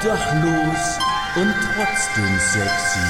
Obdachlos 0.00 0.96
und 1.36 1.54
trotzdem 1.74 2.32
sexy. 2.38 3.04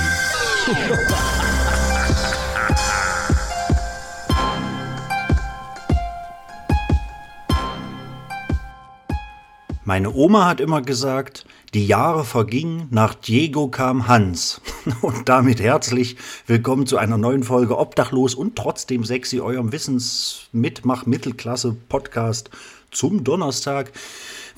Meine 9.85 10.13
Oma 10.13 10.49
hat 10.49 10.59
immer 10.59 10.83
gesagt, 10.83 11.47
die 11.75 11.87
Jahre 11.87 12.25
vergingen, 12.25 12.89
nach 12.91 13.15
Diego 13.15 13.69
kam 13.69 14.09
Hans. 14.09 14.61
Und 15.01 15.29
damit 15.29 15.61
herzlich 15.61 16.17
willkommen 16.49 16.89
zu 16.89 16.99
einer 16.99 17.19
neuen 17.19 17.45
Folge 17.45 17.79
Obdachlos 17.79 18.35
und 18.35 18.57
trotzdem 18.57 19.05
sexy, 19.05 19.39
eurem 19.39 19.71
Wissensmitmach-Mittelklasse-Podcast 19.71 22.51
zum 22.91 23.23
Donnerstag. 23.23 23.93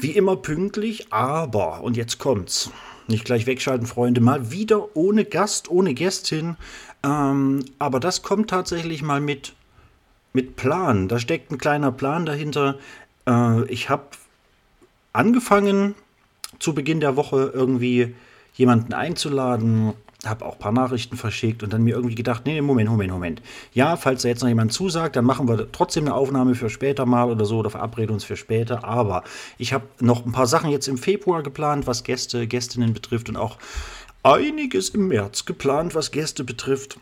Wie 0.03 0.11
immer 0.11 0.35
pünktlich, 0.35 1.13
aber, 1.13 1.81
und 1.83 1.97
jetzt 1.97 2.19
kommt's, 2.19 2.73
nicht 3.07 3.25
gleich 3.25 3.47
wegschalten, 3.47 3.87
Freunde, 3.87 4.21
mal 4.21 4.51
wieder 4.51 4.97
ohne 4.97 5.25
Gast, 5.25 5.71
ohne 5.71 5.95
Gästin. 5.95 6.57
Ähm, 7.05 7.65
aber 7.79 8.01
das 8.01 8.23
kommt 8.23 8.51
tatsächlich 8.51 9.03
mal 9.03 9.21
mit, 9.21 9.53
mit 10.33 10.57
Plan. 10.57 11.07
Da 11.07 11.21
steckt 11.21 11.53
ein 11.53 11.59
kleiner 11.59 11.93
Plan 11.93 12.27
dahinter. 12.27 12.81
Äh, 13.29 13.65
ich 13.67 13.91
habe 13.91 14.07
angefangen, 15.13 15.95
zu 16.59 16.75
Beginn 16.75 16.99
der 16.99 17.15
Woche 17.15 17.53
irgendwie 17.55 18.13
jemanden 18.55 18.95
einzuladen, 18.95 19.93
habe 20.25 20.45
auch 20.45 20.53
ein 20.53 20.59
paar 20.59 20.73
Nachrichten 20.73 21.17
verschickt 21.17 21.63
und 21.63 21.73
dann 21.73 21.83
mir 21.83 21.95
irgendwie 21.95 22.15
gedacht, 22.15 22.43
nee, 22.47 22.61
Moment, 22.61 22.89
Moment, 22.89 23.11
Moment. 23.11 23.43
Ja, 23.73 23.97
falls 23.97 24.23
da 24.23 24.29
jetzt 24.29 24.43
noch 24.43 24.49
jemand 24.49 24.73
zusagt, 24.73 25.17
dann 25.17 25.25
machen 25.25 25.49
wir 25.49 25.71
trotzdem 25.73 26.05
eine 26.05 26.15
Aufnahme 26.15 26.55
für 26.55 26.71
später 26.71 27.07
mal 27.07 27.31
oder 27.31 27.45
so 27.45 27.59
oder 27.59 27.71
verabreden 27.71 28.15
uns 28.15 28.25
für 28.25 28.37
später. 28.37 28.85
Aber 28.85 29.25
ich 29.59 29.73
habe 29.73 29.85
noch 30.01 30.25
ein 30.25 30.33
paar 30.33 30.47
Sachen 30.47 30.71
jetzt 30.71 30.87
im 30.87 30.99
Februar 30.99 31.43
geplant, 31.43 31.87
was 31.87 32.05
Gäste, 32.05 32.47
Gästinnen 32.47 32.95
betrifft 32.95 33.29
und 33.29 33.37
auch 33.37 33.59
einiges 34.23 34.91
im 34.91 35.09
März 35.09 35.45
geplant, 35.45 35.95
was 35.95 36.13
Gäste 36.13 36.45
betrifft. 36.45 36.99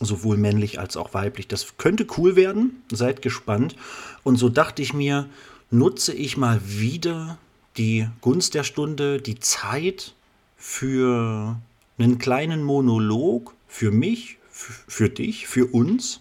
Sowohl 0.00 0.36
männlich 0.36 0.78
als 0.78 0.96
auch 0.96 1.14
weiblich. 1.14 1.48
Das 1.48 1.76
könnte 1.78 2.06
cool 2.18 2.36
werden. 2.36 2.82
Seid 2.92 3.22
gespannt. 3.22 3.74
Und 4.22 4.36
so 4.36 4.48
dachte 4.48 4.82
ich 4.82 4.92
mir, 4.92 5.28
nutze 5.70 6.12
ich 6.12 6.36
mal 6.36 6.60
wieder 6.64 7.38
die 7.78 8.08
Gunst 8.20 8.54
der 8.54 8.62
Stunde, 8.62 9.20
die 9.20 9.40
Zeit 9.40 10.14
für 10.56 11.56
einen 11.98 12.18
kleinen 12.18 12.62
Monolog 12.62 13.54
für 13.66 13.90
mich, 13.90 14.38
für 14.50 15.08
dich, 15.08 15.46
für 15.46 15.66
uns 15.66 16.20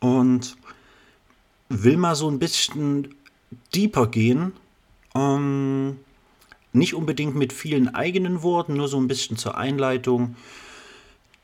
und 0.00 0.56
will 1.68 1.96
mal 1.96 2.14
so 2.14 2.30
ein 2.30 2.38
bisschen 2.38 3.14
deeper 3.74 4.06
gehen. 4.06 4.52
Ähm, 5.14 5.98
nicht 6.72 6.94
unbedingt 6.94 7.34
mit 7.34 7.52
vielen 7.52 7.94
eigenen 7.94 8.42
Worten, 8.42 8.74
nur 8.74 8.88
so 8.88 8.98
ein 8.98 9.08
bisschen 9.08 9.36
zur 9.36 9.56
Einleitung. 9.56 10.36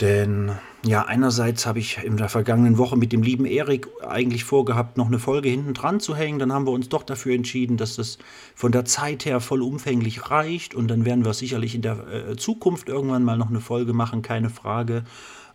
Denn 0.01 0.51
ja, 0.85 1.05
einerseits 1.05 1.67
habe 1.67 1.79
ich 1.79 1.99
in 2.03 2.17
der 2.17 2.29
vergangenen 2.29 2.79
Woche 2.79 2.97
mit 2.97 3.13
dem 3.13 3.23
lieben 3.23 3.47
Erik 3.47 3.89
eigentlich 4.07 4.45
vorgehabt, 4.45 4.97
noch 4.97 5.07
eine 5.07 5.21
Folge 5.21 5.49
hinten 5.49 5.73
dran 5.73 6.01
zu 6.01 6.17
hängen. 6.17 6.39
Dann 6.39 6.53
haben 6.53 6.67
wir 6.67 6.73
uns 6.73 6.89
doch 6.89 7.05
dafür 7.05 7.35
entschieden, 7.35 7.77
dass 7.77 7.97
das 7.97 8.19
von 8.55 8.73
der 8.73 8.85
Zeit 8.85 9.25
her 9.25 9.41
vollumfänglich 9.41 10.31
reicht. 10.31 10.75
Und 10.75 10.89
dann 10.89 11.05
werden 11.05 11.25
wir 11.25 11.33
sicherlich 11.33 11.75
in 11.75 11.83
der 11.83 12.07
äh, 12.09 12.37
Zukunft 12.37 12.89
irgendwann 12.89 13.23
mal 13.23 13.39
noch 13.39 13.51
eine 13.51 13.61
Folge 13.61 13.93
machen, 13.93 14.23
keine 14.23 14.51
Frage. 14.51 15.05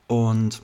Und 0.08 0.62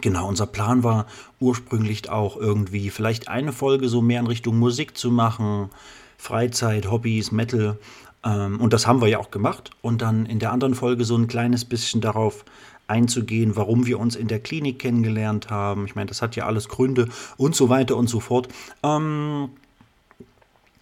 genau, 0.00 0.26
unser 0.26 0.46
Plan 0.46 0.82
war 0.82 1.06
ursprünglich 1.40 2.08
auch 2.08 2.38
irgendwie 2.38 2.88
vielleicht 2.88 3.28
eine 3.28 3.52
Folge 3.52 3.88
so 3.90 4.00
mehr 4.00 4.20
in 4.20 4.26
Richtung 4.26 4.58
Musik 4.58 4.96
zu 4.96 5.10
machen, 5.10 5.68
Freizeit, 6.16 6.90
Hobbys, 6.90 7.32
Metal. 7.32 7.78
Ähm, 8.24 8.60
und 8.60 8.72
das 8.72 8.86
haben 8.86 9.00
wir 9.00 9.08
ja 9.08 9.18
auch 9.18 9.30
gemacht. 9.30 9.70
Und 9.82 10.02
dann 10.02 10.26
in 10.26 10.38
der 10.38 10.52
anderen 10.52 10.74
Folge 10.74 11.04
so 11.04 11.16
ein 11.16 11.28
kleines 11.28 11.64
bisschen 11.64 12.00
darauf 12.00 12.44
einzugehen, 12.88 13.54
warum 13.54 13.86
wir 13.86 14.00
uns 14.00 14.16
in 14.16 14.28
der 14.28 14.40
Klinik 14.40 14.78
kennengelernt 14.78 15.50
haben. 15.50 15.84
Ich 15.84 15.94
meine, 15.94 16.06
das 16.06 16.22
hat 16.22 16.36
ja 16.36 16.46
alles 16.46 16.68
Gründe 16.68 17.08
und 17.36 17.54
so 17.54 17.68
weiter 17.68 17.96
und 17.96 18.08
so 18.08 18.20
fort. 18.20 18.48
Ähm, 18.82 19.50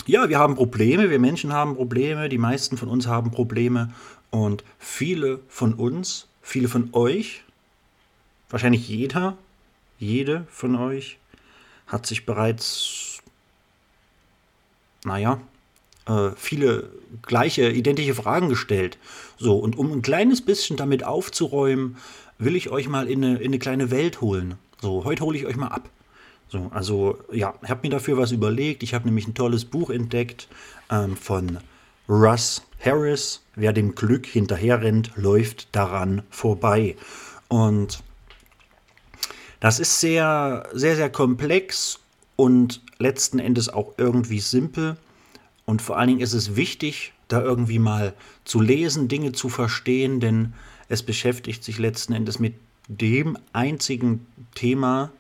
ja, 0.07 0.29
wir 0.29 0.39
haben 0.39 0.55
Probleme, 0.55 1.11
wir 1.11 1.19
Menschen 1.19 1.53
haben 1.53 1.75
Probleme, 1.75 2.29
die 2.29 2.39
meisten 2.39 2.77
von 2.77 2.89
uns 2.89 3.07
haben 3.09 3.33
Probleme 3.33 3.93
und 4.31 4.65
viele 4.79 5.41
von 5.49 5.75
uns, 5.75 6.29
viele 6.43 6.69
von 6.69 6.91
euch, 6.93 7.43
wahrscheinlich 8.49 8.89
jeder, 8.89 9.37
jede 9.99 10.47
von 10.49 10.77
euch 10.77 11.19
hat 11.87 12.07
sich 12.07 12.25
bereits, 12.27 13.21
naja, 15.05 15.41
äh, 16.07 16.31
viele 16.37 16.91
gleiche, 17.23 17.71
identische 17.71 18.15
Fragen 18.15 18.49
gestellt. 18.49 18.99
So, 19.39 19.57
und 19.57 19.77
um 19.79 19.93
ein 19.93 20.03
kleines 20.03 20.41
bisschen 20.41 20.77
damit 20.77 21.05
aufzuräumen, 21.05 21.97
will 22.39 22.57
ich 22.57 22.71
euch 22.71 22.89
mal 22.89 23.09
in 23.09 23.25
eine, 23.25 23.37
in 23.39 23.47
eine 23.47 23.59
kleine 23.59 23.91
Welt 23.91 24.21
holen. 24.21 24.55
So, 24.81 25.05
heute 25.05 25.25
hole 25.25 25.39
ich 25.39 25.47
euch 25.47 25.57
mal 25.57 25.69
ab. 25.69 25.89
So, 26.49 26.71
also 26.73 27.19
ja, 27.33 27.55
ich 27.63 27.71
habe 27.71 27.81
mir 27.83 27.91
dafür 27.91 28.17
was 28.17 28.31
überlegt. 28.31 28.83
Ich 28.83 28.95
habe 28.95 29.07
nämlich 29.07 29.27
ein 29.27 29.35
tolles 29.35 29.65
Buch 29.65 29.91
entdeckt 29.91 30.49
ähm, 30.91 31.17
von 31.17 31.59
Russ 32.09 32.63
Harris. 32.81 33.43
Wer 33.57 33.73
dem 33.73 33.95
Glück 33.95 34.27
hinterherrennt, 34.27 35.13
läuft 35.17 35.75
daran 35.75 36.23
vorbei. 36.31 36.97
Und 37.49 38.03
das 39.61 39.81
ist 39.81 40.01
sehr, 40.01 40.69
sehr, 40.73 40.95
sehr 40.97 41.11
komplex 41.11 41.99
und 42.37 42.83
letzten 42.99 43.39
Endes 43.39 43.69
auch 43.69 43.95
irgendwie 43.97 44.41
simpel. 44.41 44.97
Und 45.67 45.83
vor 45.83 45.99
allen 45.99 46.09
Dingen 46.09 46.21
ist 46.21 46.33
es 46.33 46.57
wichtig, 46.57 47.13
da 47.29 47.43
irgendwie 47.43 47.81
mal 47.81 48.15
zu 48.45 48.61
lesen, 48.61 49.09
Dinge 49.09 49.33
zu 49.33 49.49
verstehen, 49.49 50.21
denn 50.21 50.55
es 50.89 51.03
beschäftigt 51.03 51.65
sich 51.65 51.79
letzten 51.79 52.13
Endes 52.13 52.39
mit 52.39 52.55
dem 52.89 53.37
einzigen 53.53 54.27
Thema, 54.55 55.11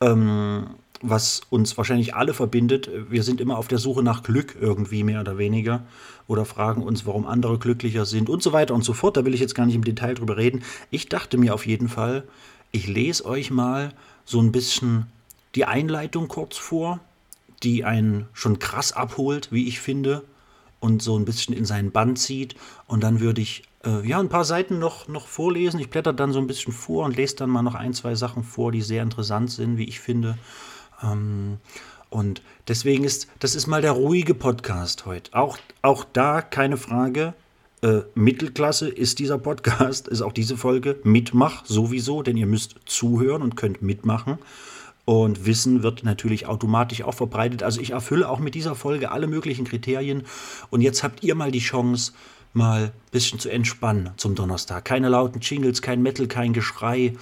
ähm, 0.00 0.66
was 1.02 1.42
uns 1.50 1.76
wahrscheinlich 1.76 2.14
alle 2.14 2.34
verbindet. 2.34 2.90
Wir 3.08 3.22
sind 3.22 3.40
immer 3.40 3.58
auf 3.58 3.68
der 3.68 3.78
Suche 3.78 4.02
nach 4.02 4.24
Glück 4.24 4.56
irgendwie 4.60 5.04
mehr 5.04 5.20
oder 5.20 5.38
weniger 5.38 5.84
oder 6.26 6.44
fragen 6.44 6.82
uns, 6.82 7.06
warum 7.06 7.26
andere 7.26 7.58
glücklicher 7.58 8.06
sind 8.06 8.28
und 8.28 8.42
so 8.42 8.52
weiter 8.52 8.74
und 8.74 8.82
so 8.82 8.92
fort. 8.92 9.16
Da 9.16 9.24
will 9.24 9.34
ich 9.34 9.40
jetzt 9.40 9.54
gar 9.54 9.66
nicht 9.66 9.76
im 9.76 9.84
Detail 9.84 10.14
drüber 10.14 10.36
reden. 10.36 10.64
Ich 10.90 11.08
dachte 11.08 11.38
mir 11.38 11.54
auf 11.54 11.66
jeden 11.66 11.88
Fall, 11.88 12.24
ich 12.72 12.88
lese 12.88 13.24
euch 13.24 13.52
mal 13.52 13.92
so 14.24 14.40
ein 14.40 14.50
bisschen 14.50 15.06
die 15.54 15.64
Einleitung 15.64 16.26
kurz 16.26 16.56
vor 16.56 17.00
die 17.62 17.84
einen 17.84 18.26
schon 18.32 18.58
krass 18.58 18.92
abholt, 18.92 19.52
wie 19.52 19.68
ich 19.68 19.80
finde, 19.80 20.24
und 20.80 21.02
so 21.02 21.18
ein 21.18 21.24
bisschen 21.24 21.54
in 21.54 21.64
seinen 21.64 21.90
Band 21.90 22.18
zieht. 22.18 22.54
Und 22.86 23.02
dann 23.02 23.20
würde 23.20 23.40
ich 23.40 23.62
äh, 23.84 24.06
ja 24.06 24.20
ein 24.20 24.28
paar 24.28 24.44
Seiten 24.44 24.78
noch, 24.78 25.08
noch 25.08 25.26
vorlesen. 25.26 25.80
Ich 25.80 25.90
blätter 25.90 26.12
dann 26.12 26.32
so 26.32 26.38
ein 26.38 26.46
bisschen 26.46 26.72
vor 26.72 27.04
und 27.04 27.16
lese 27.16 27.36
dann 27.36 27.50
mal 27.50 27.62
noch 27.62 27.74
ein, 27.74 27.94
zwei 27.94 28.14
Sachen 28.14 28.42
vor, 28.42 28.72
die 28.72 28.82
sehr 28.82 29.02
interessant 29.02 29.50
sind, 29.50 29.78
wie 29.78 29.88
ich 29.88 30.00
finde. 30.00 30.38
Ähm, 31.02 31.58
und 32.10 32.42
deswegen 32.68 33.04
ist, 33.04 33.28
das 33.40 33.54
ist 33.54 33.66
mal 33.66 33.82
der 33.82 33.92
ruhige 33.92 34.34
Podcast 34.34 35.06
heute. 35.06 35.34
Auch, 35.34 35.58
auch 35.82 36.04
da 36.12 36.40
keine 36.42 36.76
Frage. 36.76 37.34
Äh, 37.82 38.02
Mittelklasse 38.14 38.88
ist 38.88 39.18
dieser 39.18 39.38
Podcast, 39.38 40.08
ist 40.08 40.22
auch 40.22 40.32
diese 40.32 40.56
Folge. 40.56 40.98
Mitmach 41.02 41.64
sowieso, 41.66 42.22
denn 42.22 42.36
ihr 42.36 42.46
müsst 42.46 42.76
zuhören 42.86 43.42
und 43.42 43.56
könnt 43.56 43.82
mitmachen. 43.82 44.38
Und 45.06 45.46
Wissen 45.46 45.84
wird 45.84 46.02
natürlich 46.02 46.46
automatisch 46.46 47.02
auch 47.02 47.14
verbreitet. 47.14 47.62
Also 47.62 47.80
ich 47.80 47.90
erfülle 47.90 48.28
auch 48.28 48.40
mit 48.40 48.56
dieser 48.56 48.74
Folge 48.74 49.12
alle 49.12 49.28
möglichen 49.28 49.64
Kriterien. 49.64 50.24
Und 50.68 50.80
jetzt 50.80 51.04
habt 51.04 51.22
ihr 51.22 51.36
mal 51.36 51.52
die 51.52 51.60
Chance, 51.60 52.12
mal 52.52 52.86
ein 52.86 52.92
bisschen 53.12 53.38
zu 53.38 53.48
entspannen 53.48 54.10
zum 54.16 54.34
Donnerstag. 54.34 54.84
Keine 54.84 55.08
lauten 55.08 55.40
Jingles, 55.40 55.80
kein 55.80 56.02
Metal, 56.02 56.26
kein 56.26 56.52
Geschrei. 56.52 57.14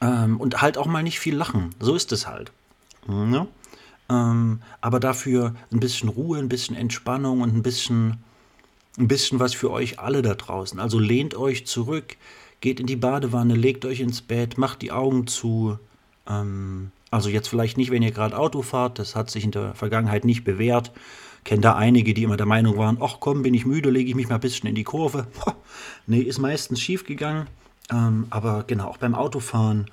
Ähm, 0.00 0.40
und 0.40 0.60
halt 0.60 0.76
auch 0.76 0.86
mal 0.86 1.04
nicht 1.04 1.20
viel 1.20 1.36
lachen. 1.36 1.70
So 1.78 1.94
ist 1.94 2.10
es 2.10 2.26
halt. 2.26 2.50
Ja? 3.08 3.46
Ähm, 4.10 4.60
aber 4.80 4.98
dafür 4.98 5.54
ein 5.70 5.78
bisschen 5.78 6.08
Ruhe, 6.08 6.38
ein 6.38 6.48
bisschen 6.48 6.74
Entspannung 6.74 7.42
und 7.42 7.54
ein 7.54 7.62
bisschen, 7.62 8.18
ein 8.98 9.06
bisschen 9.06 9.38
was 9.38 9.54
für 9.54 9.70
euch 9.70 10.00
alle 10.00 10.20
da 10.20 10.34
draußen. 10.34 10.80
Also 10.80 10.98
lehnt 10.98 11.36
euch 11.36 11.64
zurück, 11.64 12.16
geht 12.60 12.80
in 12.80 12.86
die 12.86 12.96
Badewanne, 12.96 13.54
legt 13.54 13.84
euch 13.84 14.00
ins 14.00 14.20
Bett, 14.20 14.58
macht 14.58 14.82
die 14.82 14.90
Augen 14.90 15.28
zu 15.28 15.78
ähm, 16.28 16.90
also 17.10 17.28
jetzt 17.28 17.48
vielleicht 17.48 17.76
nicht, 17.76 17.90
wenn 17.90 18.02
ihr 18.02 18.10
gerade 18.10 18.36
Auto 18.36 18.62
fahrt, 18.62 18.98
das 18.98 19.14
hat 19.14 19.30
sich 19.30 19.44
in 19.44 19.50
der 19.50 19.74
Vergangenheit 19.74 20.24
nicht 20.24 20.44
bewährt. 20.44 20.92
Kennt 21.44 21.64
da 21.64 21.76
einige, 21.76 22.12
die 22.12 22.24
immer 22.24 22.36
der 22.36 22.46
Meinung 22.46 22.76
waren, 22.76 22.98
ach 23.00 23.18
komm, 23.20 23.42
bin 23.42 23.54
ich 23.54 23.66
müde, 23.66 23.90
lege 23.90 24.10
ich 24.10 24.16
mich 24.16 24.28
mal 24.28 24.34
ein 24.34 24.40
bisschen 24.40 24.68
in 24.68 24.74
die 24.74 24.84
Kurve. 24.84 25.28
nee, 26.06 26.20
ist 26.20 26.38
meistens 26.38 26.80
schief 26.80 27.04
gegangen. 27.04 27.46
Ähm, 27.90 28.26
aber 28.30 28.64
genau, 28.66 28.88
auch 28.88 28.96
beim 28.96 29.14
Autofahren, 29.14 29.86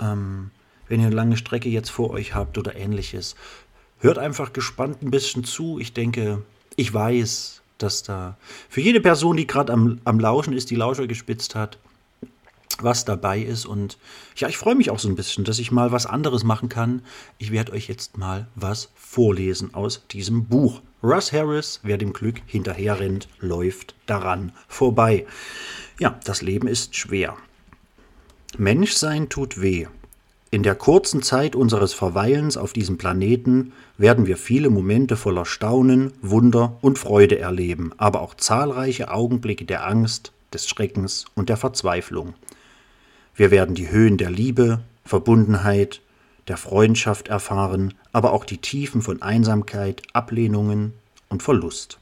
ähm, 0.00 0.50
wenn 0.88 1.00
ihr 1.00 1.06
eine 1.06 1.16
lange 1.16 1.36
Strecke 1.36 1.68
jetzt 1.68 1.90
vor 1.90 2.10
euch 2.10 2.34
habt 2.34 2.56
oder 2.56 2.76
ähnliches, 2.76 3.34
hört 3.98 4.18
einfach 4.18 4.52
gespannt 4.52 5.02
ein 5.02 5.10
bisschen 5.10 5.42
zu. 5.42 5.80
Ich 5.80 5.92
denke, 5.92 6.42
ich 6.76 6.94
weiß, 6.94 7.62
dass 7.78 8.04
da 8.04 8.36
für 8.68 8.80
jede 8.80 9.00
Person, 9.00 9.36
die 9.36 9.46
gerade 9.46 9.72
am, 9.72 10.00
am 10.04 10.20
Lauschen 10.20 10.52
ist, 10.52 10.70
die 10.70 10.76
Lauscher 10.76 11.08
gespitzt 11.08 11.54
hat, 11.54 11.78
was 12.80 13.04
dabei 13.04 13.40
ist. 13.40 13.66
Und 13.66 13.98
ja, 14.36 14.48
ich 14.48 14.56
freue 14.56 14.74
mich 14.74 14.90
auch 14.90 14.98
so 14.98 15.08
ein 15.08 15.16
bisschen, 15.16 15.44
dass 15.44 15.58
ich 15.58 15.70
mal 15.70 15.92
was 15.92 16.06
anderes 16.06 16.44
machen 16.44 16.68
kann. 16.68 17.02
Ich 17.38 17.50
werde 17.50 17.72
euch 17.72 17.88
jetzt 17.88 18.16
mal 18.16 18.46
was 18.54 18.90
vorlesen 18.94 19.74
aus 19.74 20.06
diesem 20.10 20.46
Buch. 20.46 20.80
Russ 21.02 21.32
Harris, 21.32 21.80
wer 21.82 21.98
dem 21.98 22.12
Glück 22.12 22.40
hinterherrennt, 22.46 23.28
läuft 23.40 23.94
daran 24.06 24.52
vorbei. 24.68 25.26
Ja, 25.98 26.18
das 26.24 26.42
Leben 26.42 26.68
ist 26.68 26.96
schwer. 26.96 27.36
Menschsein 28.56 29.28
tut 29.28 29.60
weh. 29.60 29.86
In 30.50 30.62
der 30.62 30.74
kurzen 30.74 31.22
Zeit 31.22 31.56
unseres 31.56 31.94
Verweilens 31.94 32.58
auf 32.58 32.74
diesem 32.74 32.98
Planeten 32.98 33.72
werden 33.96 34.26
wir 34.26 34.36
viele 34.36 34.68
Momente 34.68 35.16
voller 35.16 35.46
Staunen, 35.46 36.12
Wunder 36.20 36.76
und 36.82 36.98
Freude 36.98 37.38
erleben, 37.38 37.92
aber 37.96 38.20
auch 38.20 38.34
zahlreiche 38.34 39.10
Augenblicke 39.10 39.64
der 39.64 39.86
Angst, 39.86 40.32
des 40.52 40.68
Schreckens 40.68 41.24
und 41.34 41.48
der 41.48 41.56
Verzweiflung. 41.56 42.34
Wir 43.34 43.50
werden 43.50 43.74
die 43.74 43.90
Höhen 43.90 44.18
der 44.18 44.30
Liebe, 44.30 44.80
Verbundenheit, 45.04 46.00
der 46.48 46.56
Freundschaft 46.56 47.28
erfahren, 47.28 47.94
aber 48.12 48.32
auch 48.32 48.44
die 48.44 48.58
Tiefen 48.58 49.00
von 49.00 49.22
Einsamkeit, 49.22 50.02
Ablehnungen 50.12 50.92
und 51.28 51.42
Verlust. 51.42 51.98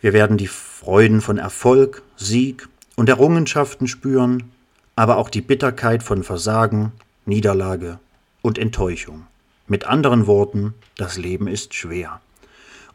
Wir 0.00 0.12
werden 0.12 0.36
die 0.36 0.46
Freuden 0.46 1.20
von 1.20 1.38
Erfolg, 1.38 2.02
Sieg 2.16 2.68
und 2.96 3.08
Errungenschaften 3.08 3.88
spüren, 3.88 4.50
aber 4.96 5.16
auch 5.16 5.30
die 5.30 5.40
Bitterkeit 5.40 6.02
von 6.02 6.22
Versagen, 6.22 6.92
Niederlage 7.24 7.98
und 8.42 8.58
Enttäuschung. 8.58 9.26
Mit 9.66 9.86
anderen 9.86 10.26
Worten, 10.26 10.74
das 10.98 11.16
Leben 11.16 11.48
ist 11.48 11.72
schwer. 11.72 12.20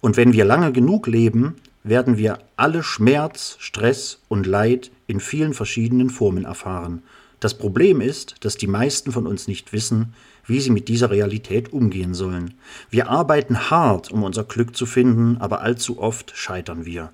Und 0.02 0.18
wenn 0.18 0.34
wir 0.34 0.46
lange 0.46 0.72
genug 0.72 1.08
leben, 1.08 1.56
werden 1.84 2.18
wir 2.18 2.40
alle 2.56 2.84
Schmerz, 2.84 3.56
Stress 3.60 4.20
und 4.28 4.46
Leid 4.46 4.92
in 5.08 5.20
vielen 5.20 5.54
verschiedenen 5.54 6.10
Formen 6.10 6.46
erfahren. 6.46 7.04
Das 7.40 7.58
Problem 7.58 8.02
ist, 8.02 8.36
dass 8.42 8.58
die 8.58 8.68
meisten 8.68 9.12
von 9.12 9.26
uns 9.26 9.48
nicht 9.48 9.72
wissen, 9.72 10.14
wie 10.46 10.60
sie 10.60 10.72
mit 10.72 10.88
dieser 10.88 11.10
Realität 11.10 11.72
umgehen 11.72 12.14
sollen. 12.14 12.56
Wir 12.90 13.10
arbeiten 13.10 13.70
hart, 13.70 14.12
um 14.12 14.24
unser 14.24 14.44
Glück 14.44 14.76
zu 14.76 14.86
finden, 14.86 15.38
aber 15.38 15.62
allzu 15.62 16.00
oft 16.00 16.36
scheitern 16.36 16.86
wir. 16.86 17.14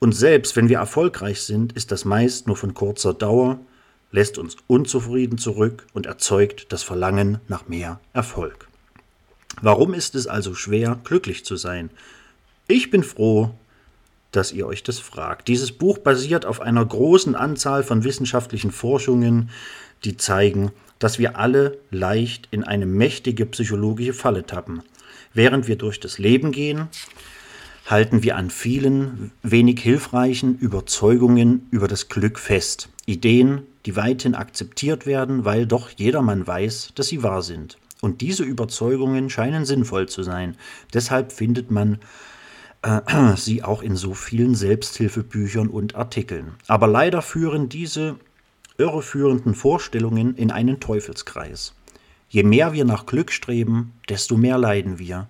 Und 0.00 0.12
selbst 0.12 0.56
wenn 0.56 0.68
wir 0.68 0.78
erfolgreich 0.78 1.42
sind, 1.42 1.74
ist 1.74 1.92
das 1.92 2.04
meist 2.04 2.46
nur 2.46 2.56
von 2.56 2.74
kurzer 2.74 3.14
Dauer, 3.14 3.60
lässt 4.10 4.38
uns 4.38 4.56
unzufrieden 4.66 5.38
zurück 5.38 5.86
und 5.92 6.06
erzeugt 6.06 6.72
das 6.72 6.82
Verlangen 6.82 7.38
nach 7.46 7.68
mehr 7.68 8.00
Erfolg. 8.12 8.66
Warum 9.62 9.94
ist 9.94 10.14
es 10.14 10.26
also 10.26 10.54
schwer, 10.54 10.98
glücklich 11.04 11.44
zu 11.44 11.56
sein? 11.56 11.90
Ich 12.70 12.92
bin 12.92 13.02
froh, 13.02 13.50
dass 14.30 14.52
ihr 14.52 14.64
euch 14.64 14.84
das 14.84 15.00
fragt. 15.00 15.48
Dieses 15.48 15.72
Buch 15.72 15.98
basiert 15.98 16.46
auf 16.46 16.60
einer 16.60 16.86
großen 16.86 17.34
Anzahl 17.34 17.82
von 17.82 18.04
wissenschaftlichen 18.04 18.70
Forschungen, 18.70 19.50
die 20.04 20.16
zeigen, 20.16 20.70
dass 21.00 21.18
wir 21.18 21.36
alle 21.36 21.78
leicht 21.90 22.46
in 22.52 22.62
eine 22.62 22.86
mächtige 22.86 23.44
psychologische 23.46 24.12
Falle 24.12 24.46
tappen. 24.46 24.84
Während 25.34 25.66
wir 25.66 25.74
durch 25.74 25.98
das 25.98 26.18
Leben 26.18 26.52
gehen, 26.52 26.86
halten 27.86 28.22
wir 28.22 28.36
an 28.36 28.50
vielen 28.50 29.32
wenig 29.42 29.80
hilfreichen 29.80 30.56
Überzeugungen 30.56 31.66
über 31.72 31.88
das 31.88 32.08
Glück 32.08 32.38
fest. 32.38 32.88
Ideen, 33.04 33.62
die 33.84 33.96
weithin 33.96 34.36
akzeptiert 34.36 35.06
werden, 35.06 35.44
weil 35.44 35.66
doch 35.66 35.90
jedermann 35.90 36.46
weiß, 36.46 36.92
dass 36.94 37.08
sie 37.08 37.24
wahr 37.24 37.42
sind. 37.42 37.78
Und 38.00 38.20
diese 38.20 38.44
Überzeugungen 38.44 39.28
scheinen 39.28 39.64
sinnvoll 39.64 40.08
zu 40.08 40.22
sein. 40.22 40.56
Deshalb 40.94 41.32
findet 41.32 41.72
man 41.72 41.98
äh, 42.82 43.00
sie 43.36 43.62
auch 43.62 43.82
in 43.82 43.96
so 43.96 44.14
vielen 44.14 44.54
Selbsthilfebüchern 44.54 45.68
und 45.68 45.94
Artikeln. 45.94 46.54
Aber 46.66 46.86
leider 46.86 47.22
führen 47.22 47.68
diese 47.68 48.16
irreführenden 48.78 49.54
Vorstellungen 49.54 50.34
in 50.36 50.50
einen 50.50 50.80
Teufelskreis. 50.80 51.74
Je 52.28 52.42
mehr 52.44 52.72
wir 52.72 52.84
nach 52.84 53.06
Glück 53.06 53.32
streben, 53.32 53.92
desto 54.08 54.36
mehr 54.36 54.56
leiden 54.56 54.98
wir. 54.98 55.28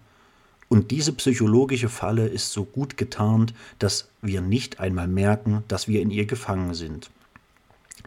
Und 0.69 0.93
diese 0.93 1.13
psychologische 1.15 1.89
Falle 1.89 2.29
ist 2.29 2.53
so 2.53 2.65
gut 2.65 2.97
getarnt, 2.97 3.55
dass 3.81 4.09
wir 4.23 4.41
nicht 4.41 4.79
einmal 4.79 5.09
merken, 5.09 5.65
dass 5.67 5.89
wir 5.89 6.01
in 6.01 6.11
ihr 6.11 6.27
gefangen 6.27 6.75
sind. 6.75 7.11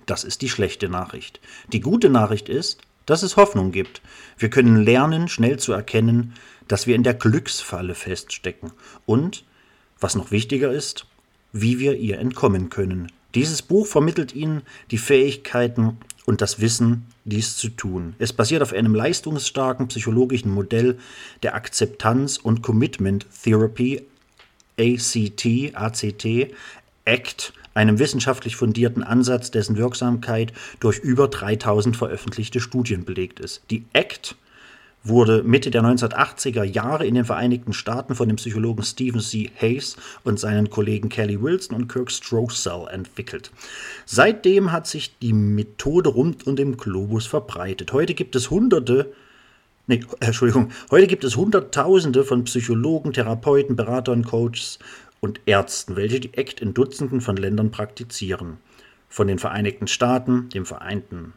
Das 0.06 0.24
ist 0.24 0.42
die 0.42 0.50
schlechte 0.50 0.88
Nachricht. 0.88 1.42
Die 1.74 1.82
gute 1.82 2.10
Nachricht 2.10 2.48
ist, 2.48 2.82
dass 3.06 3.24
es 3.24 3.36
Hoffnung 3.36 3.72
gibt. 3.72 4.02
Wir 4.38 4.50
können 4.50 4.78
lernen, 4.78 5.28
schnell 5.28 5.60
zu 5.60 5.74
erkennen, 5.74 6.36
dass 6.68 6.88
wir 6.88 6.96
in 6.96 7.04
der 7.04 7.14
Glücksfalle 7.14 7.96
feststecken 7.96 8.72
und, 9.06 9.44
was 10.00 10.16
noch 10.16 10.32
wichtiger 10.32 10.72
ist, 10.72 11.06
wie 11.52 11.80
wir 11.80 11.96
ihr 11.96 12.20
entkommen 12.20 12.70
können. 12.70 13.12
Dieses 13.36 13.62
Buch 13.62 13.88
vermittelt 13.88 14.36
Ihnen 14.36 14.62
die 14.92 14.98
Fähigkeiten 14.98 15.98
und 16.26 16.42
das 16.42 16.62
Wissen, 16.62 17.06
dies 17.26 17.58
zu 17.58 17.70
tun. 17.70 18.16
Es 18.20 18.34
basiert 18.34 18.62
auf 18.62 18.74
einem 18.74 18.96
leistungsstarken 18.96 19.88
psychologischen 19.88 20.52
Modell 20.52 21.00
der 21.42 21.56
Akzeptanz 21.56 22.38
und 22.38 22.62
Commitment 22.62 23.26
Therapy 23.44 24.04
ACT, 24.80 25.74
ACT, 25.74 26.54
ACT, 27.06 27.54
einem 27.74 28.00
wissenschaftlich 28.00 28.56
fundierten 28.56 29.04
Ansatz, 29.04 29.52
dessen 29.52 29.78
Wirksamkeit 29.78 30.54
durch 30.80 31.00
über 31.00 31.28
3000 31.28 31.98
veröffentlichte 31.98 32.60
Studien 32.60 33.04
belegt 33.04 33.40
ist. 33.40 33.64
Die 33.70 33.86
ACT 33.94 34.36
wurde 35.04 35.44
Mitte 35.44 35.70
der 35.70 35.84
1980er 35.84 36.64
Jahre 36.64 37.06
in 37.06 37.16
den 37.16 37.26
Vereinigten 37.26 37.74
Staaten 37.74 38.16
von 38.16 38.28
dem 38.28 38.38
Psychologen 38.38 38.84
Stephen 38.84 39.20
C. 39.20 39.52
Hayes 39.60 39.98
und 40.24 40.40
seinen 40.40 40.70
Kollegen 40.70 41.10
Kelly 41.10 41.42
Wilson 41.42 41.76
und 41.76 41.88
Kirk 41.88 42.12
Strossell 42.12 42.88
entwickelt. 42.92 43.52
Seitdem 44.06 44.72
hat 44.72 44.88
sich 44.88 45.18
die 45.20 45.34
Methode 45.34 46.10
rund 46.10 46.48
um 46.48 46.56
den 46.56 46.78
Globus 46.78 47.28
verbreitet. 47.28 47.92
Heute 47.92 48.14
gibt 48.14 48.36
es 48.36 48.50
hunderte 48.50 49.12
Nee, 49.86 50.00
Entschuldigung. 50.22 50.72
Heute 50.92 51.08
gibt 51.08 51.26
es 51.26 51.36
Hunderttausende 51.36 52.24
von 52.24 52.46
Psychologen, 52.46 53.12
Therapeuten, 53.12 53.76
Beratern, 53.76 54.24
Coaches 54.24 54.80
und 55.20 55.42
Ärzten, 55.46 55.98
welche 55.98 56.22
die 56.22 56.38
ACT 56.38 56.62
in 56.62 56.74
Dutzenden 56.74 57.20
von 57.20 57.36
Ländern 57.36 57.70
praktizieren. 57.70 58.60
Von 59.10 59.28
den 59.28 59.40
Vereinigten 59.40 59.88
Staaten, 59.88 60.48
dem 60.50 60.66
Vereinten 60.66 61.34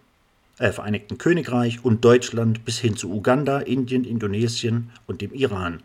äh, 0.59 0.73
Vereinigten 0.73 1.19
Königreich 1.19 1.85
und 1.85 2.05
Deutschland 2.05 2.65
bis 2.65 2.79
hin 2.79 2.97
zu 2.97 3.11
Uganda, 3.11 3.61
Indien, 3.61 4.05
Indonesien 4.05 4.91
und 5.07 5.21
dem 5.21 5.33
Iran. 5.33 5.83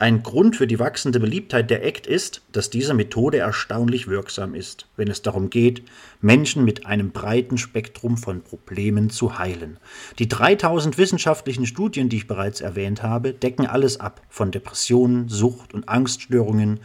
Ein 0.00 0.22
Grund 0.22 0.56
für 0.56 0.66
die 0.66 0.78
wachsende 0.78 1.18
Beliebtheit 1.18 1.70
der 1.70 1.84
ACT 1.84 2.06
ist, 2.06 2.42
dass 2.52 2.70
diese 2.70 2.94
Methode 2.94 3.38
erstaunlich 3.38 4.06
wirksam 4.06 4.54
ist, 4.54 4.86
wenn 4.96 5.08
es 5.08 5.22
darum 5.22 5.50
geht, 5.50 5.82
Menschen 6.20 6.64
mit 6.64 6.86
einem 6.86 7.10
breiten 7.10 7.58
Spektrum 7.58 8.16
von 8.16 8.42
Problemen 8.42 9.10
zu 9.10 9.38
heilen. 9.38 9.78
Die 10.18 10.28
3000 10.28 10.98
wissenschaftlichen 10.98 11.66
Studien, 11.66 12.08
die 12.08 12.18
ich 12.18 12.26
bereits 12.26 12.60
erwähnt 12.60 13.02
habe, 13.02 13.32
decken 13.32 13.66
alles 13.66 13.98
ab, 13.98 14.20
von 14.28 14.50
Depressionen, 14.50 15.28
Sucht 15.28 15.74
und 15.74 15.88
Angststörungen 15.88 16.80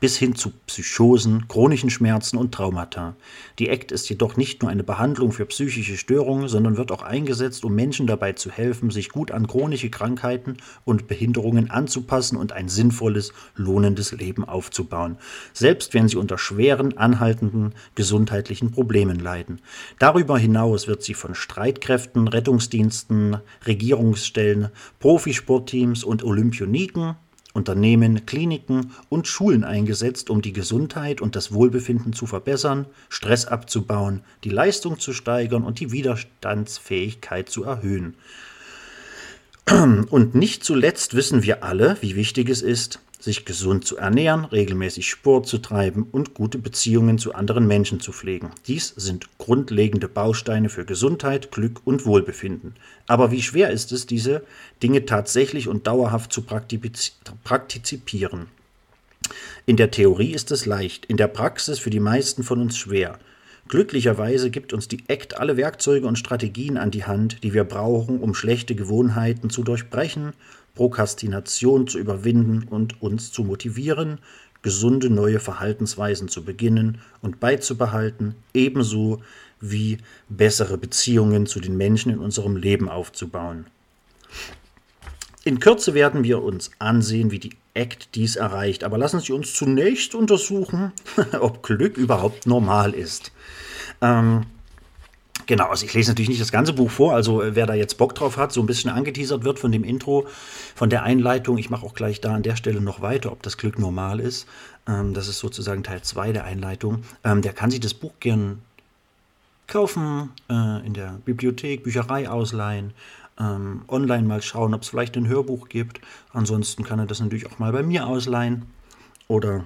bis 0.00 0.16
hin 0.16 0.34
zu 0.34 0.52
Psychosen, 0.66 1.48
chronischen 1.48 1.90
Schmerzen 1.90 2.36
und 2.36 2.52
Traumata. 2.52 3.16
Die 3.58 3.70
ACT 3.70 3.92
ist 3.92 4.08
jedoch 4.08 4.36
nicht 4.36 4.62
nur 4.62 4.70
eine 4.70 4.84
Behandlung 4.84 5.32
für 5.32 5.46
psychische 5.46 5.96
Störungen, 5.96 6.48
sondern 6.48 6.76
wird 6.76 6.92
auch 6.92 7.02
eingesetzt, 7.02 7.64
um 7.64 7.74
Menschen 7.74 8.06
dabei 8.06 8.32
zu 8.32 8.50
helfen, 8.50 8.90
sich 8.90 9.10
gut 9.10 9.30
an 9.30 9.46
chronische 9.46 9.90
Krankheiten 9.90 10.58
und 10.84 11.08
Behinderungen 11.08 11.70
anzupassen 11.70 12.36
und 12.36 12.52
ein 12.52 12.68
sinnvolles, 12.68 13.32
lohnendes 13.54 14.12
Leben 14.12 14.44
aufzubauen, 14.44 15.18
selbst 15.52 15.94
wenn 15.94 16.08
sie 16.08 16.16
unter 16.16 16.38
schweren, 16.38 16.96
anhaltenden 16.96 17.74
gesundheitlichen 17.94 18.70
Problemen 18.70 19.18
leiden. 19.18 19.60
Darüber 19.98 20.38
hinaus 20.38 20.86
wird 20.86 21.02
sie 21.02 21.14
von 21.14 21.34
Streitkräften, 21.34 22.28
Rettungsdiensten, 22.28 23.38
Regierungsstellen, 23.66 24.70
Profisportteams 24.98 26.04
und 26.04 26.22
Olympioniken 26.22 27.16
Unternehmen, 27.56 28.26
Kliniken 28.26 28.92
und 29.08 29.26
Schulen 29.26 29.64
eingesetzt, 29.64 30.30
um 30.30 30.42
die 30.42 30.52
Gesundheit 30.52 31.20
und 31.20 31.34
das 31.34 31.52
Wohlbefinden 31.52 32.12
zu 32.12 32.26
verbessern, 32.26 32.86
Stress 33.08 33.46
abzubauen, 33.46 34.20
die 34.44 34.50
Leistung 34.50 35.00
zu 35.00 35.12
steigern 35.12 35.64
und 35.64 35.80
die 35.80 35.90
Widerstandsfähigkeit 35.90 37.48
zu 37.48 37.64
erhöhen. 37.64 38.14
Und 39.68 40.36
nicht 40.36 40.62
zuletzt 40.62 41.14
wissen 41.14 41.42
wir 41.42 41.64
alle, 41.64 41.96
wie 42.00 42.14
wichtig 42.14 42.48
es 42.48 42.62
ist, 42.62 43.00
sich 43.18 43.44
gesund 43.44 43.84
zu 43.84 43.96
ernähren, 43.96 44.44
regelmäßig 44.44 45.08
Sport 45.08 45.46
zu 45.46 45.58
treiben 45.58 46.06
und 46.10 46.34
gute 46.34 46.58
Beziehungen 46.58 47.18
zu 47.18 47.34
anderen 47.34 47.66
Menschen 47.66 48.00
zu 48.00 48.12
pflegen. 48.12 48.50
Dies 48.66 48.92
sind 48.96 49.26
grundlegende 49.38 50.08
Bausteine 50.08 50.68
für 50.68 50.84
Gesundheit, 50.84 51.50
Glück 51.50 51.80
und 51.84 52.06
Wohlbefinden. 52.06 52.74
Aber 53.06 53.30
wie 53.30 53.42
schwer 53.42 53.70
ist 53.70 53.92
es, 53.92 54.06
diese 54.06 54.42
Dinge 54.82 55.06
tatsächlich 55.06 55.68
und 55.68 55.86
dauerhaft 55.86 56.32
zu 56.32 56.42
praktizieren? 56.42 58.46
In 59.64 59.76
der 59.76 59.90
Theorie 59.90 60.32
ist 60.32 60.52
es 60.52 60.66
leicht, 60.66 61.06
in 61.06 61.16
der 61.16 61.28
Praxis 61.28 61.78
für 61.78 61.90
die 61.90 62.00
meisten 62.00 62.42
von 62.42 62.60
uns 62.60 62.76
schwer. 62.76 63.18
Glücklicherweise 63.68 64.50
gibt 64.50 64.72
uns 64.72 64.86
die 64.86 65.02
ACT 65.08 65.38
alle 65.38 65.56
Werkzeuge 65.56 66.06
und 66.06 66.18
Strategien 66.18 66.76
an 66.76 66.92
die 66.92 67.04
Hand, 67.04 67.42
die 67.42 67.52
wir 67.52 67.64
brauchen, 67.64 68.20
um 68.20 68.34
schlechte 68.34 68.76
Gewohnheiten 68.76 69.50
zu 69.50 69.64
durchbrechen 69.64 70.34
Prokrastination 70.76 71.88
zu 71.88 71.98
überwinden 71.98 72.68
und 72.70 73.02
uns 73.02 73.32
zu 73.32 73.42
motivieren, 73.42 74.20
gesunde 74.62 75.10
neue 75.10 75.40
Verhaltensweisen 75.40 76.28
zu 76.28 76.44
beginnen 76.44 77.00
und 77.22 77.40
beizubehalten, 77.40 78.36
ebenso 78.54 79.22
wie 79.60 79.98
bessere 80.28 80.78
Beziehungen 80.78 81.46
zu 81.46 81.60
den 81.60 81.76
Menschen 81.76 82.12
in 82.12 82.18
unserem 82.18 82.56
Leben 82.56 82.88
aufzubauen. 82.88 83.66
In 85.44 85.60
Kürze 85.60 85.94
werden 85.94 86.24
wir 86.24 86.42
uns 86.42 86.72
ansehen, 86.78 87.30
wie 87.30 87.38
die 87.38 87.52
ACT 87.76 88.14
dies 88.14 88.36
erreicht, 88.36 88.84
aber 88.84 88.98
lassen 88.98 89.20
Sie 89.20 89.32
uns 89.32 89.54
zunächst 89.54 90.14
untersuchen, 90.14 90.92
ob 91.40 91.62
Glück 91.62 91.96
überhaupt 91.96 92.46
normal 92.46 92.94
ist. 92.94 93.32
Ähm, 94.00 94.46
Genau, 95.46 95.68
also 95.68 95.86
ich 95.86 95.94
lese 95.94 96.10
natürlich 96.10 96.28
nicht 96.28 96.40
das 96.40 96.50
ganze 96.50 96.72
Buch 96.72 96.90
vor, 96.90 97.14
also 97.14 97.40
äh, 97.40 97.54
wer 97.54 97.66
da 97.66 97.74
jetzt 97.74 97.98
Bock 97.98 98.14
drauf 98.16 98.36
hat, 98.36 98.52
so 98.52 98.60
ein 98.60 98.66
bisschen 98.66 98.90
angeteasert 98.90 99.44
wird 99.44 99.60
von 99.60 99.70
dem 99.70 99.84
Intro, 99.84 100.26
von 100.74 100.90
der 100.90 101.04
Einleitung, 101.04 101.56
ich 101.56 101.70
mache 101.70 101.86
auch 101.86 101.94
gleich 101.94 102.20
da 102.20 102.34
an 102.34 102.42
der 102.42 102.56
Stelle 102.56 102.80
noch 102.80 103.00
weiter, 103.00 103.30
ob 103.30 103.42
das 103.42 103.56
Glück 103.56 103.78
normal 103.78 104.18
ist. 104.18 104.46
Ähm, 104.88 105.14
das 105.14 105.28
ist 105.28 105.38
sozusagen 105.38 105.84
Teil 105.84 106.02
2 106.02 106.32
der 106.32 106.44
Einleitung. 106.44 107.04
Ähm, 107.22 107.42
der 107.42 107.52
kann 107.52 107.70
sich 107.70 107.80
das 107.80 107.94
Buch 107.94 108.12
gern 108.18 108.60
kaufen, 109.68 110.30
äh, 110.50 110.84
in 110.84 110.94
der 110.94 111.20
Bibliothek, 111.24 111.84
Bücherei 111.84 112.28
ausleihen, 112.28 112.92
ähm, 113.38 113.82
online 113.86 114.26
mal 114.26 114.42
schauen, 114.42 114.74
ob 114.74 114.82
es 114.82 114.88
vielleicht 114.88 115.16
ein 115.16 115.28
Hörbuch 115.28 115.68
gibt. 115.68 116.00
Ansonsten 116.32 116.82
kann 116.82 116.98
er 116.98 117.06
das 117.06 117.20
natürlich 117.20 117.46
auch 117.46 117.60
mal 117.60 117.70
bei 117.70 117.84
mir 117.84 118.06
ausleihen 118.08 118.66
oder 119.28 119.64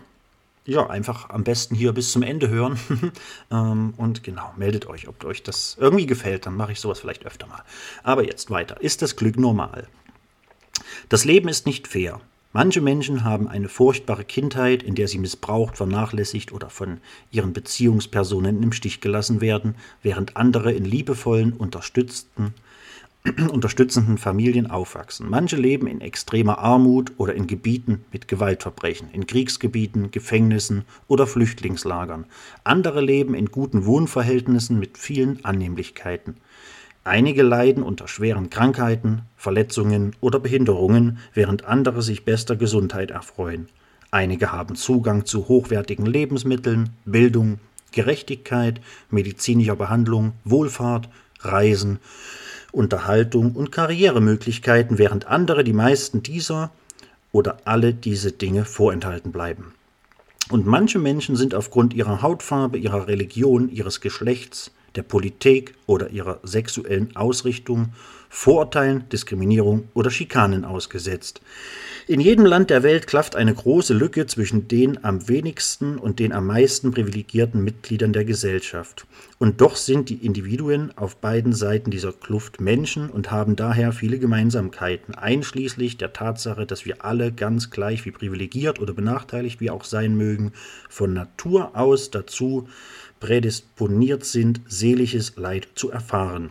ja, 0.64 0.88
einfach 0.88 1.30
am 1.30 1.44
besten 1.44 1.74
hier 1.74 1.92
bis 1.92 2.12
zum 2.12 2.22
Ende 2.22 2.48
hören. 2.48 2.78
ähm, 3.50 3.94
und 3.96 4.22
genau, 4.22 4.52
meldet 4.56 4.86
euch, 4.86 5.08
ob 5.08 5.24
euch 5.24 5.42
das 5.42 5.76
irgendwie 5.80 6.06
gefällt. 6.06 6.46
Dann 6.46 6.56
mache 6.56 6.72
ich 6.72 6.80
sowas 6.80 7.00
vielleicht 7.00 7.26
öfter 7.26 7.46
mal. 7.46 7.62
Aber 8.02 8.24
jetzt 8.24 8.50
weiter. 8.50 8.80
Ist 8.80 9.02
das 9.02 9.16
Glück 9.16 9.38
normal? 9.38 9.88
Das 11.08 11.24
Leben 11.24 11.48
ist 11.48 11.66
nicht 11.66 11.88
fair. 11.88 12.20
Manche 12.52 12.80
Menschen 12.80 13.22
haben 13.22 13.46
eine 13.46 13.68
furchtbare 13.68 14.24
Kindheit, 14.24 14.82
in 14.82 14.96
der 14.96 15.06
sie 15.06 15.18
missbraucht, 15.18 15.76
vernachlässigt 15.76 16.52
oder 16.52 16.68
von 16.68 16.98
ihren 17.30 17.52
Beziehungspersonen 17.52 18.62
im 18.62 18.72
Stich 18.72 19.00
gelassen 19.00 19.40
werden, 19.40 19.76
während 20.02 20.36
andere 20.36 20.72
in 20.72 20.84
liebevollen, 20.84 21.52
unterstützten, 21.52 22.54
unterstützenden 23.52 24.16
Familien 24.16 24.70
aufwachsen. 24.70 25.28
Manche 25.28 25.56
leben 25.56 25.86
in 25.86 26.00
extremer 26.00 26.58
Armut 26.58 27.12
oder 27.18 27.34
in 27.34 27.46
Gebieten 27.46 28.04
mit 28.12 28.28
Gewaltverbrechen, 28.28 29.10
in 29.12 29.26
Kriegsgebieten, 29.26 30.10
Gefängnissen 30.10 30.84
oder 31.06 31.26
Flüchtlingslagern. 31.26 32.24
Andere 32.64 33.02
leben 33.02 33.34
in 33.34 33.46
guten 33.46 33.84
Wohnverhältnissen 33.84 34.78
mit 34.78 34.96
vielen 34.96 35.44
Annehmlichkeiten. 35.44 36.36
Einige 37.04 37.42
leiden 37.42 37.82
unter 37.82 38.08
schweren 38.08 38.48
Krankheiten, 38.48 39.22
Verletzungen 39.36 40.16
oder 40.20 40.38
Behinderungen, 40.38 41.18
während 41.34 41.64
andere 41.64 42.02
sich 42.02 42.24
bester 42.24 42.56
Gesundheit 42.56 43.10
erfreuen. 43.10 43.68
Einige 44.10 44.52
haben 44.52 44.76
Zugang 44.76 45.26
zu 45.26 45.48
hochwertigen 45.48 46.06
Lebensmitteln, 46.06 46.90
Bildung, 47.04 47.58
Gerechtigkeit, 47.92 48.80
medizinischer 49.10 49.76
Behandlung, 49.76 50.32
Wohlfahrt, 50.44 51.08
Reisen 51.40 52.00
Unterhaltung 52.72 53.52
und 53.52 53.72
Karrieremöglichkeiten, 53.72 54.98
während 54.98 55.26
andere 55.26 55.64
die 55.64 55.72
meisten 55.72 56.22
dieser 56.22 56.70
oder 57.32 57.58
alle 57.64 57.94
diese 57.94 58.32
Dinge 58.32 58.64
vorenthalten 58.64 59.32
bleiben. 59.32 59.74
Und 60.50 60.66
manche 60.66 60.98
Menschen 60.98 61.36
sind 61.36 61.54
aufgrund 61.54 61.94
ihrer 61.94 62.22
Hautfarbe, 62.22 62.78
ihrer 62.78 63.06
Religion, 63.06 63.70
ihres 63.70 64.00
Geschlechts, 64.00 64.72
der 64.96 65.02
Politik 65.02 65.74
oder 65.86 66.10
ihrer 66.10 66.40
sexuellen 66.42 67.14
Ausrichtung 67.14 67.92
Vorurteilen, 68.32 69.08
Diskriminierung 69.10 69.88
oder 69.92 70.10
Schikanen 70.10 70.64
ausgesetzt. 70.64 71.40
In 72.06 72.20
jedem 72.20 72.46
Land 72.46 72.70
der 72.70 72.82
Welt 72.82 73.06
klafft 73.06 73.36
eine 73.36 73.52
große 73.52 73.92
Lücke 73.92 74.26
zwischen 74.26 74.68
den 74.68 75.04
am 75.04 75.28
wenigsten 75.28 75.98
und 75.98 76.18
den 76.18 76.32
am 76.32 76.46
meisten 76.46 76.92
privilegierten 76.92 77.62
Mitgliedern 77.62 78.12
der 78.12 78.24
Gesellschaft. 78.24 79.06
Und 79.38 79.60
doch 79.60 79.76
sind 79.76 80.08
die 80.08 80.24
Individuen 80.24 80.96
auf 80.96 81.16
beiden 81.16 81.52
Seiten 81.52 81.90
dieser 81.90 82.12
Kluft 82.12 82.60
Menschen 82.60 83.10
und 83.10 83.30
haben 83.30 83.56
daher 83.56 83.92
viele 83.92 84.18
Gemeinsamkeiten, 84.18 85.14
einschließlich 85.14 85.98
der 85.98 86.12
Tatsache, 86.12 86.66
dass 86.66 86.86
wir 86.86 87.04
alle 87.04 87.32
ganz 87.32 87.70
gleich 87.70 88.04
wie 88.06 88.12
privilegiert 88.12 88.80
oder 88.80 88.94
benachteiligt 88.94 89.60
wir 89.60 89.74
auch 89.74 89.84
sein 89.84 90.16
mögen, 90.16 90.52
von 90.88 91.12
Natur 91.12 91.76
aus 91.76 92.10
dazu 92.10 92.68
prädisponiert 93.18 94.24
sind, 94.24 94.62
seelisches 94.66 95.36
Leid 95.36 95.68
zu 95.74 95.90
erfahren. 95.90 96.50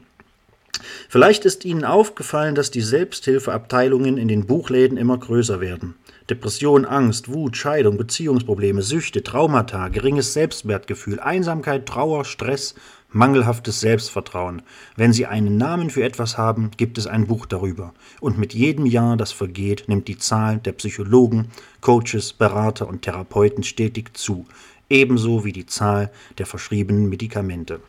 Vielleicht 1.10 1.46
ist 1.46 1.66
Ihnen 1.66 1.86
aufgefallen, 1.86 2.56
dass 2.56 2.72
die 2.72 2.82
Selbsthilfeabteilungen 2.82 4.18
in 4.18 4.28
den 4.28 4.46
Buchläden 4.46 4.98
immer 4.98 5.18
größer 5.18 5.60
werden. 5.60 5.96
Depression, 6.30 6.86
Angst, 6.86 7.34
Wut, 7.34 7.58
Scheidung, 7.58 7.98
Beziehungsprobleme, 7.98 8.82
Süchte, 8.84 9.24
Traumata, 9.24 9.88
geringes 9.88 10.34
Selbstwertgefühl, 10.34 11.20
Einsamkeit, 11.20 11.88
Trauer, 11.88 12.24
Stress, 12.24 12.76
mangelhaftes 13.12 13.80
Selbstvertrauen. 13.80 14.62
Wenn 14.96 15.14
Sie 15.14 15.26
einen 15.26 15.58
Namen 15.58 15.90
für 15.90 16.04
etwas 16.04 16.38
haben, 16.38 16.72
gibt 16.78 16.98
es 16.98 17.08
ein 17.08 17.26
Buch 17.26 17.48
darüber. 17.48 17.94
Und 18.20 18.38
mit 18.38 18.54
jedem 18.54 18.86
Jahr, 18.86 19.18
das 19.18 19.32
vergeht, 19.32 19.86
nimmt 19.88 20.08
die 20.08 20.18
Zahl 20.18 20.58
der 20.58 20.74
Psychologen, 20.74 21.50
Coaches, 21.82 22.34
Berater 22.34 22.88
und 22.88 23.02
Therapeuten 23.02 23.64
stetig 23.64 24.16
zu, 24.16 24.46
ebenso 24.90 25.44
wie 25.46 25.54
die 25.54 25.66
Zahl 25.66 26.12
der 26.38 26.46
verschriebenen 26.46 27.10
Medikamente. 27.10 27.80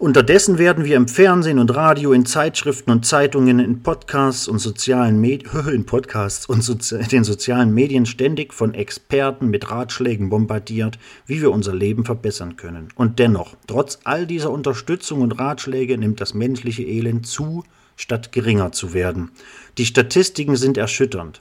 Unterdessen 0.00 0.58
werden 0.58 0.84
wir 0.84 0.96
im 0.96 1.06
Fernsehen 1.06 1.60
und 1.60 1.72
Radio, 1.74 2.12
in 2.12 2.26
Zeitschriften 2.26 2.90
und 2.90 3.06
Zeitungen, 3.06 3.60
in 3.60 3.82
Podcasts 3.82 4.48
und 4.48 4.58
sozialen 4.58 5.20
Medien, 5.20 5.68
in 5.72 5.86
Podcasts 5.86 6.46
und 6.46 6.62
Sozi 6.62 6.98
den 6.98 7.22
sozialen 7.22 7.72
Medien 7.72 8.04
ständig 8.04 8.52
von 8.52 8.74
Experten 8.74 9.48
mit 9.48 9.70
Ratschlägen 9.70 10.30
bombardiert, 10.30 10.98
wie 11.26 11.40
wir 11.40 11.52
unser 11.52 11.74
Leben 11.74 12.04
verbessern 12.04 12.56
können. 12.56 12.88
Und 12.96 13.20
dennoch, 13.20 13.54
trotz 13.68 14.00
all 14.02 14.26
dieser 14.26 14.50
Unterstützung 14.50 15.20
und 15.20 15.38
Ratschläge 15.38 15.96
nimmt 15.96 16.20
das 16.20 16.34
menschliche 16.34 16.82
Elend 16.82 17.26
zu, 17.28 17.62
statt 17.94 18.32
geringer 18.32 18.72
zu 18.72 18.94
werden. 18.94 19.30
Die 19.78 19.86
Statistiken 19.86 20.56
sind 20.56 20.76
erschütternd. 20.76 21.40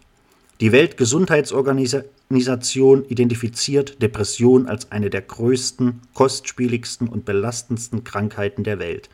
Die 0.63 0.72
Weltgesundheitsorganisation 0.72 3.05
identifiziert 3.10 4.01
Depression 4.01 4.67
als 4.67 4.93
eine 4.93 5.10
der 5.10 5.22
größten, 5.22 6.00
kostspieligsten 6.13 7.10
und 7.10 7.25
belastendsten 7.25 8.05
Krankheiten 8.05 8.63
der 8.63 8.79
Welt. 8.79 9.10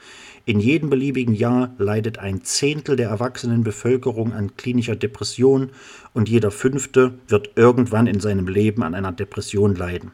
In 0.45 0.59
jedem 0.59 0.91
beliebigen 0.91 1.33
Jahr 1.33 1.73
leidet 1.79 2.19
ein 2.19 2.43
Zehntel 2.43 2.97
der 2.97 3.09
erwachsenen 3.09 3.63
Bevölkerung 3.63 4.31
an 4.31 4.57
klinischer 4.57 4.95
Depression 4.95 5.71
und 6.13 6.29
jeder 6.29 6.51
Fünfte 6.51 7.15
wird 7.27 7.49
irgendwann 7.55 8.05
in 8.05 8.19
seinem 8.19 8.47
Leben 8.47 8.83
an 8.83 8.93
einer 8.93 9.11
Depression 9.11 9.73
leiden. 9.73 10.11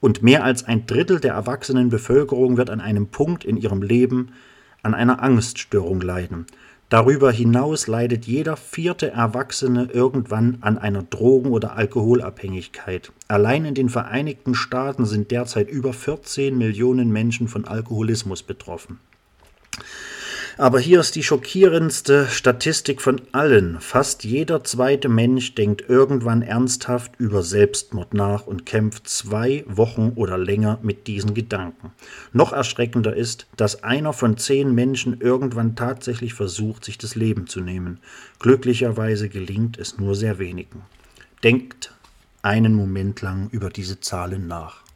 Und 0.00 0.22
mehr 0.22 0.42
als 0.42 0.64
ein 0.64 0.86
Drittel 0.86 1.20
der 1.20 1.34
erwachsenen 1.34 1.90
Bevölkerung 1.90 2.56
wird 2.56 2.70
an 2.70 2.80
einem 2.80 3.08
Punkt 3.08 3.44
in 3.44 3.58
ihrem 3.58 3.82
Leben 3.82 4.30
an 4.82 4.94
einer 4.94 5.22
Angststörung 5.22 6.00
leiden. 6.00 6.46
Darüber 6.88 7.30
hinaus 7.30 7.86
leidet 7.86 8.24
jeder 8.24 8.56
vierte 8.56 9.10
Erwachsene 9.10 9.90
irgendwann 9.92 10.56
an 10.62 10.78
einer 10.78 11.02
Drogen- 11.02 11.50
oder 11.50 11.76
Alkoholabhängigkeit. 11.76 13.12
Allein 13.28 13.66
in 13.66 13.74
den 13.74 13.90
Vereinigten 13.90 14.54
Staaten 14.54 15.04
sind 15.04 15.30
derzeit 15.30 15.68
über 15.68 15.92
14 15.92 16.56
Millionen 16.56 17.10
Menschen 17.10 17.46
von 17.46 17.66
Alkoholismus 17.66 18.42
betroffen. 18.42 19.00
Aber 20.58 20.80
hier 20.80 20.98
ist 20.98 21.14
die 21.14 21.22
schockierendste 21.22 22.26
Statistik 22.26 23.00
von 23.00 23.20
allen. 23.30 23.80
Fast 23.80 24.24
jeder 24.24 24.64
zweite 24.64 25.08
Mensch 25.08 25.54
denkt 25.54 25.84
irgendwann 25.88 26.42
ernsthaft 26.42 27.12
über 27.16 27.44
Selbstmord 27.44 28.12
nach 28.12 28.44
und 28.44 28.66
kämpft 28.66 29.08
zwei 29.08 29.64
Wochen 29.68 30.14
oder 30.16 30.36
länger 30.36 30.80
mit 30.82 31.06
diesen 31.06 31.32
Gedanken. 31.32 31.92
Noch 32.32 32.52
erschreckender 32.52 33.14
ist, 33.14 33.46
dass 33.56 33.84
einer 33.84 34.12
von 34.12 34.36
zehn 34.36 34.74
Menschen 34.74 35.20
irgendwann 35.20 35.76
tatsächlich 35.76 36.34
versucht, 36.34 36.84
sich 36.84 36.98
das 36.98 37.14
Leben 37.14 37.46
zu 37.46 37.60
nehmen. 37.60 38.00
Glücklicherweise 38.40 39.28
gelingt 39.28 39.78
es 39.78 39.98
nur 39.98 40.16
sehr 40.16 40.40
wenigen. 40.40 40.82
Denkt 41.44 41.94
einen 42.42 42.74
Moment 42.74 43.22
lang 43.22 43.48
über 43.52 43.70
diese 43.70 44.00
Zahlen 44.00 44.48
nach. 44.48 44.87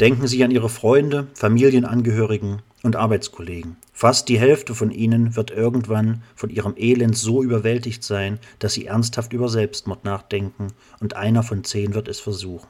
Denken 0.00 0.28
Sie 0.28 0.44
an 0.44 0.52
Ihre 0.52 0.68
Freunde, 0.68 1.26
Familienangehörigen 1.34 2.62
und 2.84 2.94
Arbeitskollegen. 2.94 3.76
Fast 3.92 4.28
die 4.28 4.38
Hälfte 4.38 4.76
von 4.76 4.92
ihnen 4.92 5.34
wird 5.34 5.50
irgendwann 5.50 6.22
von 6.36 6.50
ihrem 6.50 6.74
Elend 6.76 7.16
so 7.16 7.42
überwältigt 7.42 8.04
sein, 8.04 8.38
dass 8.60 8.74
sie 8.74 8.86
ernsthaft 8.86 9.32
über 9.32 9.48
Selbstmord 9.48 10.04
nachdenken, 10.04 10.68
und 11.00 11.16
einer 11.16 11.42
von 11.42 11.64
zehn 11.64 11.94
wird 11.94 12.06
es 12.06 12.20
versuchen. 12.20 12.68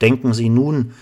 Denken 0.00 0.32
Sie 0.32 0.48
nun 0.48 0.94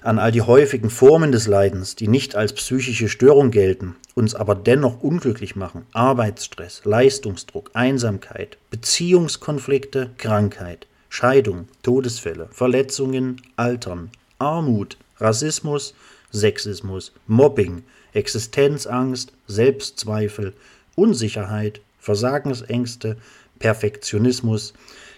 an 0.00 0.18
all 0.18 0.32
die 0.32 0.40
häufigen 0.40 0.88
Formen 0.88 1.30
des 1.30 1.46
Leidens, 1.46 1.94
die 1.94 2.08
nicht 2.08 2.34
als 2.34 2.54
psychische 2.54 3.10
Störung 3.10 3.50
gelten, 3.50 3.96
uns 4.14 4.34
aber 4.34 4.54
dennoch 4.54 5.02
unglücklich 5.02 5.56
machen. 5.56 5.82
Arbeitsstress, 5.92 6.86
Leistungsdruck, 6.86 7.70
Einsamkeit, 7.74 8.56
Beziehungskonflikte, 8.70 10.10
Krankheit, 10.16 10.86
Scheidung, 11.10 11.68
Todesfälle, 11.82 12.48
Verletzungen, 12.50 13.42
Altern, 13.56 14.10
Armut, 14.38 14.96
Rassismus, 15.22 15.94
Sexismus, 16.32 17.12
Mobbing, 17.26 17.84
Existenzangst, 18.12 19.32
Selbstzweifel, 19.46 20.54
Unsicherheit, 20.96 21.80
Versagensängste, 22.00 23.16
Perfektionismus, 23.58 24.74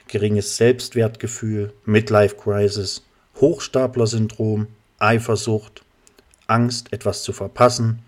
geringes 0.07 0.57
Selbstwertgefühl, 0.57 1.73
Midlife 1.87 2.37
Crisis, 2.37 3.03
Hochstapler-Syndrom, 3.41 4.67
Eifersucht, 4.99 5.83
Angst, 6.47 6.93
etwas 6.93 7.23
zu 7.23 7.33
verpassen, 7.33 8.01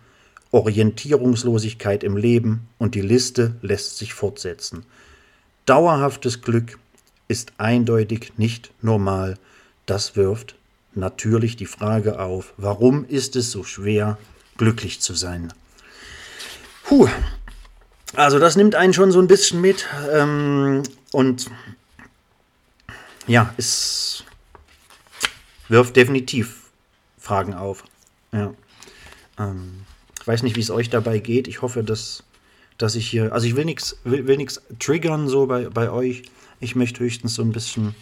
Orientierungslosigkeit 0.52 2.04
im 2.04 2.16
Leben 2.16 2.68
und 2.78 2.94
die 2.94 3.00
Liste 3.00 3.56
lässt 3.62 3.96
sich 3.96 4.14
fortsetzen. 4.14 4.84
Dauerhaftes 5.64 6.42
Glück 6.42 6.78
ist 7.28 7.54
eindeutig 7.58 8.34
nicht 8.36 8.70
normal. 8.82 9.38
Das 9.86 10.16
wirft 10.16 10.55
natürlich 10.96 11.56
die 11.56 11.66
Frage 11.66 12.18
auf, 12.18 12.54
warum 12.56 13.04
ist 13.04 13.36
es 13.36 13.50
so 13.50 13.64
schwer, 13.64 14.18
glücklich 14.56 15.00
zu 15.00 15.14
sein? 15.14 15.52
Puh. 16.84 17.08
Also 18.14 18.38
das 18.38 18.56
nimmt 18.56 18.74
einen 18.74 18.94
schon 18.94 19.12
so 19.12 19.18
ein 19.18 19.26
bisschen 19.26 19.60
mit 19.60 19.86
ähm, 20.10 20.82
und 21.12 21.50
ja, 23.26 23.52
es 23.56 24.24
wirft 25.68 25.96
definitiv 25.96 26.70
Fragen 27.18 27.54
auf. 27.54 27.84
Ja. 28.32 28.54
Ähm, 29.38 29.82
ich 30.20 30.26
weiß 30.26 30.42
nicht, 30.42 30.56
wie 30.56 30.60
es 30.60 30.70
euch 30.70 30.90
dabei 30.90 31.18
geht. 31.18 31.48
Ich 31.48 31.62
hoffe, 31.62 31.82
dass, 31.82 32.22
dass 32.78 32.94
ich 32.94 33.08
hier, 33.08 33.32
also 33.32 33.46
ich 33.46 33.56
will 33.56 33.64
nichts 33.64 33.96
will, 34.04 34.26
will 34.26 34.46
triggern 34.78 35.28
so 35.28 35.46
bei, 35.46 35.68
bei 35.68 35.90
euch. 35.90 36.22
Ich 36.60 36.74
möchte 36.74 37.00
höchstens 37.00 37.34
so 37.34 37.42
ein 37.42 37.52
bisschen, 37.52 37.94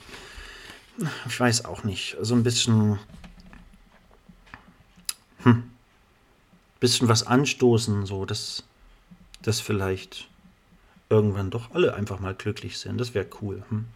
ich 1.27 1.39
weiß 1.39 1.65
auch 1.65 1.85
nicht, 1.85 2.17
so 2.21 2.35
ein 2.35 2.43
bisschen, 2.43 2.99
hm, 5.43 5.71
bisschen 6.81 7.09
was 7.09 7.27
anstoßen, 7.27 8.07
so, 8.07 8.25
dass, 8.25 8.63
dass 9.43 9.61
vielleicht 9.61 10.29
irgendwann 11.09 11.51
doch 11.51 11.75
alle 11.75 11.95
einfach 11.95 12.19
mal 12.21 12.35
glücklich 12.35 12.79
sind. 12.79 12.99
Das 12.99 13.15
wäre 13.15 13.27
cool. 13.41 13.63
Hm? 13.69 13.87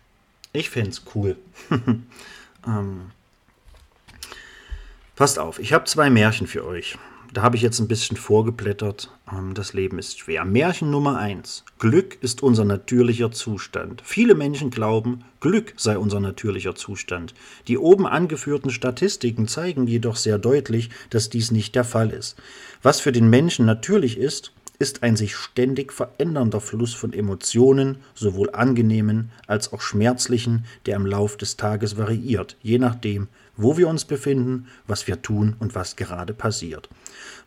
Ich 0.53 0.71
fände 0.71 0.91
es 0.91 1.03
cool. 1.15 1.37
ähm, 2.67 3.11
passt 5.17 5.39
auf, 5.39 5.59
ich 5.59 5.73
habe 5.73 5.85
zwei 5.85 6.11
Märchen 6.11 6.47
für 6.47 6.65
euch. 6.65 6.97
Da 7.33 7.43
habe 7.43 7.57
ich 7.57 7.63
jetzt 7.63 7.79
ein 7.79 7.89
bisschen 7.89 8.17
vorgeblättert. 8.17 9.11
Ähm, 9.31 9.53
das 9.55 9.75
Leben 9.75 9.99
ist 9.99 10.19
schwer. 10.19 10.45
Märchen 10.45 10.91
Nummer 10.91 11.19
1. 11.19 11.65
Glück 11.79 12.17
ist 12.23 12.43
unser 12.43 12.65
natürlicher 12.65 13.31
Zustand. 13.31 14.03
Viele 14.05 14.35
Menschen 14.35 14.71
glauben, 14.71 15.25
Glück 15.41 15.75
sei 15.77 15.99
unser 15.99 16.21
natürlicher 16.21 16.75
Zustand. 16.75 17.35
Die 17.67 17.77
oben 17.77 18.07
angeführten 18.07 18.71
Statistiken 18.71 19.47
zeigen 19.47 19.87
jedoch 19.87 20.17
sehr 20.17 20.39
deutlich, 20.39 20.91
dass 21.11 21.29
dies 21.29 21.51
nicht 21.51 21.75
der 21.75 21.85
Fall 21.85 22.11
ist. 22.11 22.37
Was 22.83 23.01
für 23.01 23.13
den 23.13 23.29
Menschen 23.29 23.67
natürlich 23.67 24.17
ist, 24.17 24.53
ist 24.81 25.03
ein 25.03 25.17
sich 25.17 25.35
ständig 25.35 25.93
verändernder 25.93 26.61
Fluss 26.61 26.95
von 26.95 27.13
Emotionen, 27.13 27.97
sowohl 28.15 28.51
angenehmen 28.51 29.31
als 29.49 29.73
auch 29.73 29.81
schmerzlichen, 29.81 30.65
der 30.87 30.97
im 30.97 31.05
Lauf 31.05 31.37
des 31.37 31.57
Tages 31.57 31.97
variiert, 31.97 32.57
je 32.63 32.79
nachdem, 32.79 33.27
wo 33.57 33.77
wir 33.77 33.89
uns 33.89 34.05
befinden, 34.05 34.69
was 34.87 35.09
wir 35.09 35.21
tun 35.21 35.57
und 35.59 35.75
was 35.75 35.97
gerade 35.97 36.33
passiert. 36.33 36.89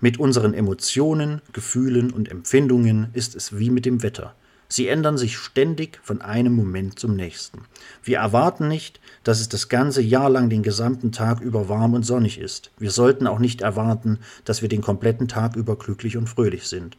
Mit 0.01 0.19
unseren 0.19 0.53
Emotionen, 0.53 1.41
Gefühlen 1.53 2.11
und 2.11 2.29
Empfindungen 2.29 3.07
ist 3.13 3.35
es 3.35 3.57
wie 3.57 3.69
mit 3.69 3.85
dem 3.85 4.03
Wetter. 4.03 4.35
Sie 4.67 4.87
ändern 4.87 5.17
sich 5.17 5.37
ständig 5.37 5.99
von 6.01 6.21
einem 6.21 6.53
Moment 6.53 6.97
zum 6.97 7.15
nächsten. 7.15 7.63
Wir 8.03 8.19
erwarten 8.19 8.69
nicht, 8.69 9.01
dass 9.23 9.41
es 9.41 9.49
das 9.49 9.67
ganze 9.67 10.01
Jahr 10.01 10.29
lang 10.29 10.49
den 10.49 10.63
gesamten 10.63 11.11
Tag 11.11 11.41
über 11.41 11.67
warm 11.67 11.93
und 11.93 12.03
sonnig 12.03 12.39
ist. 12.39 12.71
Wir 12.77 12.91
sollten 12.91 13.27
auch 13.27 13.39
nicht 13.39 13.61
erwarten, 13.61 14.19
dass 14.45 14.61
wir 14.61 14.69
den 14.69 14.81
kompletten 14.81 15.27
Tag 15.27 15.57
über 15.57 15.77
glücklich 15.77 16.15
und 16.15 16.27
fröhlich 16.27 16.67
sind. 16.67 16.97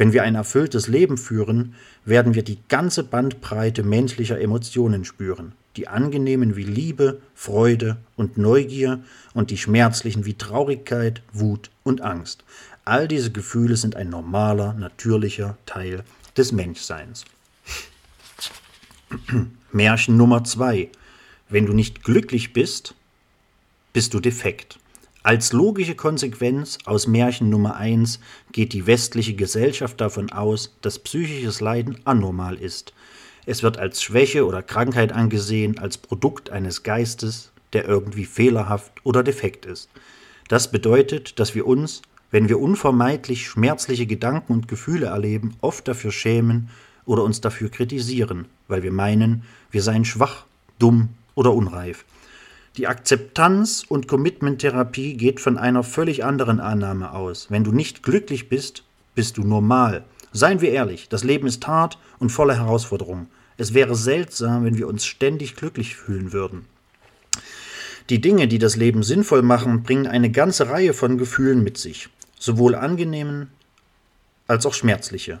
Wenn 0.00 0.14
wir 0.14 0.22
ein 0.22 0.34
erfülltes 0.34 0.88
Leben 0.88 1.18
führen, 1.18 1.74
werden 2.06 2.32
wir 2.34 2.42
die 2.42 2.56
ganze 2.70 3.04
Bandbreite 3.04 3.82
menschlicher 3.82 4.40
Emotionen 4.40 5.04
spüren, 5.04 5.52
die 5.76 5.88
angenehmen 5.88 6.56
wie 6.56 6.62
Liebe, 6.62 7.20
Freude 7.34 7.98
und 8.16 8.38
Neugier 8.38 9.04
und 9.34 9.50
die 9.50 9.58
schmerzlichen 9.58 10.24
wie 10.24 10.32
Traurigkeit, 10.32 11.20
Wut 11.34 11.70
und 11.84 12.00
Angst. 12.00 12.44
All 12.86 13.08
diese 13.08 13.30
Gefühle 13.30 13.76
sind 13.76 13.94
ein 13.94 14.08
normaler, 14.08 14.72
natürlicher 14.72 15.58
Teil 15.66 16.02
des 16.34 16.50
Menschseins. 16.50 17.26
Märchen 19.70 20.16
Nummer 20.16 20.44
zwei: 20.44 20.88
Wenn 21.50 21.66
du 21.66 21.74
nicht 21.74 22.04
glücklich 22.04 22.54
bist, 22.54 22.94
bist 23.92 24.14
du 24.14 24.20
defekt. 24.20 24.79
Als 25.22 25.52
logische 25.52 25.94
Konsequenz 25.96 26.78
aus 26.86 27.06
Märchen 27.06 27.50
Nummer 27.50 27.76
1 27.76 28.20
geht 28.52 28.72
die 28.72 28.86
westliche 28.86 29.34
Gesellschaft 29.34 30.00
davon 30.00 30.32
aus, 30.32 30.74
dass 30.80 30.98
psychisches 30.98 31.60
Leiden 31.60 31.98
anormal 32.06 32.54
ist. 32.56 32.94
Es 33.44 33.62
wird 33.62 33.76
als 33.76 34.02
Schwäche 34.02 34.46
oder 34.46 34.62
Krankheit 34.62 35.12
angesehen, 35.12 35.78
als 35.78 35.98
Produkt 35.98 36.48
eines 36.48 36.84
Geistes, 36.84 37.52
der 37.74 37.86
irgendwie 37.86 38.24
fehlerhaft 38.24 38.92
oder 39.04 39.22
defekt 39.22 39.66
ist. 39.66 39.90
Das 40.48 40.70
bedeutet, 40.70 41.38
dass 41.38 41.54
wir 41.54 41.66
uns, 41.66 42.00
wenn 42.30 42.48
wir 42.48 42.58
unvermeidlich 42.58 43.46
schmerzliche 43.46 44.06
Gedanken 44.06 44.54
und 44.54 44.68
Gefühle 44.68 45.06
erleben, 45.06 45.54
oft 45.60 45.86
dafür 45.86 46.12
schämen 46.12 46.70
oder 47.04 47.24
uns 47.24 47.42
dafür 47.42 47.70
kritisieren, 47.70 48.46
weil 48.68 48.82
wir 48.82 48.92
meinen, 48.92 49.42
wir 49.70 49.82
seien 49.82 50.06
schwach, 50.06 50.46
dumm 50.78 51.10
oder 51.34 51.52
unreif. 51.52 52.06
Die 52.76 52.86
Akzeptanz- 52.86 53.84
und 53.88 54.06
Commitment-Therapie 54.06 55.16
geht 55.16 55.40
von 55.40 55.58
einer 55.58 55.82
völlig 55.82 56.24
anderen 56.24 56.60
Annahme 56.60 57.12
aus. 57.12 57.50
Wenn 57.50 57.64
du 57.64 57.72
nicht 57.72 58.04
glücklich 58.04 58.48
bist, 58.48 58.84
bist 59.16 59.38
du 59.38 59.42
normal. 59.42 60.04
Seien 60.32 60.60
wir 60.60 60.70
ehrlich, 60.70 61.08
das 61.08 61.24
Leben 61.24 61.48
ist 61.48 61.66
hart 61.66 61.98
und 62.20 62.30
voller 62.30 62.56
Herausforderungen. 62.56 63.26
Es 63.56 63.74
wäre 63.74 63.96
seltsam, 63.96 64.64
wenn 64.64 64.78
wir 64.78 64.86
uns 64.86 65.04
ständig 65.04 65.56
glücklich 65.56 65.96
fühlen 65.96 66.32
würden. 66.32 66.66
Die 68.08 68.20
Dinge, 68.20 68.46
die 68.46 68.58
das 68.58 68.76
Leben 68.76 69.02
sinnvoll 69.02 69.42
machen, 69.42 69.82
bringen 69.82 70.06
eine 70.06 70.30
ganze 70.30 70.68
Reihe 70.68 70.94
von 70.94 71.18
Gefühlen 71.18 71.64
mit 71.64 71.76
sich, 71.76 72.08
sowohl 72.38 72.76
angenehmen 72.76 73.48
als 74.46 74.64
auch 74.64 74.74
schmerzliche. 74.74 75.40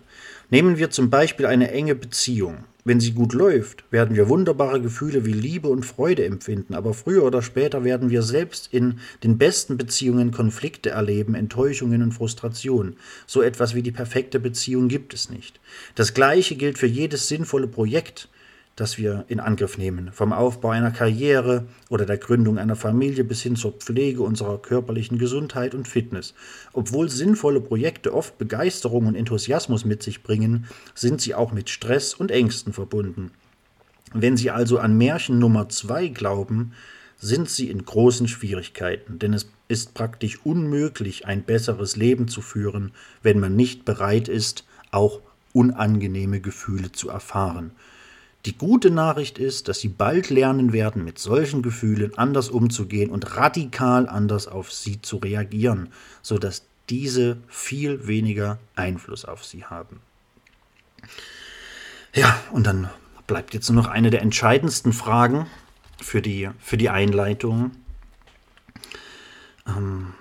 Nehmen 0.50 0.78
wir 0.78 0.90
zum 0.90 1.10
Beispiel 1.10 1.46
eine 1.46 1.70
enge 1.70 1.94
Beziehung. 1.94 2.64
Wenn 2.84 3.00
sie 3.00 3.12
gut 3.12 3.34
läuft, 3.34 3.84
werden 3.90 4.16
wir 4.16 4.28
wunderbare 4.28 4.80
Gefühle 4.80 5.26
wie 5.26 5.32
Liebe 5.32 5.68
und 5.68 5.84
Freude 5.84 6.24
empfinden, 6.24 6.74
aber 6.74 6.94
früher 6.94 7.24
oder 7.24 7.42
später 7.42 7.84
werden 7.84 8.08
wir 8.10 8.22
selbst 8.22 8.72
in 8.72 9.00
den 9.22 9.36
besten 9.36 9.76
Beziehungen 9.76 10.30
Konflikte 10.30 10.90
erleben, 10.90 11.34
Enttäuschungen 11.34 12.02
und 12.02 12.12
Frustrationen. 12.12 12.96
So 13.26 13.42
etwas 13.42 13.74
wie 13.74 13.82
die 13.82 13.92
perfekte 13.92 14.40
Beziehung 14.40 14.88
gibt 14.88 15.12
es 15.12 15.28
nicht. 15.28 15.60
Das 15.94 16.14
gleiche 16.14 16.56
gilt 16.56 16.78
für 16.78 16.86
jedes 16.86 17.28
sinnvolle 17.28 17.68
Projekt, 17.68 18.28
das 18.76 18.98
wir 18.98 19.24
in 19.28 19.40
Angriff 19.40 19.76
nehmen. 19.76 20.10
Vom 20.12 20.32
Aufbau 20.32 20.70
einer 20.70 20.90
Karriere 20.90 21.66
oder 21.88 22.06
der 22.06 22.18
Gründung 22.18 22.58
einer 22.58 22.76
Familie 22.76 23.24
bis 23.24 23.42
hin 23.42 23.56
zur 23.56 23.72
Pflege 23.72 24.22
unserer 24.22 24.58
körperlichen 24.58 25.18
Gesundheit 25.18 25.74
und 25.74 25.86
Fitness. 25.86 26.34
Obwohl 26.72 27.10
sinnvolle 27.10 27.60
Projekte 27.60 28.14
oft 28.14 28.38
Begeisterung 28.38 29.06
und 29.06 29.14
Enthusiasmus 29.14 29.84
mit 29.84 30.02
sich 30.02 30.22
bringen, 30.22 30.66
sind 30.94 31.20
sie 31.20 31.34
auch 31.34 31.52
mit 31.52 31.68
Stress 31.68 32.14
und 32.14 32.30
Ängsten 32.30 32.72
verbunden. 32.72 33.32
Wenn 34.12 34.36
Sie 34.36 34.50
also 34.50 34.78
an 34.78 34.98
Märchen 34.98 35.38
Nummer 35.38 35.68
zwei 35.68 36.08
glauben, 36.08 36.72
sind 37.18 37.48
Sie 37.48 37.70
in 37.70 37.84
großen 37.84 38.26
Schwierigkeiten, 38.26 39.18
denn 39.18 39.34
es 39.34 39.48
ist 39.68 39.94
praktisch 39.94 40.40
unmöglich, 40.42 41.26
ein 41.26 41.44
besseres 41.44 41.96
Leben 41.96 42.26
zu 42.26 42.40
führen, 42.40 42.92
wenn 43.22 43.38
man 43.38 43.54
nicht 43.54 43.84
bereit 43.84 44.26
ist, 44.26 44.64
auch 44.90 45.20
unangenehme 45.52 46.40
Gefühle 46.40 46.90
zu 46.90 47.08
erfahren. 47.08 47.70
Die 48.46 48.56
gute 48.56 48.90
Nachricht 48.90 49.38
ist, 49.38 49.68
dass 49.68 49.80
Sie 49.80 49.88
bald 49.88 50.30
lernen 50.30 50.72
werden, 50.72 51.04
mit 51.04 51.18
solchen 51.18 51.62
Gefühlen 51.62 52.16
anders 52.16 52.48
umzugehen 52.48 53.10
und 53.10 53.36
radikal 53.36 54.08
anders 54.08 54.48
auf 54.48 54.72
sie 54.72 55.02
zu 55.02 55.18
reagieren, 55.18 55.90
sodass 56.22 56.62
diese 56.88 57.36
viel 57.48 58.06
weniger 58.06 58.58
Einfluss 58.76 59.26
auf 59.26 59.44
Sie 59.44 59.64
haben. 59.64 60.00
Ja, 62.14 62.40
und 62.50 62.66
dann 62.66 62.88
bleibt 63.26 63.52
jetzt 63.52 63.68
nur 63.68 63.82
noch 63.82 63.90
eine 63.90 64.10
der 64.10 64.22
entscheidendsten 64.22 64.92
Fragen 64.92 65.46
für 66.00 66.22
die, 66.22 66.48
für 66.58 66.78
die 66.78 66.88
Einleitung. 66.88 67.72
Ähm, 69.66 70.14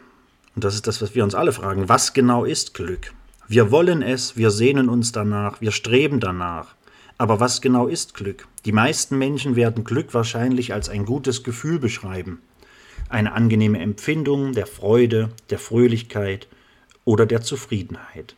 und 0.55 0.63
das 0.63 0.75
ist 0.75 0.88
das, 0.88 1.01
was 1.01 1.15
wir 1.15 1.23
uns 1.23 1.36
alle 1.36 1.53
fragen. 1.53 1.88
Was 1.88 2.13
genau 2.13 2.43
ist 2.43 2.73
Glück? 2.73 3.13
Wir 3.47 3.71
wollen 3.71 4.03
es, 4.03 4.38
wir 4.38 4.51
sehnen 4.51 4.89
uns 4.89 5.12
danach, 5.12 5.62
wir 5.62 5.71
streben 5.71 6.19
danach. 6.19 6.75
Aber 7.19 7.41
was 7.41 7.60
genau 7.60 7.88
ist 7.88 8.13
Glück? 8.13 8.47
Die 8.63 8.71
meisten 8.71 9.17
Menschen 9.17 9.58
werden 9.58 9.84
Glück 9.84 10.13
wahrscheinlich 10.13 10.73
als 10.73 10.88
ein 10.88 11.05
gutes 11.05 11.43
Gefühl 11.43 11.77
beschreiben. 11.77 12.39
Eine 13.10 13.34
angenehme 13.34 13.79
Empfindung 13.79 14.53
der 14.53 14.65
Freude, 14.65 15.29
der 15.49 15.60
Fröhlichkeit 15.60 16.47
oder 17.03 17.25
der 17.25 17.41
Zufriedenheit. 17.41 18.38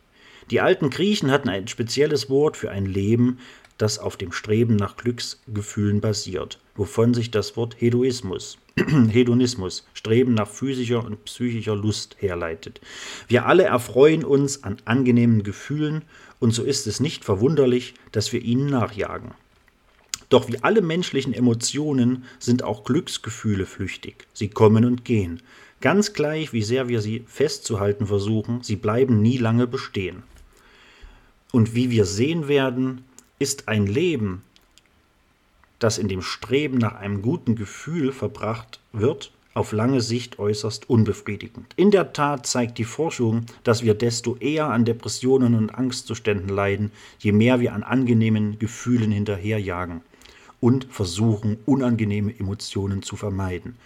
Die 0.50 0.60
alten 0.60 0.90
Griechen 0.90 1.30
hatten 1.30 1.48
ein 1.48 1.68
spezielles 1.68 2.28
Wort 2.28 2.56
für 2.56 2.72
ein 2.72 2.86
Leben, 2.86 3.38
das 3.78 4.00
auf 4.00 4.16
dem 4.16 4.32
Streben 4.32 4.74
nach 4.74 4.96
Glücksgefühlen 4.96 6.00
basiert, 6.00 6.58
wovon 6.74 7.14
sich 7.14 7.30
das 7.30 7.56
Wort 7.56 7.76
Hedoismus 7.78 8.58
Hedonismus, 9.10 9.86
Streben 9.94 10.34
nach 10.34 10.48
physischer 10.48 11.04
und 11.04 11.24
psychischer 11.24 11.76
Lust 11.76 12.16
herleitet. 12.18 12.80
Wir 13.28 13.46
alle 13.46 13.64
erfreuen 13.64 14.24
uns 14.24 14.64
an 14.64 14.78
angenehmen 14.84 15.42
Gefühlen 15.42 16.02
und 16.42 16.50
so 16.50 16.64
ist 16.64 16.88
es 16.88 16.98
nicht 16.98 17.24
verwunderlich, 17.24 17.94
dass 18.10 18.32
wir 18.32 18.42
ihnen 18.42 18.66
nachjagen. 18.66 19.30
Doch 20.28 20.48
wie 20.48 20.58
alle 20.58 20.82
menschlichen 20.82 21.32
Emotionen 21.32 22.24
sind 22.40 22.64
auch 22.64 22.82
Glücksgefühle 22.82 23.64
flüchtig. 23.64 24.26
Sie 24.32 24.48
kommen 24.48 24.84
und 24.84 25.04
gehen. 25.04 25.40
Ganz 25.80 26.14
gleich, 26.14 26.52
wie 26.52 26.64
sehr 26.64 26.88
wir 26.88 27.00
sie 27.00 27.22
festzuhalten 27.28 28.08
versuchen, 28.08 28.60
sie 28.62 28.74
bleiben 28.74 29.22
nie 29.22 29.36
lange 29.36 29.68
bestehen. 29.68 30.24
Und 31.52 31.76
wie 31.76 31.90
wir 31.90 32.06
sehen 32.06 32.48
werden, 32.48 33.04
ist 33.38 33.68
ein 33.68 33.86
Leben, 33.86 34.42
das 35.78 35.96
in 35.96 36.08
dem 36.08 36.22
Streben 36.22 36.78
nach 36.78 36.96
einem 36.96 37.22
guten 37.22 37.54
Gefühl 37.54 38.10
verbracht 38.10 38.80
wird, 38.92 39.30
auf 39.54 39.72
lange 39.72 40.00
Sicht 40.00 40.38
äußerst 40.38 40.88
unbefriedigend. 40.88 41.72
In 41.76 41.90
der 41.90 42.12
Tat 42.12 42.46
zeigt 42.46 42.78
die 42.78 42.84
Forschung, 42.84 43.46
dass 43.64 43.82
wir 43.82 43.94
desto 43.94 44.36
eher 44.36 44.68
an 44.68 44.84
Depressionen 44.84 45.54
und 45.54 45.70
Angstzuständen 45.70 46.48
leiden, 46.48 46.90
je 47.18 47.32
mehr 47.32 47.60
wir 47.60 47.74
an 47.74 47.82
angenehmen 47.82 48.58
Gefühlen 48.58 49.12
hinterherjagen 49.12 50.00
und 50.60 50.86
versuchen, 50.90 51.58
unangenehme 51.66 52.38
Emotionen 52.38 53.02
zu 53.02 53.16
vermeiden. 53.16 53.76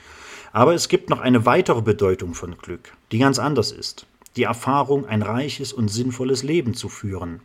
Aber 0.52 0.74
es 0.74 0.88
gibt 0.88 1.10
noch 1.10 1.20
eine 1.20 1.46
weitere 1.46 1.82
Bedeutung 1.82 2.34
von 2.34 2.56
Glück, 2.58 2.92
die 3.12 3.18
ganz 3.18 3.38
anders 3.38 3.72
ist. 3.72 4.06
Die 4.36 4.44
Erfahrung, 4.44 5.06
ein 5.06 5.22
reiches 5.22 5.72
und 5.72 5.88
sinnvolles 5.88 6.42
Leben 6.42 6.74
zu 6.74 6.88
führen. 6.88 7.40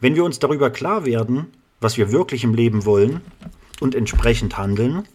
Wenn 0.00 0.14
wir 0.14 0.24
uns 0.24 0.38
darüber 0.38 0.70
klar 0.70 1.04
werden, 1.04 1.48
was 1.80 1.98
wir 1.98 2.12
wirklich 2.12 2.44
im 2.44 2.54
Leben 2.54 2.84
wollen 2.84 3.20
und 3.80 3.94
entsprechend 3.94 4.56
handeln, 4.56 5.06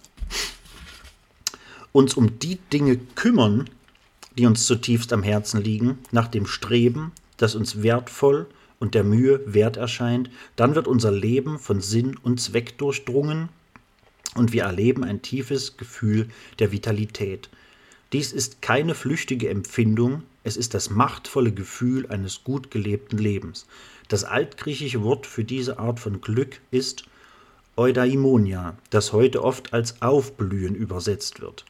uns 1.95 2.15
um 2.15 2.39
die 2.39 2.57
Dinge 2.73 2.97
kümmern, 2.97 3.69
die 4.37 4.45
uns 4.45 4.65
zutiefst 4.65 5.13
am 5.13 5.23
Herzen 5.23 5.61
liegen, 5.61 5.97
nach 6.11 6.27
dem 6.27 6.45
Streben, 6.45 7.13
das 7.37 7.55
uns 7.55 7.83
wertvoll 7.83 8.47
und 8.79 8.95
der 8.95 9.05
Mühe 9.05 9.39
wert 9.45 9.77
erscheint, 9.77 10.29
dann 10.57 10.75
wird 10.75 10.89
unser 10.89 11.13
Leben 11.13 11.57
von 11.57 11.79
Sinn 11.79 12.17
und 12.21 12.41
Zweck 12.41 12.77
durchdrungen 12.77 13.47
und 14.35 14.51
wir 14.51 14.63
erleben 14.63 15.05
ein 15.05 15.21
tiefes 15.21 15.77
Gefühl 15.77 16.27
der 16.59 16.73
Vitalität. 16.73 17.49
Dies 18.11 18.33
ist 18.33 18.61
keine 18.61 18.93
flüchtige 18.93 19.47
Empfindung, 19.47 20.23
es 20.43 20.57
ist 20.57 20.73
das 20.73 20.89
machtvolle 20.89 21.53
Gefühl 21.53 22.07
eines 22.07 22.43
gut 22.43 22.71
gelebten 22.71 23.17
Lebens. 23.17 23.67
Das 24.09 24.25
altgriechische 24.25 25.01
Wort 25.01 25.25
für 25.25 25.45
diese 25.45 25.79
Art 25.79 26.01
von 26.01 26.19
Glück 26.19 26.59
ist 26.71 27.05
Eudaimonia, 27.77 28.77
das 28.89 29.13
heute 29.13 29.41
oft 29.45 29.73
als 29.73 30.01
Aufblühen 30.01 30.75
übersetzt 30.75 31.39
wird. 31.39 31.63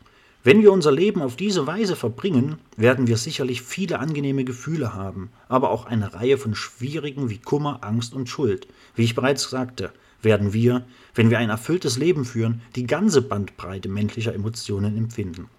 Wenn 0.45 0.61
wir 0.61 0.71
unser 0.71 0.91
Leben 0.91 1.23
auf 1.23 1.35
diese 1.35 1.65
Weise 1.65 1.95
verbringen, 1.95 2.59
werden 2.77 3.07
wir 3.07 3.17
sicherlich 3.17 3.63
viele 3.63 3.97
angenehme 3.97 4.43
Gefühle 4.43 4.93
haben, 4.93 5.31
aber 5.49 5.71
auch 5.71 5.87
eine 5.87 6.13
Reihe 6.13 6.37
von 6.37 6.53
schwierigen 6.53 7.31
wie 7.31 7.39
Kummer, 7.39 7.79
Angst 7.81 8.13
und 8.13 8.29
Schuld. 8.29 8.67
Wie 8.93 9.05
ich 9.05 9.15
bereits 9.15 9.49
sagte, 9.49 9.91
werden 10.21 10.53
wir, 10.53 10.85
wenn 11.15 11.31
wir 11.31 11.39
ein 11.39 11.49
erfülltes 11.49 11.97
Leben 11.97 12.25
führen, 12.25 12.61
die 12.75 12.85
ganze 12.85 13.23
Bandbreite 13.23 13.89
menschlicher 13.89 14.35
Emotionen 14.35 14.95
empfinden. 14.95 15.49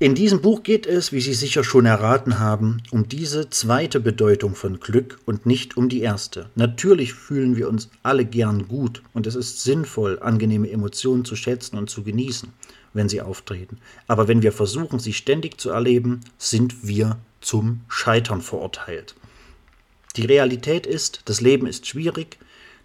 In 0.00 0.16
diesem 0.16 0.40
Buch 0.40 0.64
geht 0.64 0.86
es, 0.86 1.12
wie 1.12 1.20
Sie 1.20 1.34
sicher 1.34 1.62
schon 1.62 1.86
erraten 1.86 2.40
haben, 2.40 2.82
um 2.90 3.08
diese 3.08 3.48
zweite 3.50 4.00
Bedeutung 4.00 4.56
von 4.56 4.80
Glück 4.80 5.20
und 5.26 5.46
nicht 5.46 5.76
um 5.76 5.88
die 5.88 6.00
erste. 6.00 6.50
Natürlich 6.56 7.14
fühlen 7.14 7.54
wir 7.54 7.68
uns 7.68 7.88
alle 8.02 8.24
gern 8.24 8.66
gut 8.66 9.00
und 9.12 9.28
es 9.28 9.36
ist 9.36 9.62
sinnvoll, 9.62 10.18
angenehme 10.20 10.68
Emotionen 10.68 11.24
zu 11.24 11.36
schätzen 11.36 11.78
und 11.78 11.88
zu 11.88 12.02
genießen 12.02 12.48
wenn 12.94 13.08
sie 13.08 13.20
auftreten. 13.20 13.78
Aber 14.06 14.28
wenn 14.28 14.42
wir 14.42 14.52
versuchen, 14.52 14.98
sie 14.98 15.12
ständig 15.12 15.58
zu 15.58 15.70
erleben, 15.70 16.20
sind 16.38 16.86
wir 16.86 17.18
zum 17.40 17.80
Scheitern 17.88 18.40
verurteilt. 18.40 19.14
Die 20.16 20.26
Realität 20.26 20.86
ist, 20.86 21.22
das 21.24 21.40
Leben 21.40 21.66
ist 21.66 21.86
schwierig, 21.86 22.38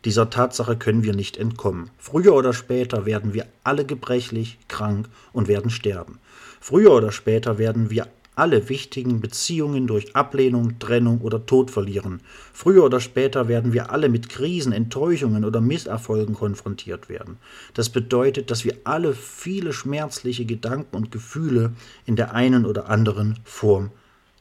dieser 0.05 0.29
Tatsache 0.29 0.77
können 0.77 1.03
wir 1.03 1.13
nicht 1.13 1.37
entkommen. 1.37 1.89
Früher 1.97 2.33
oder 2.33 2.53
später 2.53 3.05
werden 3.05 3.33
wir 3.33 3.47
alle 3.63 3.83
gebrechlich, 3.83 4.57
krank 4.67 5.09
und 5.33 5.47
werden 5.47 5.69
sterben. 5.69 6.19
Früher 6.61 6.91
oder 6.91 7.11
später 7.11 7.57
werden 7.57 7.89
wir 7.89 8.07
alle 8.37 8.69
wichtigen 8.69 9.19
Beziehungen 9.19 9.87
durch 9.87 10.15
Ablehnung, 10.15 10.79
Trennung 10.79 11.21
oder 11.21 11.45
Tod 11.45 11.71
verlieren. 11.71 12.21
Früher 12.53 12.83
oder 12.83 12.99
später 12.99 13.47
werden 13.47 13.73
wir 13.73 13.91
alle 13.91 14.09
mit 14.09 14.29
Krisen, 14.29 14.71
Enttäuschungen 14.71 15.43
oder 15.43 15.61
Misserfolgen 15.61 16.35
konfrontiert 16.35 17.09
werden. 17.09 17.37
Das 17.73 17.89
bedeutet, 17.89 18.51
dass 18.51 18.65
wir 18.65 18.77
alle 18.83 19.13
viele 19.13 19.73
schmerzliche 19.73 20.45
Gedanken 20.45 20.95
und 20.95 21.11
Gefühle 21.11 21.73
in 22.05 22.15
der 22.15 22.33
einen 22.33 22.65
oder 22.65 22.89
anderen 22.89 23.39
Form 23.43 23.91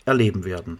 erleben 0.04 0.44
werden. 0.44 0.78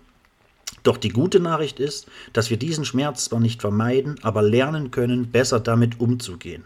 Doch 0.83 0.97
die 0.97 1.09
gute 1.09 1.41
Nachricht 1.41 1.81
ist, 1.81 2.07
dass 2.33 2.51
wir 2.51 2.59
diesen 2.59 2.85
Schmerz 2.85 3.25
zwar 3.25 3.41
nicht 3.41 3.61
vermeiden, 3.61 4.17
aber 4.23 4.43
lernen 4.43 4.91
können, 4.91 5.31
besser 5.31 5.59
damit 5.59 6.01
umzugehen 6.01 6.65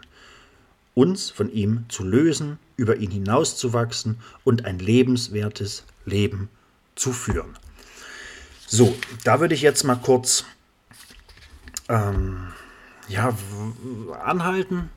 uns 0.93 1.29
von 1.29 1.51
ihm 1.51 1.85
zu 1.87 2.03
lösen, 2.03 2.59
über 2.75 2.97
ihn 2.97 3.11
hinauszuwachsen 3.11 4.17
und 4.43 4.65
ein 4.65 4.79
lebenswertes 4.79 5.83
Leben 6.05 6.49
zu 6.95 7.13
führen. 7.13 7.57
So, 8.67 8.95
da 9.23 9.39
würde 9.39 9.53
ich 9.53 9.61
jetzt 9.61 9.83
mal 9.83 9.95
kurz 9.95 10.45
ähm, 11.89 12.53
ja, 13.07 13.35
anhalten 14.23 14.89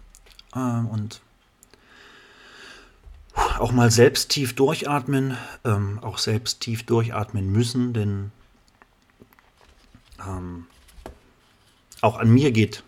äh, 0.55 0.59
und 0.59 1.21
auch 3.59 3.73
mal 3.73 3.91
selbst 3.91 4.31
tief 4.31 4.55
durchatmen, 4.55 5.37
ähm, 5.65 5.99
auch 6.03 6.19
selbst 6.19 6.61
tief 6.61 6.85
durchatmen 6.85 7.51
müssen, 7.51 7.93
denn 7.93 8.31
ähm, 10.21 10.67
auch 12.01 12.19
an 12.19 12.31
mir 12.31 12.53
geht 12.53 12.85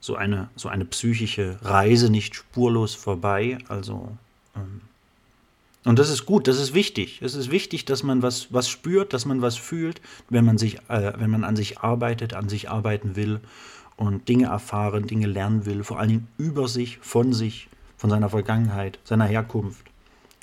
so 0.00 0.14
eine, 0.14 0.48
so 0.54 0.68
eine 0.68 0.84
psychische 0.84 1.58
Reise 1.62 2.10
nicht 2.10 2.34
spurlos 2.34 2.94
vorbei. 2.94 3.58
Also 3.68 4.16
ähm, 4.54 4.80
und 5.86 6.00
das 6.00 6.10
ist 6.10 6.26
gut, 6.26 6.48
das 6.48 6.58
ist 6.58 6.74
wichtig. 6.74 7.22
Es 7.22 7.36
ist 7.36 7.52
wichtig, 7.52 7.84
dass 7.84 8.02
man 8.02 8.20
was, 8.20 8.52
was 8.52 8.68
spürt, 8.68 9.12
dass 9.12 9.24
man 9.24 9.40
was 9.40 9.54
fühlt, 9.56 10.00
wenn 10.28 10.44
man, 10.44 10.58
sich, 10.58 10.80
äh, 10.88 11.12
wenn 11.16 11.30
man 11.30 11.44
an 11.44 11.54
sich 11.54 11.78
arbeitet, 11.78 12.34
an 12.34 12.48
sich 12.48 12.68
arbeiten 12.68 13.14
will 13.14 13.40
und 13.96 14.28
Dinge 14.28 14.46
erfahren, 14.46 15.06
Dinge 15.06 15.28
lernen 15.28 15.64
will, 15.64 15.84
vor 15.84 16.00
allen 16.00 16.08
Dingen 16.08 16.28
über 16.38 16.66
sich, 16.66 16.98
von 16.98 17.32
sich, 17.32 17.68
von 17.96 18.10
seiner 18.10 18.28
Vergangenheit, 18.28 18.98
seiner 19.04 19.26
Herkunft, 19.26 19.86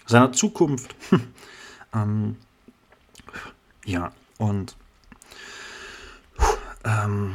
seiner 0.05 0.31
Zukunft. 0.31 0.95
ähm, 1.93 2.37
ja, 3.85 4.13
und 4.37 4.77
ähm, 6.85 7.33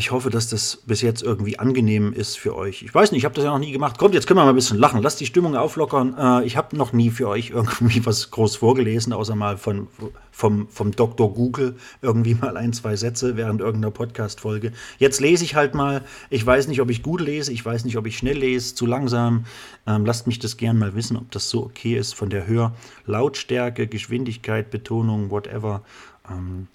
ich 0.00 0.12
hoffe, 0.12 0.30
dass 0.30 0.48
das 0.48 0.78
bis 0.86 1.02
jetzt 1.02 1.22
irgendwie 1.22 1.58
angenehm 1.58 2.14
ist 2.14 2.38
für 2.38 2.56
euch. 2.56 2.82
Ich 2.82 2.94
weiß 2.94 3.12
nicht, 3.12 3.18
ich 3.18 3.24
habe 3.26 3.34
das 3.34 3.44
ja 3.44 3.50
noch 3.50 3.58
nie 3.58 3.70
gemacht. 3.70 3.98
Kommt, 3.98 4.14
jetzt 4.14 4.26
können 4.26 4.38
wir 4.38 4.44
mal 4.44 4.48
ein 4.48 4.54
bisschen 4.54 4.78
lachen. 4.78 5.02
Lasst 5.02 5.20
die 5.20 5.26
Stimmung 5.26 5.54
auflockern. 5.56 6.16
Äh, 6.18 6.46
ich 6.46 6.56
habe 6.56 6.74
noch 6.74 6.94
nie 6.94 7.10
für 7.10 7.28
euch 7.28 7.50
irgendwie 7.50 8.04
was 8.06 8.30
groß 8.30 8.56
vorgelesen, 8.56 9.12
außer 9.12 9.36
mal 9.36 9.58
von, 9.58 9.88
vom, 10.32 10.68
vom 10.68 10.92
Dr. 10.92 11.34
Google 11.34 11.76
irgendwie 12.00 12.34
mal 12.34 12.56
ein, 12.56 12.72
zwei 12.72 12.96
Sätze 12.96 13.36
während 13.36 13.60
irgendeiner 13.60 13.90
Podcast-Folge. 13.90 14.72
Jetzt 14.98 15.20
lese 15.20 15.44
ich 15.44 15.54
halt 15.54 15.74
mal. 15.74 16.02
Ich 16.30 16.44
weiß 16.44 16.68
nicht, 16.68 16.80
ob 16.80 16.88
ich 16.88 17.02
gut 17.02 17.20
lese. 17.20 17.52
Ich 17.52 17.62
weiß 17.62 17.84
nicht, 17.84 17.98
ob 17.98 18.06
ich 18.06 18.16
schnell 18.16 18.38
lese, 18.38 18.74
zu 18.74 18.86
langsam. 18.86 19.44
Ähm, 19.86 20.06
lasst 20.06 20.26
mich 20.26 20.38
das 20.38 20.56
gern 20.56 20.78
mal 20.78 20.94
wissen, 20.94 21.18
ob 21.18 21.30
das 21.30 21.50
so 21.50 21.62
okay 21.64 21.94
ist 21.94 22.14
von 22.14 22.30
der 22.30 22.46
Hörlautstärke, 22.46 23.86
Geschwindigkeit, 23.86 24.70
Betonung, 24.70 25.30
whatever. 25.30 25.82
Ähm, 26.26 26.68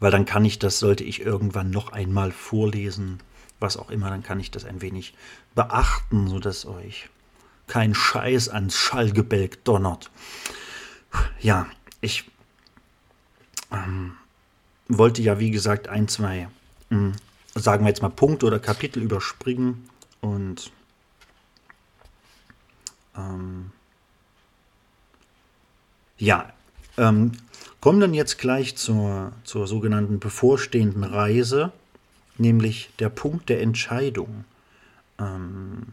weil 0.00 0.10
dann 0.10 0.24
kann 0.24 0.44
ich 0.44 0.58
das, 0.58 0.78
sollte 0.78 1.04
ich 1.04 1.20
irgendwann 1.20 1.70
noch 1.70 1.92
einmal 1.92 2.32
vorlesen, 2.32 3.20
was 3.60 3.76
auch 3.76 3.90
immer, 3.90 4.10
dann 4.10 4.22
kann 4.22 4.40
ich 4.40 4.50
das 4.50 4.64
ein 4.64 4.80
wenig 4.80 5.14
beachten, 5.54 6.28
sodass 6.28 6.66
euch 6.66 7.08
kein 7.66 7.94
Scheiß 7.94 8.48
ans 8.48 8.76
Schallgebälk 8.76 9.64
donnert. 9.64 10.10
Ja, 11.40 11.66
ich 12.00 12.24
ähm, 13.72 14.12
wollte 14.88 15.22
ja, 15.22 15.38
wie 15.38 15.50
gesagt, 15.50 15.88
ein, 15.88 16.08
zwei, 16.08 16.48
mh, 16.90 16.98
hm, 16.98 17.12
sagen 17.54 17.84
wir 17.84 17.88
jetzt 17.88 18.02
mal 18.02 18.08
Punkte 18.08 18.46
oder 18.46 18.58
Kapitel 18.58 19.02
überspringen 19.02 19.88
und 20.20 20.70
ähm, 23.16 23.72
ja, 26.18 26.52
ähm, 26.96 27.32
Kommen 27.80 28.00
dann 28.00 28.14
jetzt 28.14 28.38
gleich 28.38 28.76
zur, 28.76 29.32
zur 29.44 29.66
sogenannten 29.66 30.18
bevorstehenden 30.18 31.04
Reise, 31.04 31.72
nämlich 32.36 32.90
der 32.98 33.08
Punkt 33.08 33.48
der 33.48 33.62
Entscheidung. 33.62 34.44
Ähm, 35.18 35.92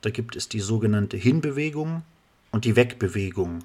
da 0.00 0.10
gibt 0.10 0.36
es 0.36 0.48
die 0.48 0.60
sogenannte 0.60 1.16
Hinbewegung 1.16 2.02
und 2.52 2.64
die 2.64 2.76
Wegbewegung. 2.76 3.64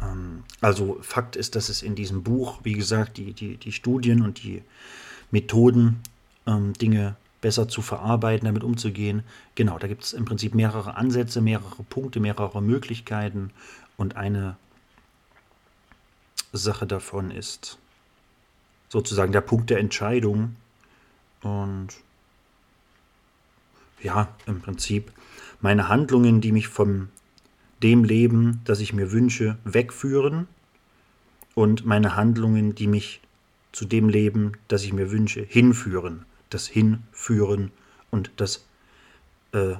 Ähm, 0.00 0.44
also 0.60 0.98
Fakt 1.00 1.36
ist, 1.36 1.56
dass 1.56 1.68
es 1.68 1.82
in 1.82 1.94
diesem 1.94 2.22
Buch, 2.22 2.60
wie 2.62 2.74
gesagt, 2.74 3.16
die, 3.16 3.32
die, 3.32 3.56
die 3.56 3.72
Studien 3.72 4.22
und 4.22 4.42
die 4.42 4.62
Methoden, 5.30 6.02
ähm, 6.46 6.72
Dinge 6.74 7.16
besser 7.40 7.68
zu 7.68 7.82
verarbeiten, 7.82 8.46
damit 8.46 8.64
umzugehen. 8.64 9.22
Genau, 9.54 9.78
da 9.78 9.88
gibt 9.88 10.04
es 10.04 10.12
im 10.12 10.24
Prinzip 10.24 10.54
mehrere 10.54 10.96
Ansätze, 10.96 11.40
mehrere 11.40 11.82
Punkte, 11.84 12.20
mehrere 12.20 12.62
Möglichkeiten 12.62 13.50
und 13.96 14.16
eine 14.16 14.56
Sache 16.52 16.86
davon 16.86 17.30
ist. 17.30 17.78
Sozusagen 18.88 19.32
der 19.32 19.40
Punkt 19.40 19.70
der 19.70 19.78
Entscheidung. 19.78 20.56
Und 21.42 21.88
ja, 24.02 24.28
im 24.46 24.60
Prinzip 24.60 25.12
meine 25.60 25.88
Handlungen, 25.88 26.40
die 26.40 26.52
mich 26.52 26.68
von 26.68 27.08
dem 27.82 28.04
Leben, 28.04 28.60
das 28.64 28.80
ich 28.80 28.92
mir 28.92 29.12
wünsche, 29.12 29.58
wegführen. 29.64 30.46
Und 31.54 31.84
meine 31.84 32.16
Handlungen, 32.16 32.74
die 32.74 32.86
mich 32.86 33.20
zu 33.72 33.84
dem 33.84 34.08
Leben, 34.08 34.52
das 34.68 34.84
ich 34.84 34.92
mir 34.92 35.10
wünsche, 35.10 35.42
hinführen. 35.42 36.24
Das 36.50 36.66
Hinführen 36.66 37.72
und 38.10 38.30
das 38.36 38.66
äh, 39.52 39.74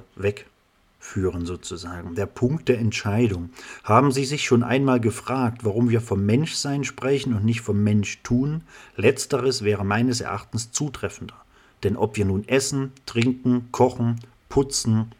Wegführen 1.03 1.45
sozusagen. 1.45 2.15
Der 2.15 2.25
Punkt 2.25 2.69
der 2.69 2.79
Entscheidung. 2.79 3.49
Haben 3.83 4.11
Sie 4.11 4.25
sich 4.25 4.45
schon 4.45 4.63
einmal 4.63 4.99
gefragt, 4.99 5.63
warum 5.63 5.89
wir 5.89 6.01
vom 6.01 6.25
Menschsein 6.25 6.83
sprechen 6.83 7.33
und 7.33 7.43
nicht 7.43 7.61
vom 7.61 7.83
Mensch-Tun? 7.83 8.61
Letzteres 8.95 9.63
wäre 9.63 9.85
meines 9.85 10.21
Erachtens 10.21 10.71
zutreffender. 10.71 11.35
Denn 11.83 11.97
ob 11.97 12.15
wir 12.15 12.25
nun 12.25 12.47
essen, 12.47 12.93
trinken, 13.05 13.67
kochen, 13.71 14.21
putzen, 14.47 15.11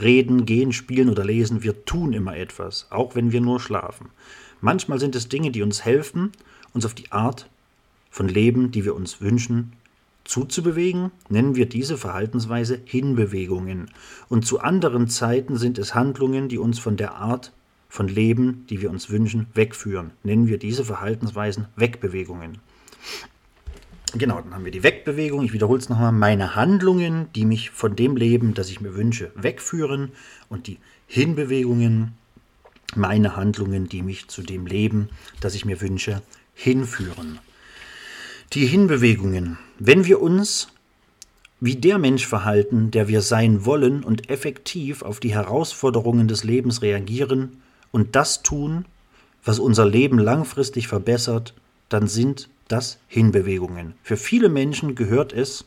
reden, 0.00 0.44
gehen, 0.44 0.72
spielen 0.72 1.08
oder 1.08 1.24
lesen, 1.24 1.62
wir 1.62 1.84
tun 1.84 2.12
immer 2.12 2.36
etwas, 2.36 2.88
auch 2.90 3.14
wenn 3.14 3.30
wir 3.30 3.40
nur 3.40 3.60
schlafen. 3.60 4.10
Manchmal 4.60 4.98
sind 4.98 5.14
es 5.14 5.28
Dinge, 5.28 5.52
die 5.52 5.62
uns 5.62 5.84
helfen, 5.84 6.32
uns 6.74 6.84
auf 6.84 6.94
die 6.94 7.12
Art 7.12 7.48
von 8.10 8.28
Leben, 8.28 8.72
die 8.72 8.84
wir 8.84 8.96
uns 8.96 9.20
wünschen, 9.20 9.72
zuzubewegen, 10.24 11.10
nennen 11.28 11.56
wir 11.56 11.66
diese 11.66 11.96
Verhaltensweise 11.96 12.80
Hinbewegungen. 12.84 13.90
Und 14.28 14.46
zu 14.46 14.60
anderen 14.60 15.08
Zeiten 15.08 15.56
sind 15.56 15.78
es 15.78 15.94
Handlungen, 15.94 16.48
die 16.48 16.58
uns 16.58 16.78
von 16.78 16.96
der 16.96 17.14
Art 17.14 17.52
von 17.88 18.06
Leben, 18.06 18.64
die 18.70 18.80
wir 18.80 18.90
uns 18.90 19.10
wünschen, 19.10 19.46
wegführen. 19.54 20.12
Nennen 20.22 20.46
wir 20.46 20.58
diese 20.58 20.84
Verhaltensweisen 20.84 21.66
Wegbewegungen. 21.76 22.58
Genau, 24.14 24.40
dann 24.40 24.54
haben 24.54 24.64
wir 24.64 24.72
die 24.72 24.82
Wegbewegung. 24.82 25.44
Ich 25.44 25.52
wiederhole 25.52 25.78
es 25.78 25.88
nochmal. 25.88 26.12
Meine 26.12 26.56
Handlungen, 26.56 27.26
die 27.34 27.44
mich 27.44 27.70
von 27.70 27.94
dem 27.94 28.16
Leben, 28.16 28.54
das 28.54 28.70
ich 28.70 28.80
mir 28.80 28.94
wünsche, 28.94 29.30
wegführen. 29.34 30.12
Und 30.48 30.66
die 30.66 30.78
Hinbewegungen, 31.06 32.12
meine 32.96 33.36
Handlungen, 33.36 33.88
die 33.88 34.02
mich 34.02 34.28
zu 34.28 34.42
dem 34.42 34.66
Leben, 34.66 35.10
das 35.40 35.54
ich 35.54 35.64
mir 35.64 35.80
wünsche, 35.80 36.22
hinführen. 36.54 37.38
Die 38.52 38.66
Hinbewegungen. 38.66 39.58
Wenn 39.78 40.06
wir 40.06 40.20
uns 40.20 40.72
wie 41.60 41.76
der 41.76 41.98
Mensch 41.98 42.26
verhalten, 42.26 42.90
der 42.90 43.06
wir 43.06 43.22
sein 43.22 43.64
wollen 43.64 44.02
und 44.02 44.28
effektiv 44.28 45.02
auf 45.02 45.20
die 45.20 45.32
Herausforderungen 45.32 46.26
des 46.26 46.42
Lebens 46.42 46.82
reagieren 46.82 47.62
und 47.92 48.16
das 48.16 48.42
tun, 48.42 48.86
was 49.44 49.60
unser 49.60 49.86
Leben 49.86 50.18
langfristig 50.18 50.88
verbessert, 50.88 51.54
dann 51.90 52.08
sind 52.08 52.48
das 52.66 52.98
Hinbewegungen. 53.06 53.94
Für 54.02 54.16
viele 54.16 54.48
Menschen 54.48 54.96
gehört 54.96 55.32
es, 55.32 55.64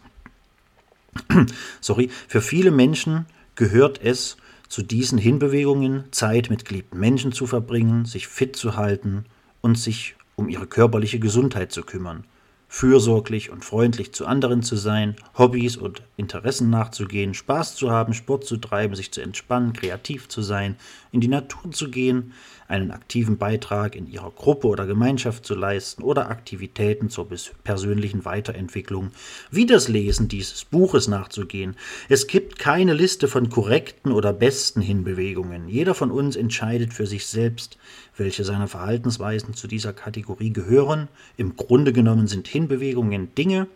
sorry, 1.80 2.10
für 2.28 2.42
viele 2.42 2.72
Menschen 2.72 3.28
gehört 3.56 4.02
es 4.04 4.36
zu 4.68 4.82
diesen 4.82 5.18
Hinbewegungen, 5.18 6.04
Zeit 6.12 6.50
mit 6.50 6.66
geliebten 6.66 7.00
Menschen 7.00 7.32
zu 7.32 7.48
verbringen, 7.48 8.04
sich 8.04 8.28
fit 8.28 8.58
zu 8.58 8.76
halten 8.76 9.24
und 9.62 9.80
sich 9.80 10.16
um 10.36 10.50
ihre 10.50 10.68
körperliche 10.68 11.20
Gesundheit 11.20 11.72
zu 11.72 11.84
kümmern 11.84 12.26
fürsorglich 12.74 13.52
und 13.52 13.64
freundlich 13.64 14.16
zu 14.16 14.26
anderen 14.26 14.64
zu 14.64 14.76
sein, 14.76 15.16
Hobbys 15.38 15.78
und 15.78 16.02
Interessen 16.18 16.72
nachzugehen, 16.72 17.36
Spaß 17.36 17.76
zu 17.76 17.92
haben, 17.92 18.16
Sport 18.16 18.46
zu 18.46 18.58
treiben, 18.58 18.96
sich 18.96 19.12
zu 19.12 19.22
entspannen, 19.22 19.74
kreativ 19.74 20.28
zu 20.28 20.42
sein, 20.42 20.76
in 21.12 21.22
die 21.22 21.28
Natur 21.28 21.70
zu 21.70 21.92
gehen, 21.92 22.34
einen 22.74 22.90
aktiven 22.90 23.38
Beitrag 23.38 23.96
in 23.96 24.08
ihrer 24.08 24.32
Gruppe 24.32 24.68
oder 24.68 24.88
Gemeinschaft 24.88 25.46
zu 25.46 25.54
leisten 25.54 26.02
oder 26.02 26.32
Aktivitäten 26.32 27.10
zur 27.10 27.30
persönlichen 27.64 28.26
Weiterentwicklung, 28.26 29.12
wie 29.52 29.68
das 29.68 29.88
Lesen 29.90 30.28
dieses 30.28 30.66
Buches 30.66 31.08
nachzugehen. 31.08 31.76
Es 32.10 32.26
gibt 32.26 32.58
keine 32.58 32.94
Liste 32.94 33.28
von 33.28 33.50
korrekten 33.50 34.12
oder 34.12 34.34
besten 34.34 34.82
Hinbewegungen. 34.82 35.70
Jeder 35.70 35.94
von 35.94 36.10
uns 36.10 36.36
entscheidet 36.36 36.94
für 36.94 37.06
sich 37.06 37.28
selbst, 37.28 37.78
welche 38.18 38.44
seiner 38.44 38.68
Verhaltensweisen 38.68 39.54
zu 39.54 39.68
dieser 39.68 39.94
Kategorie 39.94 40.52
gehören. 40.52 41.10
Im 41.38 41.56
Grunde 41.56 41.94
genommen 41.94 42.26
sind 42.26 42.48
Hinbewegungen 42.48 43.36
Dinge, 43.36 43.68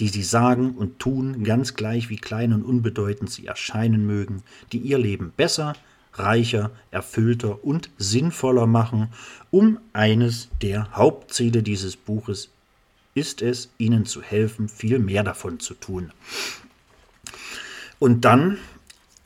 die 0.00 0.08
sie 0.08 0.22
sagen 0.22 0.76
und 0.78 0.98
tun, 0.98 1.44
ganz 1.44 1.74
gleich 1.74 2.08
wie 2.08 2.16
klein 2.16 2.54
und 2.54 2.62
unbedeutend 2.62 3.30
sie 3.30 3.46
erscheinen 3.46 4.06
mögen, 4.06 4.42
die 4.72 4.78
ihr 4.78 4.96
Leben 4.96 5.30
besser, 5.36 5.74
reicher, 6.14 6.70
erfüllter 6.90 7.64
und 7.64 7.90
sinnvoller 7.98 8.66
machen, 8.66 9.08
um 9.50 9.78
eines 9.92 10.48
der 10.62 10.92
Hauptziele 10.92 11.62
dieses 11.62 11.96
Buches 11.96 12.50
ist 13.14 13.42
es, 13.42 13.70
ihnen 13.78 14.06
zu 14.06 14.22
helfen, 14.22 14.68
viel 14.68 14.98
mehr 14.98 15.24
davon 15.24 15.60
zu 15.60 15.74
tun. 15.74 16.12
Und 17.98 18.24
dann 18.24 18.58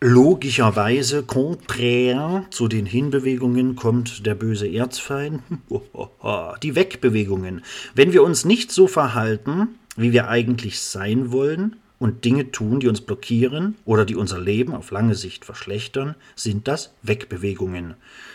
Logischerweise, 0.06 1.22
konträr 1.22 2.44
zu 2.50 2.68
den 2.68 2.84
Hinbewegungen 2.84 3.74
kommt 3.74 4.26
der 4.26 4.34
böse 4.34 4.70
Erzfeind, 4.70 5.40
die 6.62 6.74
Wegbewegungen. 6.74 7.64
Wenn 7.94 8.12
wir 8.12 8.22
uns 8.22 8.44
nicht 8.44 8.70
so 8.70 8.86
verhalten, 8.86 9.78
wie 9.96 10.12
wir 10.12 10.28
eigentlich 10.28 10.80
sein 10.80 11.32
wollen, 11.32 11.76
und 12.04 12.26
Dinge 12.26 12.52
tun, 12.52 12.80
die 12.80 12.88
uns 12.88 13.00
blockieren 13.00 13.76
oder 13.86 14.04
die 14.04 14.14
unser 14.14 14.38
Leben 14.38 14.74
auf 14.74 14.90
lange 14.90 15.14
Sicht 15.14 15.46
verschlechtern, 15.46 16.16
sind 16.36 16.68
das 16.68 16.92
Wegbewegungen. 17.00 17.94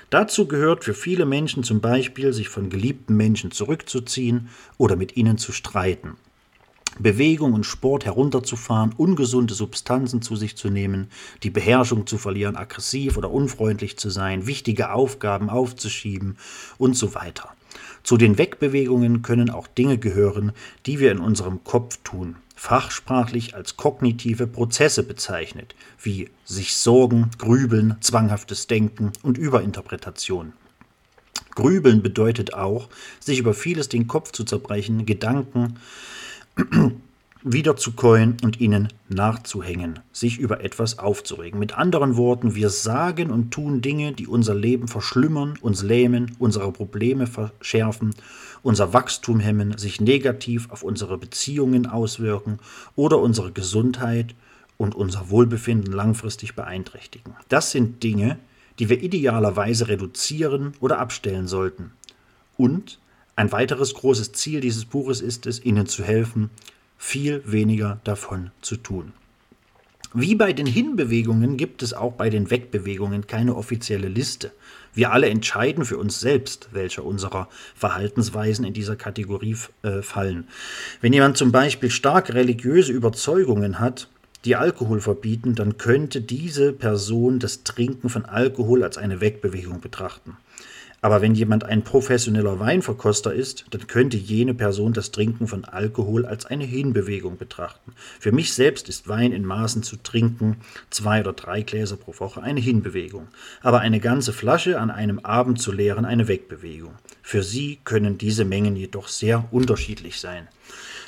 Dazu 0.10 0.48
gehört 0.48 0.84
für 0.84 0.96
viele 0.96 1.28
Menschen 1.28 1.64
zum 1.64 1.80
Beispiel, 1.80 2.34
sich 2.34 2.50
von 2.50 2.72
geliebten 2.72 3.16
Menschen 3.16 3.52
zurückzuziehen 3.52 4.50
oder 4.80 4.96
mit 4.96 5.18
ihnen 5.18 5.38
zu 5.38 5.52
streiten. 5.52 6.16
Bewegung 6.98 7.54
und 7.54 7.64
Sport 7.64 8.06
herunterzufahren, 8.06 8.92
ungesunde 8.98 9.54
Substanzen 9.54 10.24
zu 10.24 10.36
sich 10.36 10.58
zu 10.58 10.72
nehmen, 10.72 11.12
die 11.44 11.52
Beherrschung 11.52 12.08
zu 12.08 12.18
verlieren, 12.18 12.56
aggressiv 12.56 13.18
oder 13.18 13.30
unfreundlich 13.30 13.98
zu 13.98 14.10
sein, 14.10 14.48
wichtige 14.48 14.94
Aufgaben 14.94 15.48
aufzuschieben 15.48 16.38
und 16.80 16.98
so 16.98 17.14
weiter. 17.14 17.54
Zu 18.02 18.18
den 18.18 18.40
Wegbewegungen 18.40 19.22
können 19.22 19.52
auch 19.52 19.68
Dinge 19.68 20.00
gehören, 20.00 20.54
die 20.88 21.00
wir 21.00 21.12
in 21.12 21.20
unserem 21.20 21.64
Kopf 21.64 22.00
tun, 22.04 22.36
fachsprachlich 22.60 23.56
als 23.56 23.78
kognitive 23.78 24.46
Prozesse 24.46 25.04
bezeichnet, 25.04 25.76
wie 26.04 26.30
sich 26.44 26.76
Sorgen, 26.76 27.32
Grübeln, 27.38 27.96
zwanghaftes 28.02 28.68
Denken 28.68 29.14
und 29.24 29.38
Überinterpretation. 29.38 30.52
Grübeln 31.56 32.04
bedeutet 32.04 32.54
auch, 32.54 32.90
sich 33.22 33.40
über 33.40 33.54
vieles 33.54 33.88
den 33.88 34.08
Kopf 34.08 34.34
zu 34.34 34.44
zerbrechen, 34.44 35.06
Gedanken, 35.06 35.80
wiederzukäuen 37.44 38.36
und 38.44 38.60
ihnen 38.60 38.90
nachzuhängen, 39.08 40.00
sich 40.12 40.38
über 40.38 40.62
etwas 40.62 41.00
aufzuregen. 41.00 41.60
Mit 41.60 41.78
anderen 41.78 42.18
Worten, 42.18 42.56
wir 42.56 42.70
sagen 42.70 43.32
und 43.32 43.52
tun 43.52 43.82
Dinge, 43.82 44.12
die 44.12 44.28
unser 44.28 44.54
Leben 44.54 44.90
verschlimmern, 44.90 45.58
uns 45.62 45.82
lähmen, 45.82 46.36
unsere 46.40 46.74
Probleme 46.74 47.26
verschärfen, 47.26 48.14
unser 48.62 48.94
Wachstum 48.94 49.40
hemmen, 49.40 49.78
sich 49.78 50.02
negativ 50.02 50.70
auf 50.72 50.84
unsere 50.84 51.18
Beziehungen 51.18 51.86
auswirken 51.86 52.60
oder 52.96 53.20
unsere 53.20 53.52
Gesundheit 53.52 54.36
und 54.78 54.96
unser 54.96 55.30
Wohlbefinden 55.30 55.94
langfristig 55.94 56.56
beeinträchtigen. 56.56 57.36
Das 57.50 57.72
sind 57.72 58.02
Dinge, 58.04 58.40
die 58.80 58.90
wir 58.90 59.02
idealerweise 59.02 59.90
reduzieren 59.90 60.74
oder 60.80 61.00
abstellen 61.00 61.48
sollten. 61.48 61.92
Und 62.58 63.00
ein 63.36 63.52
weiteres 63.52 63.94
großes 63.94 64.32
Ziel 64.34 64.62
dieses 64.62 64.86
Buches 64.86 65.22
ist 65.22 65.46
es, 65.46 65.64
Ihnen 65.64 65.86
zu 65.86 66.04
helfen, 66.04 66.50
viel 66.98 67.42
weniger 67.46 68.00
davon 68.04 68.52
zu 68.62 68.78
tun. 68.78 69.14
Wie 70.14 70.34
bei 70.34 70.54
den 70.54 70.66
Hinbewegungen 70.66 71.56
gibt 71.56 71.84
es 71.84 71.94
auch 71.94 72.14
bei 72.14 72.32
den 72.32 72.50
Wegbewegungen 72.50 73.28
keine 73.28 73.56
offizielle 73.56 74.08
Liste. 74.08 74.52
Wir 74.92 75.12
alle 75.12 75.30
entscheiden 75.30 75.86
für 75.86 75.98
uns 75.98 76.20
selbst, 76.20 76.70
welche 76.72 77.04
unserer 77.04 77.48
Verhaltensweisen 77.76 78.66
in 78.66 78.74
dieser 78.74 78.96
Kategorie 78.96 79.56
äh, 79.84 80.02
fallen. 80.02 80.48
Wenn 81.00 81.14
jemand 81.14 81.38
zum 81.38 81.52
Beispiel 81.52 81.92
stark 81.92 82.34
religiöse 82.34 82.92
Überzeugungen 82.92 83.80
hat, 83.80 84.10
die 84.46 84.56
Alkohol 84.56 85.00
verbieten, 85.00 85.54
dann 85.54 85.78
könnte 85.78 86.22
diese 86.22 86.74
Person 86.74 87.38
das 87.38 87.64
Trinken 87.64 88.10
von 88.10 88.26
Alkohol 88.26 88.84
als 88.84 88.98
eine 88.98 89.22
Wegbewegung 89.22 89.80
betrachten. 89.80 90.38
Aber 91.02 91.22
wenn 91.22 91.34
jemand 91.34 91.64
ein 91.64 91.84
professioneller 91.84 92.60
Weinverkoster 92.60 93.34
ist, 93.34 93.66
dann 93.72 93.88
könnte 93.88 94.18
jene 94.18 94.54
Person 94.54 94.94
das 94.94 95.12
Trinken 95.12 95.48
von 95.48 95.66
Alkohol 95.66 96.26
als 96.26 96.46
eine 96.46 96.66
Hinbewegung 96.66 97.38
betrachten. 97.38 97.94
Für 98.20 98.32
mich 98.32 98.54
selbst 98.54 98.90
ist 98.90 99.08
Wein 99.08 99.32
in 99.32 99.46
Maßen 99.46 99.84
zu 99.84 99.96
trinken, 99.98 100.58
zwei 100.90 101.22
oder 101.22 101.34
drei 101.34 101.62
Gläser 101.62 101.96
pro 101.96 102.14
Woche, 102.20 102.42
eine 102.42 102.60
Hinbewegung. 102.60 103.28
Aber 103.62 103.80
eine 103.80 104.00
ganze 104.00 104.34
Flasche 104.34 104.80
an 104.80 104.92
einem 104.92 105.20
Abend 105.20 105.62
zu 105.62 105.72
leeren, 105.72 106.06
eine 106.06 106.28
Wegbewegung. 106.28 106.94
Für 107.22 107.44
Sie 107.44 107.80
können 107.84 108.18
diese 108.18 108.46
Mengen 108.46 108.76
jedoch 108.76 109.08
sehr 109.08 109.46
unterschiedlich 109.52 110.20
sein. 110.20 110.48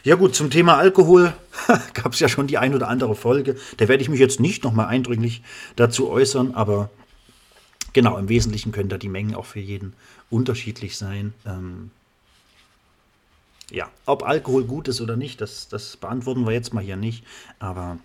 Ja 0.04 0.15
gut, 0.15 0.36
zum 0.36 0.49
Thema 0.49 0.77
Alkohol 0.77 1.34
gab 1.93 2.13
es 2.13 2.19
ja 2.19 2.27
schon 2.27 2.47
die 2.47 2.58
ein 2.58 2.73
oder 2.73 2.88
andere 2.88 3.15
Folge. 3.15 3.56
Da 3.77 3.88
werde 3.88 4.01
ich 4.01 4.10
mich 4.10 4.19
jetzt 4.19 4.39
nicht 4.39 4.63
nochmal 4.63 4.88
eindringlich 4.88 5.43
dazu 5.75 6.10
äußern, 6.10 6.56
aber 6.56 6.89
genau, 7.93 8.17
im 8.17 8.30
Wesentlichen 8.30 8.71
können 8.71 8.89
da 8.89 8.97
die 8.97 9.10
Mengen 9.10 9.36
auch 9.36 9.45
für 9.45 9.60
jeden 9.60 9.93
unterschiedlich 10.30 10.97
sein. 10.97 11.34
Ähm, 11.45 11.91
ja, 13.71 13.89
ob 14.06 14.23
Alkohol 14.23 14.65
gut 14.65 14.88
ist 14.88 15.01
oder 15.01 15.15
nicht, 15.15 15.39
das, 15.41 15.69
das 15.69 15.97
beantworten 15.97 16.45
wir 16.45 16.54
jetzt 16.54 16.73
mal 16.73 16.84
hier 16.84 16.97
nicht. 16.97 17.25
Aber 17.60 17.97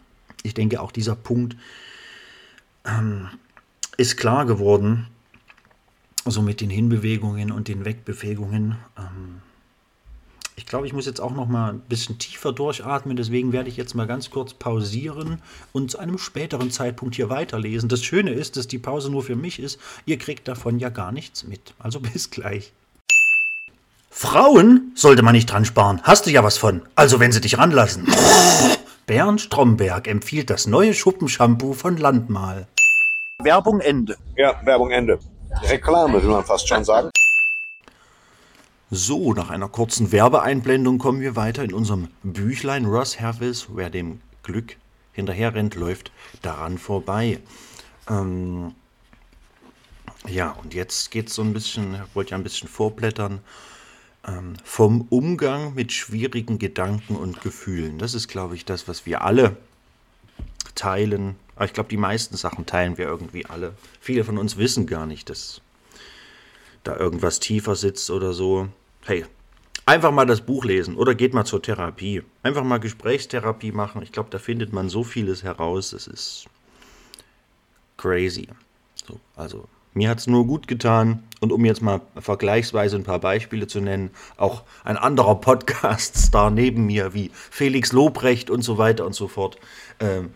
ich 0.42 0.54
denke, 0.54 0.80
auch 0.80 0.92
dieser 0.92 1.16
Punkt 1.16 1.56
ähm, 2.84 3.28
ist 3.96 4.16
klar 4.16 4.46
geworden, 4.46 5.08
so 6.24 6.42
mit 6.42 6.60
den 6.60 6.70
Hinbewegungen 6.70 7.50
und 7.50 7.68
den 7.68 7.84
Wegbewegungen. 7.84 8.76
Ähm, 8.96 9.42
ich 10.56 10.64
glaube, 10.64 10.86
ich 10.86 10.94
muss 10.94 11.04
jetzt 11.04 11.20
auch 11.20 11.34
noch 11.34 11.46
mal 11.46 11.74
ein 11.74 11.80
bisschen 11.80 12.18
tiefer 12.18 12.50
durchatmen, 12.50 13.16
deswegen 13.16 13.52
werde 13.52 13.68
ich 13.68 13.76
jetzt 13.76 13.94
mal 13.94 14.06
ganz 14.06 14.30
kurz 14.30 14.54
pausieren 14.54 15.42
und 15.72 15.90
zu 15.90 15.98
einem 15.98 16.16
späteren 16.16 16.70
Zeitpunkt 16.70 17.14
hier 17.14 17.28
weiterlesen. 17.28 17.90
Das 17.90 18.02
Schöne 18.02 18.30
ist, 18.30 18.56
dass 18.56 18.66
die 18.66 18.78
Pause 18.78 19.10
nur 19.10 19.22
für 19.22 19.36
mich 19.36 19.60
ist. 19.60 19.78
Ihr 20.06 20.16
kriegt 20.16 20.48
davon 20.48 20.78
ja 20.78 20.88
gar 20.88 21.12
nichts 21.12 21.44
mit. 21.44 21.74
Also 21.78 22.00
bis 22.12 22.30
gleich. 22.30 22.72
Frauen 24.10 24.92
sollte 24.94 25.22
man 25.22 25.34
nicht 25.34 25.52
dran 25.52 25.66
sparen. 25.66 26.00
Hast 26.02 26.24
du 26.24 26.30
ja 26.30 26.42
was 26.42 26.56
von. 26.56 26.80
Also 26.94 27.20
wenn 27.20 27.32
sie 27.32 27.42
dich 27.42 27.58
ranlassen. 27.58 28.06
Bernd 29.06 29.42
Stromberg 29.42 30.08
empfiehlt 30.08 30.48
das 30.48 30.66
neue 30.66 30.94
Schuppenshampoo 30.94 31.74
von 31.74 31.98
Landmal. 31.98 32.66
Werbung 33.42 33.80
Ende. 33.80 34.16
Ja, 34.36 34.58
Werbung 34.64 34.90
Ende. 34.90 35.18
Reklame, 35.64 36.22
will 36.22 36.30
man 36.30 36.44
fast 36.44 36.66
schon 36.66 36.82
sagen. 36.82 37.10
So, 38.90 39.32
nach 39.32 39.50
einer 39.50 39.68
kurzen 39.68 40.12
Werbeeinblendung 40.12 40.98
kommen 40.98 41.20
wir 41.20 41.34
weiter 41.34 41.64
in 41.64 41.74
unserem 41.74 42.06
Büchlein 42.22 42.84
Ross 42.84 43.20
Harris, 43.20 43.66
wer 43.74 43.90
dem 43.90 44.20
Glück 44.44 44.76
hinterher 45.12 45.54
rennt, 45.56 45.74
läuft 45.74 46.12
daran 46.40 46.78
vorbei. 46.78 47.40
Ähm, 48.08 48.76
ja, 50.28 50.52
und 50.52 50.72
jetzt 50.72 51.10
geht 51.10 51.28
es 51.28 51.34
so 51.34 51.42
ein 51.42 51.52
bisschen, 51.52 51.94
ich 51.94 52.14
wollte 52.14 52.30
ja 52.30 52.36
ein 52.36 52.44
bisschen 52.44 52.68
vorblättern, 52.68 53.40
ähm, 54.24 54.54
vom 54.62 55.00
Umgang 55.10 55.74
mit 55.74 55.90
schwierigen 55.90 56.60
Gedanken 56.60 57.16
und 57.16 57.40
Gefühlen. 57.40 57.98
Das 57.98 58.14
ist, 58.14 58.28
glaube 58.28 58.54
ich, 58.54 58.64
das, 58.64 58.86
was 58.86 59.04
wir 59.04 59.22
alle 59.22 59.56
teilen. 60.76 61.34
Aber 61.56 61.64
ich 61.64 61.72
glaube, 61.72 61.88
die 61.88 61.96
meisten 61.96 62.36
Sachen 62.36 62.66
teilen 62.66 62.98
wir 62.98 63.06
irgendwie 63.06 63.46
alle. 63.46 63.74
Viele 64.00 64.22
von 64.22 64.38
uns 64.38 64.56
wissen 64.58 64.86
gar 64.86 65.06
nicht, 65.06 65.28
dass 65.28 65.60
da 66.86 66.96
irgendwas 66.96 67.40
tiefer 67.40 67.76
sitzt 67.76 68.10
oder 68.10 68.32
so. 68.32 68.68
Hey, 69.04 69.24
einfach 69.86 70.10
mal 70.12 70.26
das 70.26 70.40
Buch 70.40 70.64
lesen 70.64 70.96
oder 70.96 71.14
geht 71.14 71.34
mal 71.34 71.44
zur 71.44 71.62
Therapie. 71.62 72.22
Einfach 72.42 72.64
mal 72.64 72.78
Gesprächstherapie 72.78 73.72
machen. 73.72 74.02
Ich 74.02 74.12
glaube, 74.12 74.30
da 74.30 74.38
findet 74.38 74.72
man 74.72 74.88
so 74.88 75.04
vieles 75.04 75.42
heraus. 75.42 75.90
Das 75.90 76.06
ist 76.06 76.46
crazy. 77.96 78.48
So, 79.06 79.20
also 79.36 79.68
mir 79.94 80.10
hat 80.10 80.18
es 80.18 80.26
nur 80.26 80.46
gut 80.46 80.68
getan. 80.68 81.22
Und 81.40 81.52
um 81.52 81.64
jetzt 81.64 81.82
mal 81.82 82.00
vergleichsweise 82.18 82.96
ein 82.96 83.04
paar 83.04 83.18
Beispiele 83.18 83.66
zu 83.66 83.80
nennen, 83.80 84.10
auch 84.36 84.62
ein 84.84 84.96
anderer 84.96 85.36
Podcast-Star 85.36 86.50
neben 86.50 86.86
mir 86.86 87.14
wie 87.14 87.30
Felix 87.32 87.92
Lobrecht 87.92 88.50
und 88.50 88.62
so 88.62 88.78
weiter 88.78 89.04
und 89.06 89.14
so 89.14 89.28
fort. 89.28 89.58
Ähm, 90.00 90.30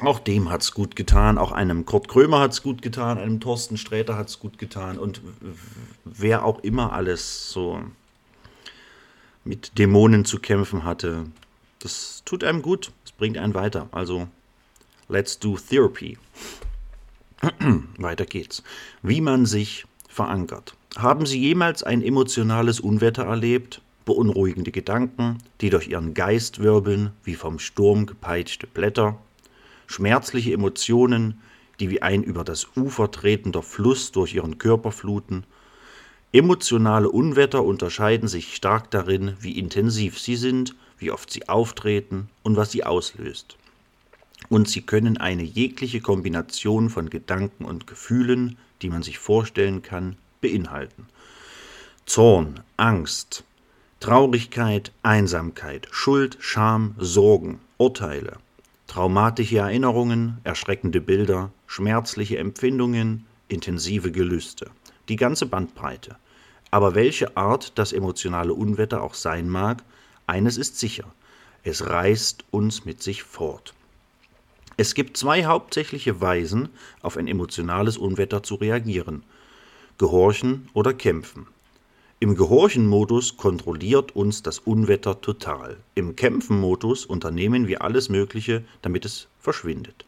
auch 0.00 0.20
dem 0.20 0.50
hat 0.50 0.62
es 0.62 0.72
gut 0.72 0.96
getan, 0.96 1.38
auch 1.38 1.52
einem 1.52 1.84
Kurt 1.84 2.08
Krömer 2.08 2.40
hat 2.40 2.52
es 2.52 2.62
gut 2.62 2.82
getan, 2.82 3.18
einem 3.18 3.40
Thorsten 3.40 3.76
Sträter 3.76 4.16
hat 4.16 4.28
es 4.28 4.38
gut 4.38 4.58
getan 4.58 4.98
und 4.98 5.20
wer 6.04 6.44
auch 6.44 6.60
immer 6.60 6.92
alles 6.92 7.50
so 7.50 7.80
mit 9.44 9.78
Dämonen 9.78 10.24
zu 10.24 10.38
kämpfen 10.38 10.84
hatte, 10.84 11.26
das 11.80 12.22
tut 12.24 12.44
einem 12.44 12.62
gut, 12.62 12.92
es 13.04 13.12
bringt 13.12 13.38
einen 13.38 13.54
weiter. 13.54 13.88
Also, 13.92 14.28
let's 15.08 15.38
do 15.38 15.56
therapy. 15.56 16.18
weiter 17.98 18.26
geht's. 18.26 18.62
Wie 19.02 19.20
man 19.20 19.46
sich 19.46 19.86
verankert. 20.08 20.74
Haben 20.96 21.26
Sie 21.26 21.40
jemals 21.40 21.82
ein 21.82 22.02
emotionales 22.02 22.80
Unwetter 22.80 23.24
erlebt? 23.24 23.80
Beunruhigende 24.04 24.72
Gedanken, 24.72 25.38
die 25.60 25.70
durch 25.70 25.88
Ihren 25.88 26.14
Geist 26.14 26.60
wirbeln, 26.60 27.12
wie 27.24 27.34
vom 27.34 27.58
Sturm 27.58 28.06
gepeitschte 28.06 28.66
Blätter? 28.66 29.18
Schmerzliche 29.88 30.52
Emotionen, 30.52 31.40
die 31.80 31.90
wie 31.90 32.02
ein 32.02 32.22
über 32.22 32.44
das 32.44 32.68
Ufer 32.76 33.10
tretender 33.10 33.62
Fluss 33.62 34.12
durch 34.12 34.34
ihren 34.34 34.58
Körper 34.58 34.92
fluten. 34.92 35.44
Emotionale 36.30 37.08
Unwetter 37.08 37.64
unterscheiden 37.64 38.28
sich 38.28 38.54
stark 38.54 38.90
darin, 38.90 39.34
wie 39.40 39.58
intensiv 39.58 40.20
sie 40.20 40.36
sind, 40.36 40.74
wie 40.98 41.10
oft 41.10 41.30
sie 41.30 41.48
auftreten 41.48 42.28
und 42.42 42.56
was 42.56 42.70
sie 42.70 42.84
auslöst. 42.84 43.56
Und 44.48 44.68
sie 44.68 44.82
können 44.82 45.16
eine 45.16 45.42
jegliche 45.42 46.00
Kombination 46.00 46.90
von 46.90 47.10
Gedanken 47.10 47.64
und 47.64 47.86
Gefühlen, 47.86 48.56
die 48.82 48.90
man 48.90 49.02
sich 49.02 49.18
vorstellen 49.18 49.82
kann, 49.82 50.16
beinhalten. 50.40 51.06
Zorn, 52.04 52.60
Angst, 52.76 53.44
Traurigkeit, 54.00 54.92
Einsamkeit, 55.02 55.88
Schuld, 55.90 56.36
Scham, 56.40 56.94
Sorgen, 56.98 57.58
Urteile, 57.78 58.38
Traumatische 58.88 59.58
Erinnerungen, 59.58 60.38
erschreckende 60.44 61.02
Bilder, 61.02 61.52
schmerzliche 61.66 62.38
Empfindungen, 62.38 63.26
intensive 63.46 64.10
Gelüste. 64.10 64.70
Die 65.10 65.16
ganze 65.16 65.44
Bandbreite. 65.44 66.16
Aber 66.70 66.94
welche 66.94 67.36
Art 67.36 67.78
das 67.78 67.92
emotionale 67.92 68.54
Unwetter 68.54 69.02
auch 69.02 69.12
sein 69.12 69.50
mag, 69.50 69.84
eines 70.26 70.56
ist 70.56 70.78
sicher. 70.78 71.04
Es 71.64 71.86
reißt 71.86 72.46
uns 72.50 72.86
mit 72.86 73.02
sich 73.02 73.24
fort. 73.24 73.74
Es 74.78 74.94
gibt 74.94 75.18
zwei 75.18 75.44
hauptsächliche 75.44 76.22
Weisen, 76.22 76.70
auf 77.02 77.18
ein 77.18 77.28
emotionales 77.28 77.98
Unwetter 77.98 78.42
zu 78.42 78.54
reagieren. 78.54 79.22
Gehorchen 79.98 80.70
oder 80.72 80.94
kämpfen. 80.94 81.46
Im 82.20 82.34
Gehorchen-Modus 82.34 83.36
kontrolliert 83.36 84.16
uns 84.16 84.42
das 84.42 84.58
Unwetter 84.58 85.20
total. 85.20 85.76
Im 85.94 86.16
Kämpfen-Modus 86.16 87.06
unternehmen 87.06 87.68
wir 87.68 87.82
alles 87.82 88.08
Mögliche, 88.08 88.64
damit 88.82 89.04
es 89.04 89.28
verschwindet. 89.38 90.04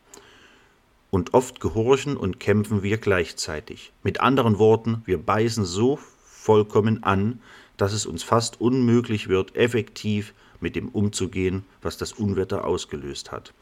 Und 1.13 1.35
oft 1.35 1.61
gehorchen 1.61 2.17
und 2.17 2.41
kämpfen 2.41 2.83
wir 2.83 2.99
gleichzeitig. 2.99 3.93
Mit 4.03 4.21
anderen 4.21 4.59
Worten, 4.59 5.03
wir 5.07 5.19
beißen 5.19 5.65
so 5.65 6.01
vollkommen 6.25 7.05
an, 7.05 7.39
dass 7.77 7.93
es 7.93 8.07
uns 8.07 8.25
fast 8.25 8.61
unmöglich 8.61 9.29
wird, 9.29 9.55
effektiv 9.55 10.35
mit 10.59 10.75
dem 10.75 10.89
umzugehen, 10.89 11.63
was 11.81 11.97
das 11.97 12.13
Unwetter 12.13 12.65
ausgelöst 12.65 13.31
hat. 13.31 13.55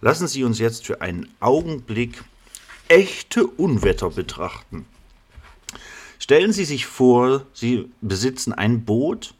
Lassen 0.00 0.28
Sie 0.28 0.44
uns 0.44 0.60
jetzt 0.60 0.86
für 0.86 1.00
einen 1.00 1.28
Augenblick 1.40 2.22
echte 2.86 3.48
Unwetter 3.48 4.10
betrachten. 4.10 4.86
Stellen 6.30 6.52
Sie 6.52 6.64
sich 6.64 6.86
vor, 6.86 7.44
Sie 7.52 7.90
besitzen 8.02 8.52
ein 8.52 8.84
Boot 8.84 9.34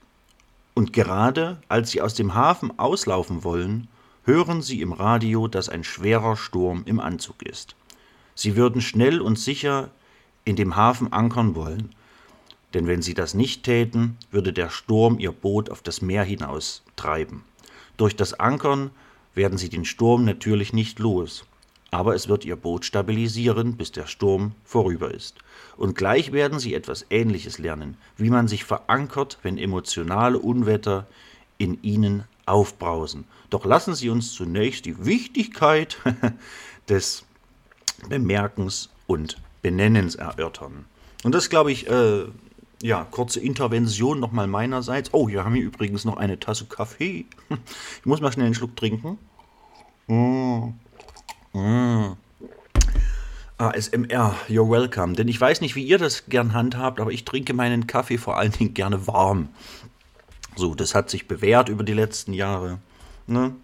und 0.74 0.92
gerade 0.92 1.62
als 1.68 1.92
Sie 1.92 2.00
aus 2.02 2.14
dem 2.14 2.34
Hafen 2.34 2.76
auslaufen 2.80 3.44
wollen, 3.44 3.86
hören 4.24 4.60
Sie 4.60 4.80
im 4.80 4.92
Radio, 4.92 5.46
dass 5.46 5.68
ein 5.68 5.84
schwerer 5.84 6.36
Sturm 6.36 6.82
im 6.86 6.98
Anzug 6.98 7.44
ist. 7.44 7.76
Sie 8.34 8.56
würden 8.56 8.80
schnell 8.80 9.20
und 9.20 9.38
sicher 9.38 9.92
in 10.44 10.56
dem 10.56 10.74
Hafen 10.74 11.12
ankern 11.12 11.54
wollen, 11.54 11.90
denn 12.74 12.88
wenn 12.88 13.02
Sie 13.02 13.14
das 13.14 13.34
nicht 13.34 13.62
täten, 13.62 14.16
würde 14.32 14.52
der 14.52 14.68
Sturm 14.68 15.20
Ihr 15.20 15.30
Boot 15.30 15.70
auf 15.70 15.82
das 15.82 16.02
Meer 16.02 16.24
hinaus 16.24 16.82
treiben. 16.96 17.44
Durch 17.98 18.16
das 18.16 18.34
Ankern 18.34 18.90
werden 19.36 19.58
Sie 19.58 19.68
den 19.68 19.84
Sturm 19.84 20.24
natürlich 20.24 20.72
nicht 20.72 20.98
los, 20.98 21.44
aber 21.92 22.16
es 22.16 22.26
wird 22.26 22.44
Ihr 22.44 22.56
Boot 22.56 22.84
stabilisieren, 22.84 23.76
bis 23.76 23.92
der 23.92 24.08
Sturm 24.08 24.56
vorüber 24.64 25.14
ist. 25.14 25.36
Und 25.80 25.94
gleich 25.94 26.30
werden 26.32 26.58
Sie 26.58 26.74
etwas 26.74 27.06
Ähnliches 27.08 27.56
lernen, 27.56 27.96
wie 28.18 28.28
man 28.28 28.48
sich 28.48 28.64
verankert, 28.64 29.38
wenn 29.42 29.56
emotionale 29.56 30.38
Unwetter 30.38 31.06
in 31.56 31.82
Ihnen 31.82 32.24
aufbrausen. 32.44 33.24
Doch 33.48 33.64
lassen 33.64 33.94
Sie 33.94 34.10
uns 34.10 34.34
zunächst 34.34 34.84
die 34.84 35.06
Wichtigkeit 35.06 35.96
des 36.90 37.24
Bemerkens 38.10 38.90
und 39.06 39.38
Benennens 39.62 40.16
erörtern. 40.16 40.84
Und 41.24 41.34
das 41.34 41.48
glaube 41.48 41.72
ich, 41.72 41.88
äh, 41.88 42.24
ja, 42.82 43.06
kurze 43.10 43.40
Intervention 43.40 44.20
nochmal 44.20 44.48
meinerseits. 44.48 45.14
Oh, 45.14 45.30
hier 45.30 45.46
haben 45.46 45.54
wir 45.54 45.62
übrigens 45.62 46.04
noch 46.04 46.18
eine 46.18 46.38
Tasse 46.38 46.66
Kaffee. 46.66 47.24
Ich 48.00 48.04
muss 48.04 48.20
mal 48.20 48.30
schnell 48.30 48.44
einen 48.44 48.54
Schluck 48.54 48.76
trinken. 48.76 49.16
Mmh. 50.08 50.74
Mmh. 51.54 52.16
ASMR, 53.60 54.36
you're 54.48 54.70
welcome. 54.70 55.14
Denn 55.14 55.28
ich 55.28 55.38
weiß 55.38 55.60
nicht, 55.60 55.76
wie 55.76 55.84
ihr 55.84 55.98
das 55.98 56.26
gern 56.26 56.54
handhabt, 56.54 56.98
aber 56.98 57.10
ich 57.10 57.26
trinke 57.26 57.52
meinen 57.52 57.86
Kaffee 57.86 58.16
vor 58.16 58.38
allen 58.38 58.52
Dingen 58.52 58.72
gerne 58.72 59.06
warm. 59.06 59.50
So, 60.56 60.74
das 60.74 60.94
hat 60.94 61.10
sich 61.10 61.28
bewährt 61.28 61.68
über 61.68 61.84
die 61.84 61.92
letzten 61.92 62.32
Jahre. 62.32 62.78
Ne? 63.26 63.54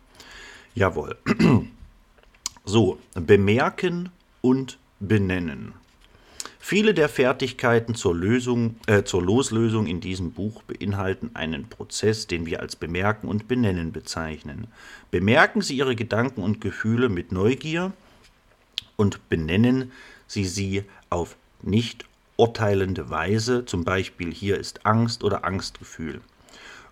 Jawohl. 0.74 1.16
So, 2.68 2.99
bemerken 3.14 4.09
und 4.40 4.78
benennen. 4.99 5.72
Viele 6.59 6.94
der 6.94 7.09
Fertigkeiten 7.09 7.94
zur, 7.94 8.12
Lösung, 8.12 8.74
äh, 8.88 9.05
zur 9.05 9.22
Loslösung 9.22 9.86
in 9.86 10.01
diesem 10.01 10.32
Buch 10.32 10.64
beinhalten 10.64 11.30
einen 11.34 11.68
Prozess, 11.68 12.26
den 12.26 12.44
wir 12.44 12.59
als 12.59 12.74
Bemerken 12.74 13.28
und 13.28 13.47
Benennen 13.47 13.92
bezeichnen. 13.92 14.66
Bemerken 15.12 15.61
Sie 15.61 15.76
Ihre 15.76 15.94
Gedanken 15.94 16.42
und 16.42 16.61
Gefühle 16.61 17.09
mit 17.09 17.30
Neugier 17.30 17.92
und 18.97 19.28
benennen 19.28 19.92
Sie 20.26 20.44
sie 20.44 20.84
auf 21.09 21.36
nicht 21.62 22.05
urteilende 22.36 23.11
Weise, 23.11 23.64
zum 23.64 23.84
Beispiel 23.84 24.32
hier 24.32 24.59
ist 24.59 24.84
Angst 24.84 25.24
oder 25.24 25.44
Angstgefühl. 25.44 26.20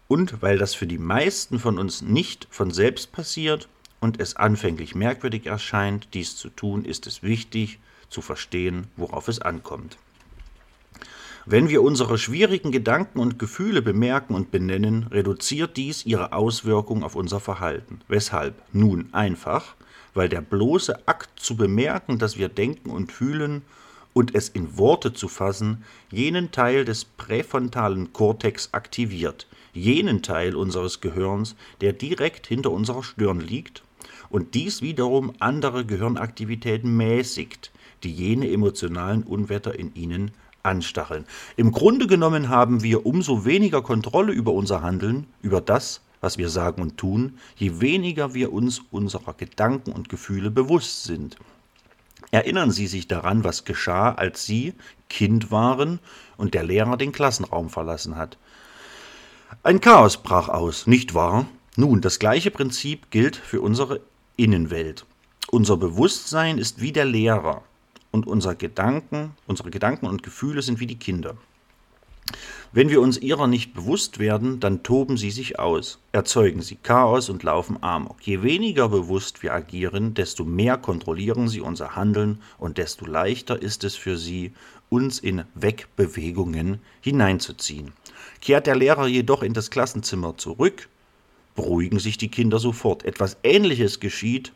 Und 0.09 0.42
weil 0.42 0.59
das 0.59 0.74
für 0.74 0.86
die 0.86 0.98
meisten 0.98 1.59
von 1.59 1.78
uns 1.78 2.02
nicht 2.02 2.46
von 2.50 2.70
selbst 2.70 3.12
passiert 3.12 3.68
und 4.00 4.20
es 4.20 4.36
anfänglich 4.36 4.94
merkwürdig 4.94 5.46
erscheint, 5.46 6.09
dies 6.14 6.36
zu 6.36 6.50
tun, 6.50 6.84
ist 6.84 7.07
es 7.07 7.22
wichtig 7.22 7.78
zu 8.11 8.20
verstehen, 8.20 8.86
worauf 8.96 9.28
es 9.28 9.40
ankommt. 9.40 9.96
Wenn 11.46 11.68
wir 11.68 11.82
unsere 11.82 12.16
schwierigen 12.16 12.72
Gedanken 12.72 13.18
und 13.18 13.38
Gefühle 13.38 13.82
bemerken 13.82 14.34
und 14.34 14.50
benennen, 14.50 15.09
reduziert 15.11 15.76
dies 15.76 16.07
ihre 16.07 16.32
Auswirkung 16.32 17.02
auf 17.02 17.16
unser 17.16 17.38
Verhalten. 17.38 18.00
Weshalb? 18.09 18.55
Nun 18.72 19.12
einfach, 19.12 19.74
weil 20.15 20.29
der 20.29 20.41
bloße 20.41 21.07
Akt 21.07 21.39
zu 21.39 21.57
bemerken, 21.57 22.19
dass 22.19 22.39
wir 22.39 22.49
denken 22.49 22.91
und 22.91 23.12
fühlen 23.12 23.62
und 24.12 24.35
es 24.35 24.49
in 24.49 24.79
Worte 24.79 25.12
zu 25.12 25.29
fassen, 25.29 25.85
jenen 26.11 26.53
Teil 26.53 26.85
des 26.85 27.05
präfrontalen 27.05 28.12
Kortex 28.12 28.71
aktiviert, 28.73 29.47
jenen 29.75 30.23
Teil 30.23 30.55
unseres 30.55 31.01
Gehirns, 31.01 31.57
der 31.81 31.93
direkt 31.93 32.47
hinter 32.47 32.71
unserer 32.71 33.03
Stirn 33.03 33.41
liegt, 33.41 33.83
und 34.31 34.55
dies 34.55 34.83
wiederum 34.83 35.33
andere 35.39 35.85
Gehirnaktivitäten 35.85 36.97
mäßigt, 36.97 37.71
die 38.03 38.12
jene 38.12 38.51
emotionalen 38.51 39.23
Unwetter 39.23 39.79
in 39.79 39.95
ihnen 39.95 40.31
anstacheln. 40.62 41.27
Im 41.57 41.73
Grunde 41.73 42.07
genommen 42.07 42.49
haben 42.49 42.83
wir 42.83 43.07
umso 43.07 43.45
weniger 43.45 43.83
Kontrolle 43.83 44.33
über 44.33 44.53
unser 44.53 44.83
Handeln, 44.83 45.27
über 45.43 45.61
das, 45.61 46.01
was 46.25 46.39
wir 46.39 46.49
sagen 46.49 46.81
und 46.81 46.97
tun, 46.97 47.39
je 47.55 47.81
weniger 47.81 48.33
wir 48.33 48.51
uns 48.51 48.81
unserer 48.91 49.35
Gedanken 49.35 49.93
und 49.93 50.09
Gefühle 50.09 50.51
bewusst 50.51 51.05
sind. 51.05 51.37
Erinnern 52.31 52.70
Sie 52.70 52.87
sich 52.87 53.07
daran, 53.07 53.45
was 53.45 53.66
geschah, 53.66 54.12
als 54.14 54.47
Sie 54.47 54.72
Kind 55.11 55.51
waren 55.51 56.01
und 56.39 56.55
der 56.55 56.64
Lehrer 56.64 56.97
den 56.97 57.12
Klassenraum 57.12 57.68
verlassen 57.68 58.16
hat. 58.16 58.39
Ein 59.62 59.83
Chaos 59.83 60.22
brach 60.22 60.49
aus, 60.49 60.87
nicht 60.87 61.12
wahr? 61.12 61.47
Nun, 61.77 62.01
das 62.01 62.18
gleiche 62.18 62.51
Prinzip 62.51 63.11
gilt 63.11 63.37
für 63.37 63.61
unsere 63.61 64.01
Innenwelt. 64.37 65.05
Unser 65.51 65.77
Bewusstsein 65.77 66.57
ist 66.57 66.81
wie 66.81 66.93
der 66.93 67.05
Lehrer 67.05 67.62
und 68.11 68.27
unsere 68.27 68.57
Gedanken, 68.57 69.33
unsere 69.47 69.70
Gedanken 69.70 70.07
und 70.07 70.22
Gefühle 70.22 70.62
sind 70.62 70.81
wie 70.81 70.87
die 70.87 70.99
Kinder. 70.99 71.37
Wenn 72.72 72.89
wir 72.89 73.01
uns 73.01 73.18
ihrer 73.18 73.47
nicht 73.47 73.75
bewusst 73.75 74.18
werden, 74.18 74.59
dann 74.59 74.83
toben 74.83 75.16
sie 75.16 75.31
sich 75.31 75.59
aus, 75.59 76.01
erzeugen 76.11 76.62
sie 76.62 76.77
Chaos 76.77 77.29
und 77.29 77.43
laufen 77.43 77.81
Amok. 77.83 78.16
Je 78.22 78.43
weniger 78.43 78.89
bewusst 78.89 79.43
wir 79.43 79.55
agieren, 79.55 80.14
desto 80.14 80.45
mehr 80.45 80.77
kontrollieren 80.77 81.49
sie 81.49 81.61
unser 81.61 81.95
Handeln 81.95 82.41
und 82.59 82.79
desto 82.79 83.07
leichter 83.07 83.61
ist 83.61 83.85
es 83.85 83.95
für 83.95 84.16
sie, 84.16 84.53
uns 84.89 85.18
in 85.18 85.45
Wegbewegungen 85.55 86.81
hineinzuziehen. 87.01 87.93
Kehrt 88.41 88.66
der 88.66 88.77
Lehrer 88.77 89.07
jedoch 89.07 89.43
in 89.43 89.53
das 89.53 89.70
Klassenzimmer 89.70 90.37
zurück, 90.37 90.89
beruhigen 91.55 91.99
sich 91.99 92.18
die 92.18 92.29
Kinder 92.29 92.59
sofort. 92.59 93.05
Etwas 93.05 93.37
Ähnliches 93.43 94.01
geschieht, 94.01 94.53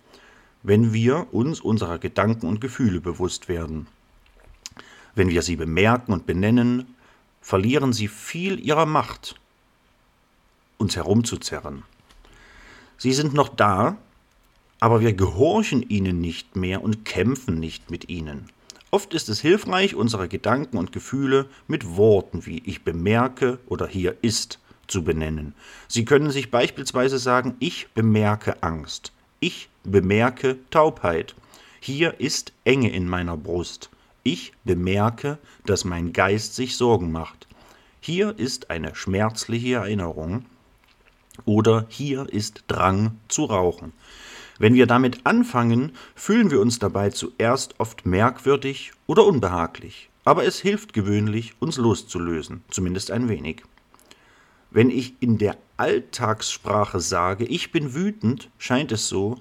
wenn 0.62 0.92
wir 0.92 1.28
uns 1.32 1.60
unserer 1.60 1.98
Gedanken 1.98 2.48
und 2.48 2.60
Gefühle 2.60 3.00
bewusst 3.00 3.48
werden. 3.48 3.86
Wenn 5.14 5.28
wir 5.28 5.42
sie 5.42 5.56
bemerken 5.56 6.12
und 6.12 6.26
benennen, 6.26 6.94
verlieren 7.48 7.94
sie 7.94 8.08
viel 8.08 8.60
ihrer 8.60 8.84
Macht, 8.84 9.36
uns 10.76 10.96
herumzuzerren. 10.96 11.82
Sie 12.98 13.14
sind 13.14 13.32
noch 13.32 13.48
da, 13.48 13.96
aber 14.80 15.00
wir 15.00 15.14
gehorchen 15.14 15.80
ihnen 15.80 16.20
nicht 16.20 16.56
mehr 16.56 16.82
und 16.82 17.06
kämpfen 17.06 17.58
nicht 17.58 17.90
mit 17.90 18.10
ihnen. 18.10 18.50
Oft 18.90 19.14
ist 19.14 19.30
es 19.30 19.40
hilfreich, 19.40 19.94
unsere 19.94 20.28
Gedanken 20.28 20.76
und 20.76 20.92
Gefühle 20.92 21.48
mit 21.68 21.96
Worten 21.96 22.44
wie 22.44 22.62
ich 22.66 22.84
bemerke 22.84 23.58
oder 23.64 23.86
hier 23.86 24.14
ist 24.20 24.58
zu 24.86 25.02
benennen. 25.02 25.54
Sie 25.88 26.04
können 26.04 26.30
sich 26.30 26.50
beispielsweise 26.50 27.18
sagen, 27.18 27.56
ich 27.60 27.88
bemerke 27.94 28.62
Angst, 28.62 29.10
ich 29.40 29.70
bemerke 29.84 30.58
Taubheit, 30.68 31.34
hier 31.80 32.20
ist 32.20 32.52
Enge 32.64 32.90
in 32.90 33.08
meiner 33.08 33.38
Brust, 33.38 33.88
ich 34.28 34.52
bemerke, 34.64 35.38
dass 35.64 35.86
mein 35.86 36.12
Geist 36.12 36.54
sich 36.54 36.76
Sorgen 36.76 37.10
macht. 37.10 37.46
Hier 38.00 38.38
ist 38.38 38.70
eine 38.70 38.94
schmerzliche 38.94 39.76
Erinnerung 39.76 40.44
oder 41.46 41.86
hier 41.88 42.26
ist 42.30 42.64
Drang 42.68 43.18
zu 43.28 43.46
rauchen. 43.46 43.92
Wenn 44.58 44.74
wir 44.74 44.86
damit 44.86 45.24
anfangen, 45.24 45.92
fühlen 46.14 46.50
wir 46.50 46.60
uns 46.60 46.78
dabei 46.78 47.10
zuerst 47.10 47.76
oft 47.78 48.04
merkwürdig 48.04 48.92
oder 49.06 49.24
unbehaglich, 49.24 50.10
aber 50.24 50.44
es 50.44 50.58
hilft 50.58 50.92
gewöhnlich, 50.92 51.54
uns 51.60 51.78
loszulösen, 51.78 52.62
zumindest 52.68 53.10
ein 53.10 53.28
wenig. 53.28 53.62
Wenn 54.70 54.90
ich 54.90 55.14
in 55.20 55.38
der 55.38 55.56
Alltagssprache 55.78 57.00
sage, 57.00 57.46
ich 57.46 57.72
bin 57.72 57.94
wütend, 57.94 58.50
scheint 58.58 58.92
es 58.92 59.08
so, 59.08 59.40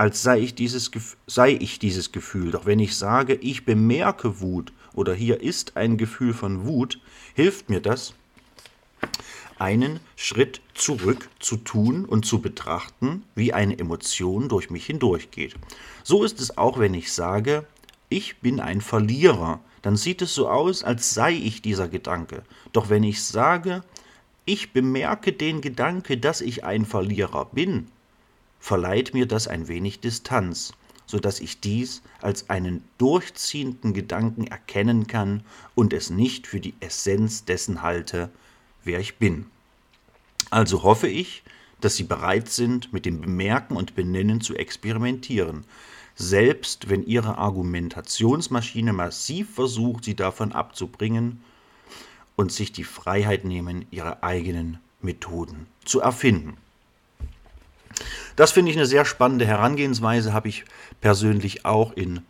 als 0.00 0.22
sei 0.22 0.40
ich, 0.40 0.54
dieses, 0.54 0.90
sei 1.26 1.58
ich 1.60 1.78
dieses 1.78 2.10
Gefühl. 2.10 2.52
Doch 2.52 2.64
wenn 2.64 2.78
ich 2.78 2.96
sage, 2.96 3.34
ich 3.34 3.66
bemerke 3.66 4.40
Wut 4.40 4.72
oder 4.94 5.12
hier 5.12 5.42
ist 5.42 5.76
ein 5.76 5.98
Gefühl 5.98 6.32
von 6.32 6.64
Wut, 6.64 6.98
hilft 7.34 7.68
mir 7.68 7.80
das, 7.80 8.14
einen 9.58 10.00
Schritt 10.16 10.62
zurück 10.72 11.28
zu 11.38 11.58
tun 11.58 12.06
und 12.06 12.24
zu 12.24 12.40
betrachten, 12.40 13.24
wie 13.34 13.52
eine 13.52 13.78
Emotion 13.78 14.48
durch 14.48 14.70
mich 14.70 14.86
hindurchgeht. 14.86 15.54
So 16.02 16.24
ist 16.24 16.40
es 16.40 16.56
auch, 16.56 16.78
wenn 16.78 16.94
ich 16.94 17.12
sage, 17.12 17.66
ich 18.08 18.38
bin 18.38 18.58
ein 18.58 18.80
Verlierer, 18.80 19.60
dann 19.82 19.96
sieht 19.96 20.22
es 20.22 20.34
so 20.34 20.48
aus, 20.48 20.82
als 20.82 21.12
sei 21.12 21.34
ich 21.34 21.60
dieser 21.60 21.88
Gedanke. 21.88 22.42
Doch 22.72 22.88
wenn 22.88 23.04
ich 23.04 23.22
sage, 23.22 23.84
ich 24.46 24.72
bemerke 24.72 25.34
den 25.34 25.60
Gedanke, 25.60 26.16
dass 26.16 26.40
ich 26.40 26.64
ein 26.64 26.86
Verlierer 26.86 27.44
bin, 27.44 27.88
verleiht 28.60 29.14
mir 29.14 29.26
das 29.26 29.48
ein 29.48 29.66
wenig 29.66 30.00
Distanz, 30.00 30.72
so 31.06 31.18
dass 31.18 31.40
ich 31.40 31.60
dies 31.60 32.02
als 32.20 32.50
einen 32.50 32.84
durchziehenden 32.98 33.94
Gedanken 33.94 34.46
erkennen 34.46 35.08
kann 35.08 35.42
und 35.74 35.92
es 35.92 36.10
nicht 36.10 36.46
für 36.46 36.60
die 36.60 36.74
Essenz 36.78 37.44
dessen 37.44 37.82
halte, 37.82 38.30
wer 38.84 39.00
ich 39.00 39.16
bin. 39.16 39.46
Also 40.50 40.82
hoffe 40.82 41.08
ich, 41.08 41.42
dass 41.80 41.96
Sie 41.96 42.04
bereit 42.04 42.48
sind, 42.48 42.92
mit 42.92 43.06
dem 43.06 43.20
Bemerken 43.20 43.76
und 43.76 43.94
Benennen 43.94 44.40
zu 44.40 44.54
experimentieren, 44.54 45.64
selbst 46.14 46.90
wenn 46.90 47.04
Ihre 47.04 47.38
Argumentationsmaschine 47.38 48.92
massiv 48.92 49.54
versucht, 49.54 50.04
Sie 50.04 50.14
davon 50.14 50.52
abzubringen 50.52 51.42
und 52.36 52.52
sich 52.52 52.72
die 52.72 52.84
Freiheit 52.84 53.44
nehmen, 53.44 53.86
Ihre 53.90 54.22
eigenen 54.22 54.78
Methoden 55.00 55.66
zu 55.84 56.00
erfinden. 56.00 56.56
Das 58.36 58.52
finde 58.52 58.70
ich 58.70 58.76
eine 58.76 58.86
sehr 58.86 59.04
spannende 59.04 59.46
Herangehensweise, 59.46 60.32
habe 60.32 60.48
ich 60.48 60.64
persönlich 61.00 61.64
auch 61.64 61.92
in, 61.92 62.22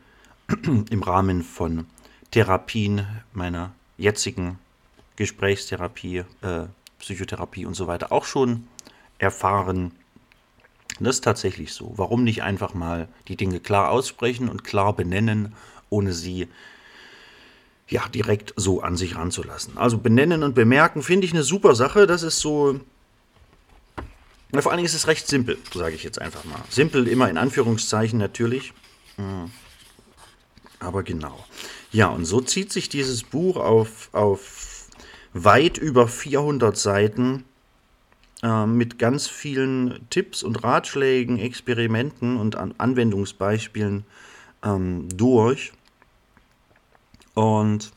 im 0.90 1.02
Rahmen 1.02 1.42
von 1.42 1.86
Therapien 2.30 3.06
meiner 3.32 3.72
jetzigen 3.98 4.58
Gesprächstherapie, 5.16 6.24
äh, 6.42 6.66
Psychotherapie 6.98 7.66
und 7.66 7.74
so 7.74 7.86
weiter 7.86 8.12
auch 8.12 8.24
schon 8.24 8.66
erfahren. 9.18 9.92
Das 10.98 11.16
ist 11.16 11.24
tatsächlich 11.24 11.72
so. 11.72 11.92
Warum 11.96 12.24
nicht 12.24 12.42
einfach 12.42 12.74
mal 12.74 13.08
die 13.28 13.36
Dinge 13.36 13.60
klar 13.60 13.90
aussprechen 13.90 14.48
und 14.48 14.64
klar 14.64 14.94
benennen, 14.94 15.54
ohne 15.88 16.12
sie 16.12 16.48
ja 17.88 18.06
direkt 18.08 18.54
so 18.56 18.82
an 18.82 18.96
sich 18.96 19.16
ranzulassen. 19.16 19.76
Also 19.76 19.98
benennen 19.98 20.42
und 20.42 20.54
bemerken 20.54 21.02
finde 21.02 21.26
ich 21.26 21.32
eine 21.32 21.42
super 21.42 21.74
Sache. 21.74 22.06
Das 22.06 22.22
ist 22.22 22.40
so 22.40 22.80
vor 24.52 24.72
allen 24.72 24.78
Dingen 24.78 24.86
ist 24.86 24.94
es 24.94 25.06
recht 25.06 25.28
simpel, 25.28 25.58
sage 25.72 25.94
ich 25.94 26.02
jetzt 26.02 26.20
einfach 26.20 26.44
mal. 26.44 26.60
Simpel 26.68 27.06
immer 27.06 27.30
in 27.30 27.38
Anführungszeichen 27.38 28.18
natürlich. 28.18 28.72
Hm. 29.16 29.50
Aber 30.80 31.02
genau. 31.02 31.44
Ja, 31.92 32.08
und 32.08 32.24
so 32.24 32.40
zieht 32.40 32.72
sich 32.72 32.88
dieses 32.88 33.22
Buch 33.22 33.56
auf, 33.56 34.08
auf 34.12 34.88
weit 35.32 35.78
über 35.78 36.08
400 36.08 36.76
Seiten 36.76 37.44
äh, 38.42 38.66
mit 38.66 38.98
ganz 38.98 39.28
vielen 39.28 40.06
Tipps 40.08 40.42
und 40.42 40.64
Ratschlägen, 40.64 41.38
Experimenten 41.38 42.36
und 42.36 42.56
An 42.56 42.74
Anwendungsbeispielen 42.78 44.04
ähm, 44.64 45.08
durch. 45.14 45.72
Und 47.34 47.92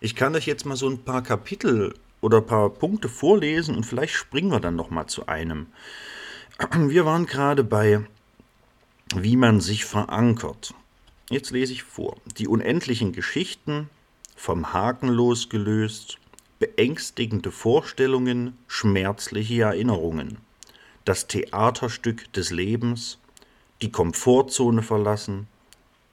ich 0.00 0.14
kann 0.14 0.34
euch 0.34 0.46
jetzt 0.46 0.66
mal 0.66 0.76
so 0.76 0.88
ein 0.88 1.02
paar 1.02 1.22
Kapitel 1.22 1.94
oder 2.20 2.38
ein 2.38 2.46
paar 2.46 2.70
Punkte 2.70 3.08
vorlesen 3.08 3.76
und 3.76 3.84
vielleicht 3.84 4.14
springen 4.14 4.50
wir 4.50 4.60
dann 4.60 4.76
noch 4.76 4.90
mal 4.90 5.06
zu 5.06 5.26
einem. 5.26 5.66
Wir 6.88 7.04
waren 7.04 7.26
gerade 7.26 7.64
bei 7.64 8.06
wie 9.14 9.36
man 9.36 9.60
sich 9.60 9.84
verankert. 9.84 10.74
Jetzt 11.30 11.50
lese 11.50 11.72
ich 11.72 11.84
vor. 11.84 12.16
Die 12.38 12.48
unendlichen 12.48 13.12
Geschichten, 13.12 13.88
vom 14.34 14.72
Haken 14.72 15.08
losgelöst, 15.08 16.18
beängstigende 16.58 17.52
Vorstellungen, 17.52 18.56
schmerzliche 18.66 19.62
Erinnerungen, 19.62 20.38
das 21.04 21.28
Theaterstück 21.28 22.32
des 22.32 22.50
Lebens, 22.50 23.18
die 23.82 23.92
Komfortzone 23.92 24.82
verlassen, 24.82 25.46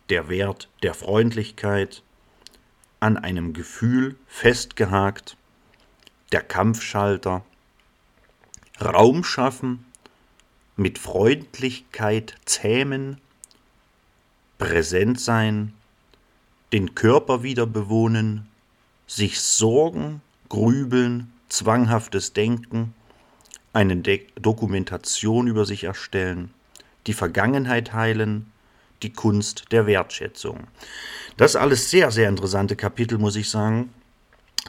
der 0.10 0.30
Wert 0.30 0.70
der 0.84 0.94
Freundlichkeit, 0.94 2.04
an 3.00 3.18
einem 3.18 3.54
Gefühl 3.54 4.16
festgehakt, 4.28 5.36
der 6.34 6.42
Kampfschalter, 6.42 7.46
Raum 8.82 9.24
schaffen, 9.24 9.86
mit 10.76 10.98
Freundlichkeit 10.98 12.36
zähmen, 12.46 13.22
präsent 14.58 15.20
sein, 15.20 15.74
den 16.72 16.96
Körper 16.96 17.44
wieder 17.44 17.68
bewohnen, 17.68 18.48
sich 19.06 19.40
sorgen, 19.42 20.22
grübeln, 20.50 21.32
zwanghaftes 21.50 22.34
Denken, 22.34 22.96
eine 23.72 23.98
De 23.98 24.26
Dokumentation 24.36 25.48
über 25.48 25.66
sich 25.66 25.84
erstellen, 25.84 26.52
die 27.06 27.14
Vergangenheit 27.14 27.94
heilen, 27.94 28.52
die 29.04 29.14
Kunst 29.14 29.66
der 29.72 29.86
Wertschätzung. 29.86 30.68
Das 31.38 31.56
alles 31.56 31.92
sehr, 31.92 32.10
sehr 32.10 32.30
interessante 32.30 32.76
Kapitel, 32.76 33.20
muss 33.20 33.36
ich 33.36 33.50
sagen. 33.50 33.94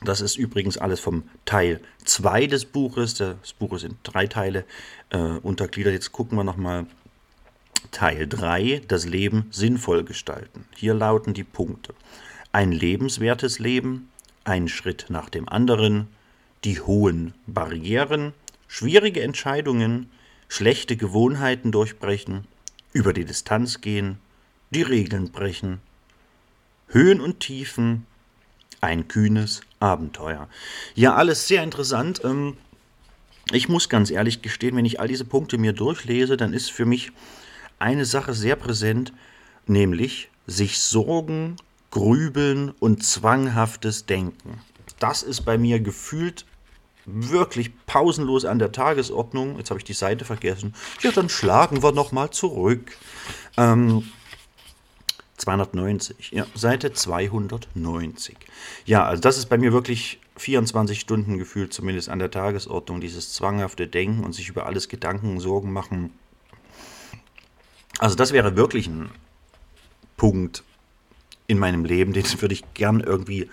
Das 0.03 0.21
ist 0.21 0.37
übrigens 0.37 0.77
alles 0.77 1.01
vom 1.01 1.25
Teil 1.45 1.81
2 2.05 2.47
des 2.47 2.65
Buches. 2.65 3.15
Das 3.15 3.53
Buch 3.53 3.75
ist 3.75 3.85
in 3.85 3.97
drei 4.03 4.27
Teile 4.27 4.65
äh, 5.11 5.19
untergliedert. 5.19 5.93
Jetzt 5.93 6.13
gucken 6.13 6.37
wir 6.37 6.45
nochmal 6.45 6.87
Teil 7.91 8.27
3, 8.27 8.83
das 8.89 9.07
Leben 9.07 9.47
sinnvoll 9.51 10.05
gestalten. 10.05 10.67
Hier 10.75 10.95
lauten 10.95 11.33
die 11.35 11.45
Punkte. 11.45 11.95
Ein 12.51 12.73
lebenswertes 12.73 13.59
Leben, 13.59 14.11
ein 14.45 14.69
Schritt 14.69 15.07
nach 15.09 15.29
dem 15.29 15.49
anderen, 15.49 16.09
die 16.65 16.81
hohen 16.81 17.35
Barrieren, 17.47 18.33
schwierige 18.67 19.23
Entscheidungen, 19.23 20.11
schlechte 20.49 20.97
Gewohnheiten 20.97 21.73
durchbrechen, 21.73 22.47
über 22.93 23.13
die 23.13 23.25
Distanz 23.25 23.81
gehen, 23.81 24.19
die 24.71 24.83
Regeln 24.83 25.31
brechen, 25.31 25.81
Höhen 26.89 27.21
und 27.21 27.41
Tiefen, 27.41 28.07
ein 28.85 29.09
kühnes 29.09 29.63
Abenteuer. 29.81 30.49
Ja, 30.95 31.15
alles 31.15 31.49
sehr 31.49 31.63
interessant. 31.63 32.21
Ähm, 32.25 32.57
ich 33.53 33.69
muss 33.69 33.89
ganz 33.89 34.11
ehrlich 34.11 34.43
gestehen, 34.43 34.77
wenn 34.77 34.85
ich 34.85 35.01
all 35.01 35.09
diese 35.09 35.25
Punkte 35.25 35.59
mir 35.59 35.73
durchlese, 35.73 36.37
dann 36.37 36.53
ist 36.53 36.71
für 36.71 36.87
mich 36.87 37.13
eine 37.79 38.05
Sache 38.05 38.35
sehr 38.35 38.57
präsent, 38.57 39.13
nämlich 39.67 40.31
sich 40.47 40.79
Sorgen, 40.79 41.57
Grübeln 41.91 42.71
und 42.81 43.05
zwanghaftes 43.05 44.07
Denken. 44.07 44.61
Das 44.99 45.23
ist 45.23 45.43
bei 45.43 45.59
mir 45.59 45.81
gefühlt 45.81 46.45
wirklich 47.07 47.73
pausenlos 47.87 48.45
an 48.45 48.59
der 48.59 48.73
Tagesordnung. 48.73 49.59
Jetzt 49.59 49.71
habe 49.71 49.79
ich 49.79 49.85
die 49.85 49.93
Seite 49.93 50.25
vergessen. 50.25 50.75
Ja, 51.03 51.13
dann 51.13 51.29
schlagen 51.29 51.83
wir 51.83 51.93
nochmal 51.93 52.31
zurück. 52.31 52.97
Ähm, 53.57 54.11
290, 55.45 56.31
ja, 56.33 56.47
Seite 56.55 56.93
290. 56.93 58.37
Ja, 58.87 59.05
also 59.05 59.21
das 59.21 59.37
ist 59.37 59.47
bei 59.47 59.59
mir 59.59 59.73
wirklich 59.73 60.19
24 60.37 60.99
Stunden 60.99 61.37
gefühlt, 61.37 61.75
zumindest 61.75 62.09
an 62.09 62.19
der 62.19 62.31
Tagesordnung, 62.31 63.01
dieses 63.01 63.35
zwanghafte 63.35 63.87
Denken 63.87 64.25
und 64.25 64.33
sich 64.33 64.49
über 64.49 64.67
alles 64.67 64.89
Gedanken, 64.89 65.41
Sorgen 65.41 65.73
machen. 65.73 66.11
Also 67.99 68.17
das 68.17 68.33
wäre 68.33 68.57
wirklich 68.57 68.87
ein 68.87 69.11
Punkt 70.17 70.65
in 71.47 71.59
meinem 71.59 71.85
Leben, 71.85 72.15
den 72.15 72.25
würde 72.41 72.55
ich 72.55 72.65
gern 72.73 73.01
irgendwie 73.01 73.51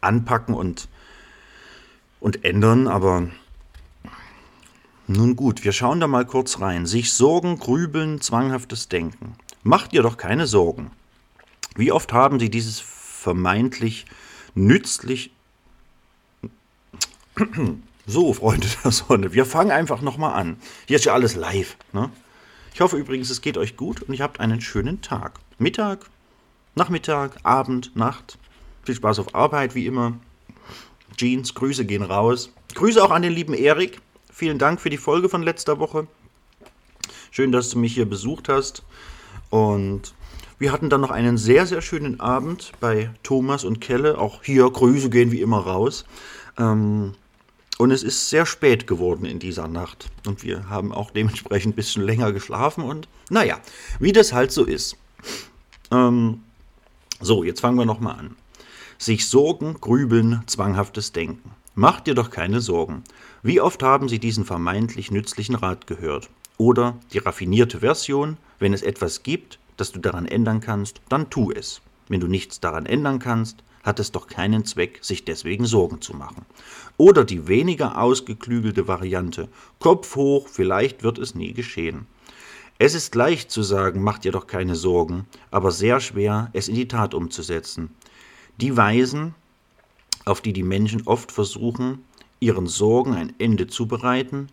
anpacken 0.00 0.54
und, 0.54 0.88
und 2.20 2.44
ändern, 2.44 2.88
aber 2.88 3.28
nun 5.06 5.36
gut, 5.36 5.62
wir 5.62 5.72
schauen 5.72 6.00
da 6.00 6.06
mal 6.06 6.24
kurz 6.24 6.60
rein. 6.60 6.86
Sich 6.86 7.12
Sorgen, 7.12 7.58
Grübeln, 7.58 8.22
zwanghaftes 8.22 8.88
Denken. 8.88 9.36
Macht 9.62 9.92
dir 9.92 10.02
doch 10.02 10.16
keine 10.16 10.46
Sorgen. 10.46 10.90
Wie 11.74 11.92
oft 11.92 12.12
haben 12.12 12.38
Sie 12.38 12.50
dieses 12.50 12.80
vermeintlich 12.80 14.06
nützlich... 14.54 15.30
So, 18.06 18.34
Freunde 18.34 18.66
der 18.84 18.90
Sonne, 18.90 19.32
wir 19.32 19.46
fangen 19.46 19.70
einfach 19.70 20.02
nochmal 20.02 20.34
an. 20.34 20.58
Hier 20.86 20.96
ist 20.96 21.06
ja 21.06 21.14
alles 21.14 21.36
live. 21.36 21.78
Ne? 21.94 22.10
Ich 22.74 22.82
hoffe 22.82 22.98
übrigens, 22.98 23.30
es 23.30 23.40
geht 23.40 23.56
euch 23.56 23.78
gut 23.78 24.02
und 24.02 24.12
ihr 24.12 24.22
habt 24.22 24.40
einen 24.40 24.60
schönen 24.60 25.00
Tag. 25.00 25.40
Mittag, 25.58 26.10
Nachmittag, 26.74 27.38
Abend, 27.44 27.96
Nacht. 27.96 28.36
Viel 28.82 28.96
Spaß 28.96 29.20
auf 29.20 29.34
Arbeit, 29.34 29.74
wie 29.74 29.86
immer. 29.86 30.18
Jeans, 31.16 31.54
Grüße 31.54 31.86
gehen 31.86 32.02
raus. 32.02 32.52
Grüße 32.74 33.02
auch 33.02 33.10
an 33.10 33.22
den 33.22 33.32
lieben 33.32 33.54
Erik. 33.54 34.02
Vielen 34.30 34.58
Dank 34.58 34.82
für 34.82 34.90
die 34.90 34.98
Folge 34.98 35.30
von 35.30 35.42
letzter 35.42 35.78
Woche. 35.78 36.06
Schön, 37.30 37.52
dass 37.52 37.70
du 37.70 37.78
mich 37.78 37.94
hier 37.94 38.06
besucht 38.06 38.50
hast. 38.50 38.82
Und 39.48 40.12
wir 40.64 40.72
hatten 40.72 40.88
dann 40.88 41.02
noch 41.02 41.10
einen 41.10 41.36
sehr, 41.36 41.66
sehr 41.66 41.82
schönen 41.82 42.20
Abend 42.20 42.72
bei 42.80 43.10
Thomas 43.22 43.64
und 43.64 43.82
Kelle. 43.82 44.16
Auch 44.16 44.42
hier 44.42 44.64
Grüße 44.70 45.10
gehen 45.10 45.30
wie 45.30 45.42
immer 45.42 45.58
raus. 45.58 46.06
Ähm, 46.56 47.12
und 47.76 47.90
es 47.90 48.02
ist 48.02 48.30
sehr 48.30 48.46
spät 48.46 48.86
geworden 48.86 49.26
in 49.26 49.38
dieser 49.38 49.68
Nacht. 49.68 50.08
Und 50.26 50.42
wir 50.42 50.70
haben 50.70 50.90
auch 50.90 51.10
dementsprechend 51.10 51.74
ein 51.74 51.76
bisschen 51.76 52.02
länger 52.02 52.32
geschlafen. 52.32 52.82
Und 52.82 53.08
naja, 53.28 53.60
wie 54.00 54.12
das 54.12 54.32
halt 54.32 54.52
so 54.52 54.64
ist. 54.64 54.96
Ähm, 55.90 56.40
so, 57.20 57.44
jetzt 57.44 57.60
fangen 57.60 57.76
wir 57.76 57.84
nochmal 57.84 58.18
an. 58.18 58.36
Sich 58.96 59.28
Sorgen, 59.28 59.76
Grübeln, 59.82 60.44
zwanghaftes 60.46 61.12
Denken. 61.12 61.50
Macht 61.74 62.06
dir 62.06 62.14
doch 62.14 62.30
keine 62.30 62.62
Sorgen. 62.62 63.04
Wie 63.42 63.60
oft 63.60 63.82
haben 63.82 64.08
Sie 64.08 64.18
diesen 64.18 64.46
vermeintlich 64.46 65.10
nützlichen 65.10 65.56
Rat 65.56 65.86
gehört? 65.86 66.30
Oder 66.56 66.96
die 67.12 67.18
raffinierte 67.18 67.80
Version, 67.80 68.38
wenn 68.58 68.72
es 68.72 68.80
etwas 68.80 69.22
gibt, 69.22 69.58
das 69.76 69.92
du 69.92 70.00
daran 70.00 70.26
ändern 70.26 70.60
kannst, 70.60 71.00
dann 71.08 71.30
tu 71.30 71.50
es. 71.50 71.80
Wenn 72.08 72.20
du 72.20 72.26
nichts 72.26 72.60
daran 72.60 72.86
ändern 72.86 73.18
kannst, 73.18 73.62
hat 73.82 74.00
es 74.00 74.12
doch 74.12 74.26
keinen 74.26 74.64
Zweck, 74.64 74.98
sich 75.02 75.24
deswegen 75.24 75.66
Sorgen 75.66 76.00
zu 76.00 76.14
machen. 76.14 76.46
Oder 76.96 77.24
die 77.24 77.48
weniger 77.48 77.98
ausgeklügelte 78.00 78.88
Variante, 78.88 79.48
Kopf 79.78 80.16
hoch, 80.16 80.48
vielleicht 80.48 81.02
wird 81.02 81.18
es 81.18 81.34
nie 81.34 81.52
geschehen. 81.52 82.06
Es 82.78 82.94
ist 82.94 83.14
leicht 83.14 83.50
zu 83.50 83.62
sagen, 83.62 84.02
mach 84.02 84.18
dir 84.18 84.32
doch 84.32 84.46
keine 84.46 84.74
Sorgen, 84.74 85.26
aber 85.50 85.70
sehr 85.70 86.00
schwer, 86.00 86.50
es 86.54 86.68
in 86.68 86.74
die 86.74 86.88
Tat 86.88 87.14
umzusetzen. 87.14 87.90
Die 88.60 88.76
Weisen, 88.76 89.34
auf 90.24 90.40
die 90.40 90.52
die 90.52 90.62
Menschen 90.62 91.06
oft 91.06 91.30
versuchen, 91.30 92.04
ihren 92.40 92.66
Sorgen 92.66 93.14
ein 93.14 93.32
Ende 93.38 93.66
zu 93.66 93.86
bereiten, 93.86 94.48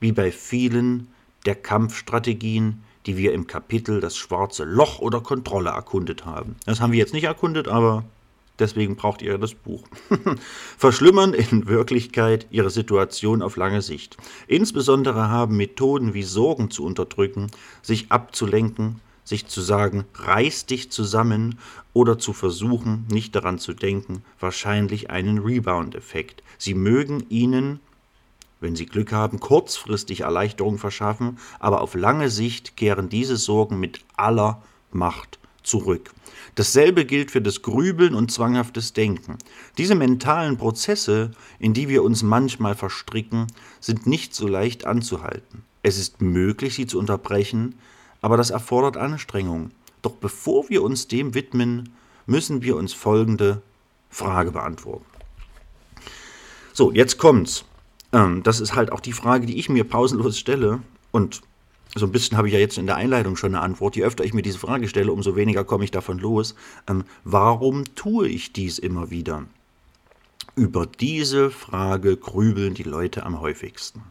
wie 0.00 0.12
bei 0.12 0.32
vielen 0.32 1.08
der 1.44 1.54
Kampfstrategien, 1.54 2.82
die 3.06 3.16
wir 3.16 3.32
im 3.32 3.46
Kapitel 3.46 4.00
das 4.00 4.16
schwarze 4.16 4.64
Loch 4.64 4.98
oder 4.98 5.20
Kontrolle 5.20 5.70
erkundet 5.70 6.26
haben. 6.26 6.56
Das 6.66 6.80
haben 6.80 6.92
wir 6.92 6.98
jetzt 6.98 7.14
nicht 7.14 7.24
erkundet, 7.24 7.68
aber 7.68 8.04
deswegen 8.58 8.96
braucht 8.96 9.22
ihr 9.22 9.38
das 9.38 9.54
Buch. 9.54 9.84
Verschlimmern 10.78 11.32
in 11.32 11.66
Wirklichkeit 11.68 12.46
ihre 12.50 12.70
Situation 12.70 13.42
auf 13.42 13.56
lange 13.56 13.82
Sicht. 13.82 14.16
Insbesondere 14.48 15.28
haben 15.28 15.56
Methoden 15.56 16.14
wie 16.14 16.24
Sorgen 16.24 16.70
zu 16.70 16.84
unterdrücken, 16.84 17.48
sich 17.82 18.10
abzulenken, 18.10 19.00
sich 19.24 19.46
zu 19.46 19.60
sagen, 19.60 20.04
reiß 20.14 20.66
dich 20.66 20.90
zusammen 20.90 21.58
oder 21.92 22.18
zu 22.18 22.32
versuchen, 22.32 23.06
nicht 23.10 23.34
daran 23.34 23.58
zu 23.58 23.72
denken, 23.72 24.22
wahrscheinlich 24.38 25.10
einen 25.10 25.38
Rebound-Effekt. 25.38 26.42
Sie 26.58 26.74
mögen 26.74 27.26
ihnen 27.28 27.80
wenn 28.60 28.76
sie 28.76 28.86
Glück 28.86 29.12
haben, 29.12 29.40
kurzfristig 29.40 30.20
Erleichterung 30.20 30.78
verschaffen, 30.78 31.38
aber 31.58 31.80
auf 31.80 31.94
lange 31.94 32.30
Sicht 32.30 32.76
kehren 32.76 33.08
diese 33.08 33.36
Sorgen 33.36 33.78
mit 33.78 34.00
aller 34.16 34.62
Macht 34.92 35.38
zurück. 35.62 36.12
Dasselbe 36.54 37.04
gilt 37.04 37.30
für 37.30 37.42
das 37.42 37.62
Grübeln 37.62 38.14
und 38.14 38.30
zwanghaftes 38.30 38.92
Denken. 38.92 39.36
Diese 39.76 39.94
mentalen 39.94 40.56
Prozesse, 40.56 41.32
in 41.58 41.74
die 41.74 41.88
wir 41.88 42.02
uns 42.02 42.22
manchmal 42.22 42.74
verstricken, 42.74 43.46
sind 43.80 44.06
nicht 44.06 44.34
so 44.34 44.46
leicht 44.46 44.86
anzuhalten. 44.86 45.64
Es 45.82 45.98
ist 45.98 46.22
möglich, 46.22 46.74
sie 46.74 46.86
zu 46.86 46.98
unterbrechen, 46.98 47.74
aber 48.22 48.36
das 48.36 48.50
erfordert 48.50 48.96
Anstrengung. 48.96 49.70
Doch 50.02 50.12
bevor 50.12 50.68
wir 50.68 50.82
uns 50.82 51.08
dem 51.08 51.34
widmen, 51.34 51.90
müssen 52.26 52.62
wir 52.62 52.76
uns 52.76 52.92
folgende 52.92 53.60
Frage 54.08 54.52
beantworten. 54.52 55.04
So, 56.72 56.92
jetzt 56.92 57.18
kommt's. 57.18 57.64
Ähm, 58.16 58.42
das 58.42 58.60
ist 58.60 58.74
halt 58.74 58.90
auch 58.90 59.00
die 59.00 59.12
Frage, 59.12 59.46
die 59.46 59.58
ich 59.58 59.68
mir 59.68 59.84
pausenlos 59.84 60.38
stelle. 60.38 60.80
Und 61.10 61.42
so 61.94 62.06
ein 62.06 62.12
bisschen 62.12 62.36
habe 62.36 62.48
ich 62.48 62.54
ja 62.54 62.60
jetzt 62.60 62.78
in 62.78 62.86
der 62.86 62.96
Einleitung 62.96 63.36
schon 63.36 63.54
eine 63.54 63.62
Antwort. 63.62 63.94
Je 63.94 64.04
öfter 64.04 64.24
ich 64.24 64.32
mir 64.32 64.42
diese 64.42 64.58
Frage 64.58 64.88
stelle, 64.88 65.12
umso 65.12 65.36
weniger 65.36 65.64
komme 65.64 65.84
ich 65.84 65.90
davon 65.90 66.18
los. 66.18 66.54
Ähm, 66.88 67.04
warum 67.24 67.84
tue 67.94 68.28
ich 68.28 68.52
dies 68.52 68.78
immer 68.78 69.10
wieder? 69.10 69.44
Über 70.54 70.86
diese 70.86 71.50
Frage 71.50 72.16
grübeln 72.16 72.72
die 72.72 72.84
Leute 72.84 73.26
am 73.26 73.40
häufigsten. 73.40 74.02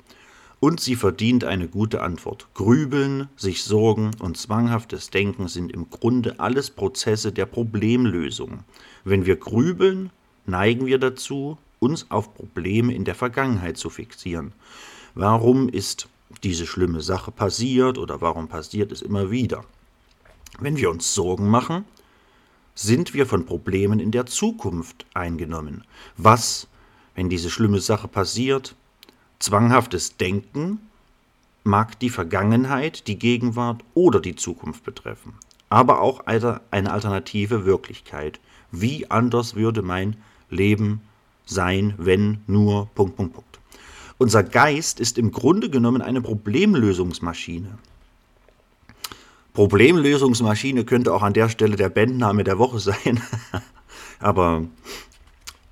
Und 0.60 0.80
sie 0.80 0.96
verdient 0.96 1.44
eine 1.44 1.68
gute 1.68 2.02
Antwort. 2.02 2.48
Grübeln, 2.54 3.28
sich 3.36 3.64
Sorgen 3.64 4.12
und 4.20 4.38
zwanghaftes 4.38 5.10
Denken 5.10 5.48
sind 5.48 5.72
im 5.72 5.90
Grunde 5.90 6.40
alles 6.40 6.70
Prozesse 6.70 7.32
der 7.32 7.46
Problemlösung. 7.46 8.64
Wenn 9.04 9.26
wir 9.26 9.36
grübeln, 9.36 10.12
neigen 10.46 10.86
wir 10.86 10.98
dazu, 10.98 11.58
uns 11.80 12.10
auf 12.10 12.34
Probleme 12.34 12.94
in 12.94 13.06
der 13.06 13.16
Vergangenheit 13.16 13.78
zu 13.78 13.90
fixieren. 13.90 14.54
Warum 15.14 15.70
ist 15.70 16.08
diese 16.44 16.66
schlimme 16.66 17.02
Sache 17.02 17.32
passiert 17.32 17.98
oder 17.98 18.22
warum 18.22 18.48
passiert 18.48 18.92
es 18.92 19.02
immer 19.02 19.32
wieder? 19.32 19.64
Wenn 20.60 20.78
wir 20.78 20.90
uns 20.90 21.14
Sorgen 21.14 21.50
machen, 21.50 21.86
sind 22.76 23.14
wir 23.14 23.26
von 23.26 23.46
Problemen 23.46 24.00
in 24.00 24.12
der 24.12 24.26
Zukunft 24.26 25.06
eingenommen. 25.14 25.84
Was, 26.18 26.68
wenn 27.16 27.30
diese 27.30 27.50
schlimme 27.50 27.80
Sache 27.80 28.08
passiert? 28.08 28.76
Zwanghaftes 29.40 30.18
Denken 30.18 30.80
mag 31.64 32.00
die 32.00 32.10
Vergangenheit, 32.10 33.08
die 33.08 33.18
Gegenwart 33.18 33.84
oder 33.94 34.20
die 34.20 34.36
Zukunft 34.36 34.84
betreffen, 34.84 35.34
aber 35.70 36.02
auch 36.02 36.22
eine 36.28 36.92
alternative 36.92 37.66
Wirklichkeit. 37.66 38.40
Wie 38.72 39.10
anders 39.10 39.56
würde 39.56 39.82
mein 39.82 40.18
Leben 40.50 41.02
sein, 41.46 41.94
wenn 41.98 42.40
nur 42.48 42.88
Punkt, 42.96 43.16
Punkt, 43.16 43.34
Punkt. 43.34 43.60
Unser 44.18 44.44
Geist 44.44 45.00
ist 45.00 45.18
im 45.18 45.32
Grunde 45.32 45.70
genommen 45.70 46.02
eine 46.02 46.22
Problemlösungsmaschine. 46.22 47.78
Problemlösungsmaschine 49.54 50.86
könnte 50.86 51.14
auch 51.14 51.22
an 51.22 51.34
der 51.34 51.50
Stelle 51.50 51.76
der 51.76 51.90
Bandname 51.90 52.44
der 52.44 52.58
Woche 52.58 52.80
sein. 52.80 53.22
Aber 54.20 54.66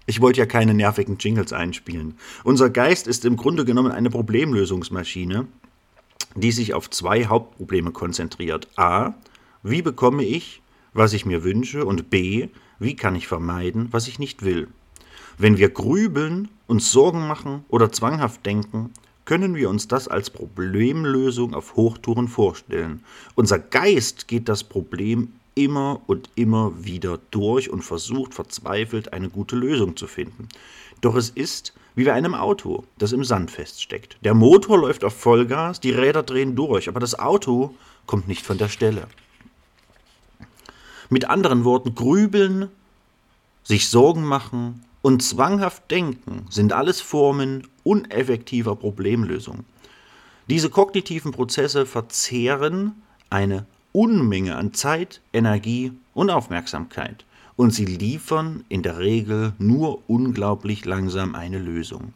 ich 0.05 0.19
wollte 0.19 0.39
ja 0.39 0.45
keine 0.45 0.73
nervigen 0.73 1.17
Jingles 1.17 1.53
einspielen. 1.53 2.17
Unser 2.43 2.69
Geist 2.69 3.07
ist 3.07 3.23
im 3.23 3.37
Grunde 3.37 3.63
genommen 3.63 3.91
eine 3.91 4.09
Problemlösungsmaschine, 4.09 5.47
die 6.35 6.51
sich 6.51 6.73
auf 6.73 6.89
zwei 6.89 7.25
Hauptprobleme 7.25 7.91
konzentriert. 7.91 8.67
A. 8.77 9.13
Wie 9.63 9.81
bekomme 9.81 10.23
ich, 10.25 10.61
was 10.93 11.13
ich 11.13 11.25
mir 11.25 11.43
wünsche? 11.43 11.85
Und 11.85 12.09
B. 12.09 12.49
Wie 12.79 12.95
kann 12.95 13.15
ich 13.15 13.27
vermeiden, 13.27 13.87
was 13.91 14.07
ich 14.07 14.19
nicht 14.19 14.43
will? 14.43 14.67
Wenn 15.37 15.57
wir 15.57 15.69
grübeln, 15.69 16.49
uns 16.67 16.91
Sorgen 16.91 17.27
machen 17.27 17.65
oder 17.69 17.91
zwanghaft 17.91 18.45
denken, 18.45 18.91
können 19.25 19.55
wir 19.55 19.69
uns 19.69 19.87
das 19.87 20.07
als 20.07 20.29
Problemlösung 20.29 21.53
auf 21.53 21.75
Hochtouren 21.75 22.27
vorstellen. 22.27 23.03
Unser 23.35 23.59
Geist 23.59 24.27
geht 24.27 24.49
das 24.49 24.63
Problem 24.63 25.33
immer 25.55 26.01
und 26.07 26.29
immer 26.35 26.83
wieder 26.83 27.19
durch 27.31 27.69
und 27.69 27.83
versucht 27.83 28.33
verzweifelt 28.33 29.13
eine 29.13 29.29
gute 29.29 29.55
Lösung 29.55 29.95
zu 29.95 30.07
finden. 30.07 30.49
Doch 31.01 31.15
es 31.15 31.29
ist 31.29 31.73
wie 31.95 32.05
bei 32.05 32.13
einem 32.13 32.33
Auto, 32.33 32.83
das 32.97 33.11
im 33.11 33.23
Sand 33.23 33.51
feststeckt. 33.51 34.17
Der 34.23 34.33
Motor 34.33 34.79
läuft 34.79 35.03
auf 35.03 35.13
Vollgas, 35.13 35.79
die 35.79 35.91
Räder 35.91 36.23
drehen 36.23 36.55
durch, 36.55 36.89
aber 36.89 36.99
das 36.99 37.17
Auto 37.17 37.75
kommt 38.07 38.27
nicht 38.27 38.45
von 38.45 38.57
der 38.57 38.69
Stelle. 38.69 39.07
Mit 41.09 41.29
anderen 41.29 41.63
Worten, 41.63 41.93
grübeln, 41.93 42.69
sich 43.63 43.89
Sorgen 43.89 44.23
machen 44.23 44.83
und 45.03 45.21
zwanghaft 45.21 45.91
denken 45.91 46.45
sind 46.49 46.73
alles 46.73 47.01
Formen 47.01 47.67
uneffektiver 47.83 48.75
Problemlösung. 48.75 49.65
Diese 50.49 50.69
kognitiven 50.69 51.31
Prozesse 51.31 51.85
verzehren 51.85 53.03
eine 53.29 53.65
Unmenge 53.91 54.55
an 54.55 54.73
Zeit, 54.73 55.21
Energie 55.33 55.91
und 56.13 56.29
Aufmerksamkeit 56.29 57.25
und 57.57 57.73
sie 57.73 57.85
liefern 57.85 58.63
in 58.69 58.81
der 58.81 58.97
Regel 58.97 59.53
nur 59.59 60.01
unglaublich 60.07 60.85
langsam 60.85 61.35
eine 61.35 61.59
Lösung. 61.59 62.13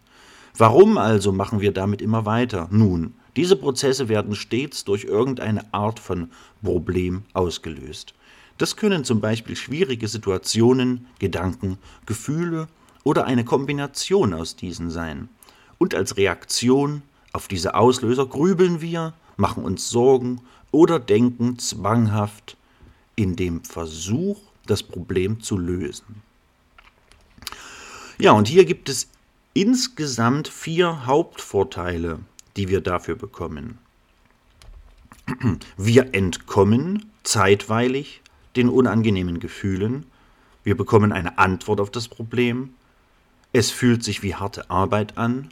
Warum 0.57 0.97
also 0.97 1.31
machen 1.33 1.59
wir 1.59 1.73
damit 1.73 2.01
immer 2.01 2.25
weiter? 2.25 2.69
Nun, 2.71 3.13
diese 3.35 3.57
Prozesse 3.57 4.07
werden 4.07 4.33
stets 4.33 4.85
durch 4.85 5.03
irgendeine 5.03 5.71
Art 5.73 5.99
von 5.99 6.31
Problem 6.63 7.23
ausgelöst. 7.33 8.13
Das 8.57 8.75
können 8.75 9.03
zum 9.03 9.21
Beispiel 9.21 9.55
schwierige 9.55 10.07
Situationen, 10.07 11.07
Gedanken, 11.19 11.77
Gefühle 12.05 12.67
oder 13.03 13.25
eine 13.25 13.45
Kombination 13.45 14.33
aus 14.33 14.55
diesen 14.55 14.89
sein. 14.89 15.29
Und 15.77 15.93
als 15.93 16.17
Reaktion 16.17 17.03
auf 17.33 17.47
diese 17.47 17.75
Auslöser 17.75 18.25
grübeln 18.25 18.81
wir, 18.81 19.13
machen 19.35 19.63
uns 19.63 19.89
Sorgen 19.89 20.41
oder 20.71 20.99
denken 20.99 21.59
zwanghaft 21.59 22.57
in 23.15 23.35
dem 23.35 23.63
Versuch, 23.63 24.39
das 24.65 24.83
Problem 24.83 25.41
zu 25.41 25.57
lösen. 25.57 26.21
Ja, 28.17 28.31
und 28.31 28.47
hier 28.47 28.65
gibt 28.65 28.89
es 28.89 29.07
insgesamt 29.53 30.47
vier 30.47 31.05
Hauptvorteile, 31.05 32.19
die 32.55 32.67
wir 32.69 32.81
dafür 32.81 33.15
bekommen. 33.15 33.77
Wir 35.77 36.13
entkommen 36.15 37.11
zeitweilig 37.23 38.21
den 38.57 38.69
unangenehmen 38.69 39.39
Gefühlen, 39.39 40.05
wir 40.63 40.75
bekommen 40.75 41.13
eine 41.13 41.37
Antwort 41.37 41.79
auf 41.79 41.91
das 41.91 42.07
Problem, 42.07 42.73
es 43.53 43.71
fühlt 43.71 44.03
sich 44.03 44.23
wie 44.23 44.35
harte 44.35 44.69
Arbeit 44.69 45.17
an, 45.17 45.49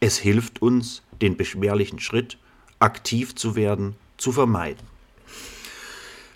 es 0.00 0.18
hilft 0.18 0.62
uns, 0.62 1.02
den 1.22 1.36
beschwerlichen 1.36 2.00
Schritt, 2.00 2.38
aktiv 2.78 3.34
zu 3.34 3.54
werden, 3.54 3.94
zu 4.16 4.32
vermeiden. 4.32 4.82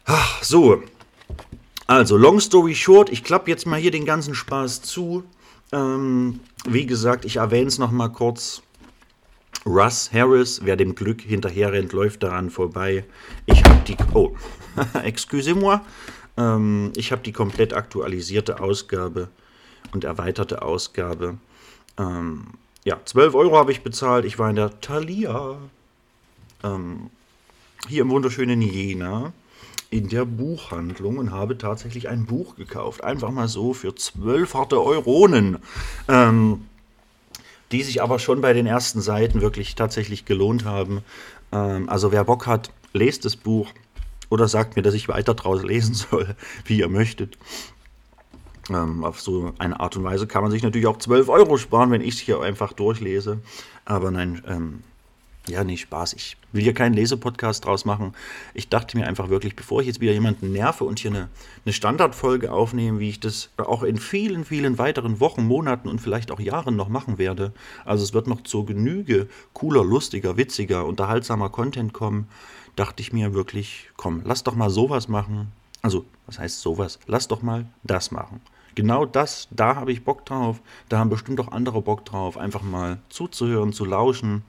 Ach, 0.04 0.42
so, 0.42 0.82
also 1.86 2.16
long 2.16 2.40
story 2.40 2.74
short, 2.74 3.10
ich 3.10 3.24
klappe 3.24 3.50
jetzt 3.50 3.66
mal 3.66 3.80
hier 3.80 3.90
den 3.90 4.04
ganzen 4.04 4.34
Spaß 4.34 4.82
zu. 4.82 5.24
Ähm, 5.72 6.40
wie 6.66 6.86
gesagt, 6.86 7.24
ich 7.24 7.36
erwähne 7.36 7.68
es 7.68 7.78
nochmal 7.78 8.12
kurz. 8.12 8.62
Russ 9.66 10.12
Harris, 10.12 10.60
wer 10.62 10.76
dem 10.76 10.94
Glück 10.94 11.22
hinterherrennt, 11.22 11.92
läuft 11.92 12.22
daran 12.22 12.50
vorbei. 12.50 13.04
Ich 13.46 13.64
habe 13.64 13.80
die, 13.86 13.96
oh, 14.12 14.36
excusez-moi, 15.02 15.80
ähm, 16.36 16.92
ich 16.96 17.12
habe 17.12 17.22
die 17.22 17.32
komplett 17.32 17.72
aktualisierte 17.72 18.60
Ausgabe 18.60 19.28
und 19.92 20.04
erweiterte 20.04 20.62
Ausgabe. 20.62 21.38
Ähm, 21.98 22.48
ja, 22.84 23.00
12 23.02 23.34
Euro 23.34 23.56
habe 23.56 23.72
ich 23.72 23.82
bezahlt. 23.82 24.24
Ich 24.24 24.38
war 24.38 24.50
in 24.50 24.56
der 24.56 24.80
Thalia. 24.80 25.56
Ähm, 26.62 27.10
hier 27.88 28.02
im 28.02 28.10
wunderschönen 28.10 28.60
Jena 28.60 29.32
in 29.90 30.08
der 30.08 30.24
Buchhandlung 30.24 31.18
und 31.18 31.30
habe 31.30 31.56
tatsächlich 31.56 32.08
ein 32.08 32.26
Buch 32.26 32.56
gekauft. 32.56 33.04
Einfach 33.04 33.30
mal 33.30 33.48
so 33.48 33.74
für 33.74 33.94
12 33.94 34.52
harte 34.54 34.82
Euronen. 34.82 35.58
Ähm, 36.08 36.66
die 37.74 37.82
sich 37.82 38.00
aber 38.00 38.20
schon 38.20 38.40
bei 38.40 38.52
den 38.52 38.66
ersten 38.66 39.00
Seiten 39.00 39.40
wirklich 39.40 39.74
tatsächlich 39.74 40.24
gelohnt 40.24 40.64
haben. 40.64 41.02
Ähm, 41.50 41.88
also 41.88 42.12
wer 42.12 42.22
Bock 42.22 42.46
hat, 42.46 42.70
lest 42.92 43.24
das 43.24 43.34
Buch 43.34 43.68
oder 44.30 44.46
sagt 44.46 44.76
mir, 44.76 44.82
dass 44.82 44.94
ich 44.94 45.08
weiter 45.08 45.34
draus 45.34 45.64
lesen 45.64 45.94
soll, 45.94 46.36
wie 46.64 46.78
ihr 46.78 46.88
möchtet. 46.88 47.36
Ähm, 48.70 49.02
auf 49.04 49.20
so 49.20 49.52
eine 49.58 49.80
Art 49.80 49.96
und 49.96 50.04
Weise 50.04 50.28
kann 50.28 50.42
man 50.42 50.52
sich 50.52 50.62
natürlich 50.62 50.86
auch 50.86 50.98
12 50.98 51.28
Euro 51.28 51.58
sparen, 51.58 51.90
wenn 51.90 52.00
ich 52.00 52.14
es 52.14 52.20
hier 52.20 52.40
einfach 52.40 52.72
durchlese. 52.72 53.40
Aber 53.84 54.12
nein, 54.12 54.40
ähm, 54.46 54.84
ja, 55.46 55.62
nee, 55.62 55.76
Spaß. 55.76 56.14
Ich 56.14 56.38
will 56.52 56.62
hier 56.62 56.72
keinen 56.72 56.94
Lesepodcast 56.94 57.66
draus 57.66 57.84
machen. 57.84 58.14
Ich 58.54 58.70
dachte 58.70 58.96
mir 58.96 59.06
einfach 59.06 59.28
wirklich, 59.28 59.54
bevor 59.54 59.82
ich 59.82 59.86
jetzt 59.86 60.00
wieder 60.00 60.12
jemanden 60.12 60.52
nerve 60.52 60.84
und 60.84 60.98
hier 60.98 61.10
eine, 61.10 61.28
eine 61.64 61.72
Standardfolge 61.74 62.50
aufnehme, 62.50 62.98
wie 62.98 63.10
ich 63.10 63.20
das 63.20 63.50
auch 63.58 63.82
in 63.82 63.98
vielen, 63.98 64.46
vielen 64.46 64.78
weiteren 64.78 65.20
Wochen, 65.20 65.44
Monaten 65.44 65.88
und 65.88 66.00
vielleicht 66.00 66.30
auch 66.30 66.40
Jahren 66.40 66.76
noch 66.76 66.88
machen 66.88 67.18
werde. 67.18 67.52
Also 67.84 68.04
es 68.04 68.14
wird 68.14 68.26
noch 68.26 68.42
zur 68.42 68.64
Genüge 68.64 69.28
cooler, 69.52 69.84
lustiger, 69.84 70.38
witziger, 70.38 70.86
unterhaltsamer 70.86 71.50
Content 71.50 71.92
kommen. 71.92 72.26
Dachte 72.74 73.02
ich 73.02 73.12
mir 73.12 73.34
wirklich, 73.34 73.90
komm, 73.96 74.22
lass 74.24 74.44
doch 74.44 74.54
mal 74.54 74.70
sowas 74.70 75.08
machen. 75.08 75.52
Also, 75.82 76.06
was 76.24 76.38
heißt 76.38 76.62
sowas? 76.62 76.98
Lass 77.06 77.28
doch 77.28 77.42
mal 77.42 77.66
das 77.82 78.10
machen 78.10 78.40
genau 78.74 79.04
das, 79.04 79.46
da 79.52 79.76
habe 79.76 79.92
ich 79.92 80.02
Bock 80.02 80.26
drauf, 80.26 80.60
da 80.88 80.98
haben 80.98 81.08
bestimmt 81.08 81.38
auch 81.38 81.52
andere 81.52 81.80
Bock 81.80 82.04
drauf, 82.04 82.36
einfach 82.36 82.62
mal 82.62 82.98
zuzuhören, 83.08 83.72
zu 83.72 83.84
lauschen 83.84 84.42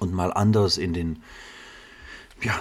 und 0.00 0.12
mal 0.12 0.32
anders 0.32 0.78
in 0.78 0.92
den, 0.92 1.22
ja, 2.42 2.58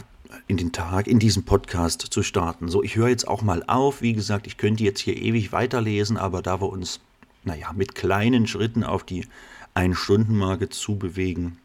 in 0.48 0.58
den 0.58 0.72
Tag, 0.72 1.08
in 1.08 1.20
diesem 1.20 1.44
Podcast 1.44 2.02
zu 2.02 2.24
starten. 2.24 2.70
So, 2.70 2.84
ich 2.84 2.96
höre 2.96 3.10
jetzt 3.10 3.28
auch 3.28 3.42
mal 3.42 3.64
auf. 3.68 4.02
Wie 4.02 4.14
gesagt, 4.14 4.48
ich 4.48 4.58
könnte 4.58 4.84
jetzt 4.84 5.00
hier 5.00 5.18
ewig 5.18 5.52
weiterlesen, 5.52 6.18
aber 6.18 6.42
da 6.42 6.62
wir 6.62 6.70
uns, 6.70 7.00
naja, 7.44 7.72
mit 7.74 7.96
kleinen 7.96 8.48
Schritten 8.48 8.84
auf 8.84 9.04
die 9.04 9.28
Ein-Stunden-Marke 9.74 10.70
zubewegen, 10.70 11.58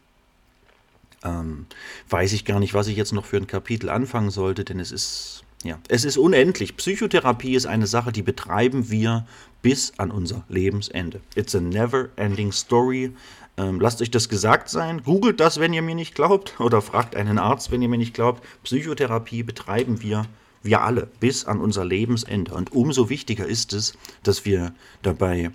ähm, 1.23 1.65
weiß 2.09 2.33
ich 2.33 2.45
gar 2.45 2.59
nicht, 2.59 2.73
was 2.73 2.87
ich 2.87 2.97
jetzt 2.97 3.13
noch 3.13 3.25
für 3.25 3.37
ein 3.37 3.47
Kapitel 3.47 3.89
anfangen 3.89 4.29
sollte, 4.29 4.63
denn 4.63 4.79
es 4.79 4.91
ist 4.91 5.43
ja, 5.63 5.79
es 5.87 6.03
ist 6.03 6.17
unendlich. 6.17 6.75
Psychotherapie 6.75 7.55
ist 7.55 7.65
eine 7.65 7.87
Sache, 7.87 8.11
die 8.11 8.21
betreiben 8.21 8.91
wir 8.91 9.25
bis 9.61 9.93
an 9.97 10.11
unser 10.11 10.43
Lebensende. 10.49 11.21
It's 11.35 11.55
a 11.55 11.61
never 11.61 12.09
ending 12.17 12.51
story. 12.51 13.13
Ähm, 13.57 13.79
lasst 13.79 14.01
euch 14.01 14.09
das 14.11 14.29
gesagt 14.29 14.69
sein. 14.69 15.03
Googelt 15.03 15.39
das, 15.39 15.59
wenn 15.59 15.73
ihr 15.73 15.81
mir 15.81 15.95
nicht 15.95 16.15
glaubt. 16.15 16.55
Oder 16.59 16.81
fragt 16.81 17.15
einen 17.15 17.37
Arzt, 17.37 17.71
wenn 17.71 17.81
ihr 17.81 17.89
mir 17.89 17.97
nicht 17.97 18.13
glaubt. 18.13 18.43
Psychotherapie 18.63 19.43
betreiben 19.43 20.01
wir, 20.01 20.25
wir 20.63 20.81
alle, 20.81 21.07
bis 21.19 21.45
an 21.45 21.59
unser 21.59 21.85
Lebensende. 21.85 22.53
Und 22.53 22.71
umso 22.71 23.09
wichtiger 23.09 23.45
ist 23.45 23.73
es, 23.73 23.97
dass 24.23 24.45
wir 24.45 24.73
dabei 25.01 25.51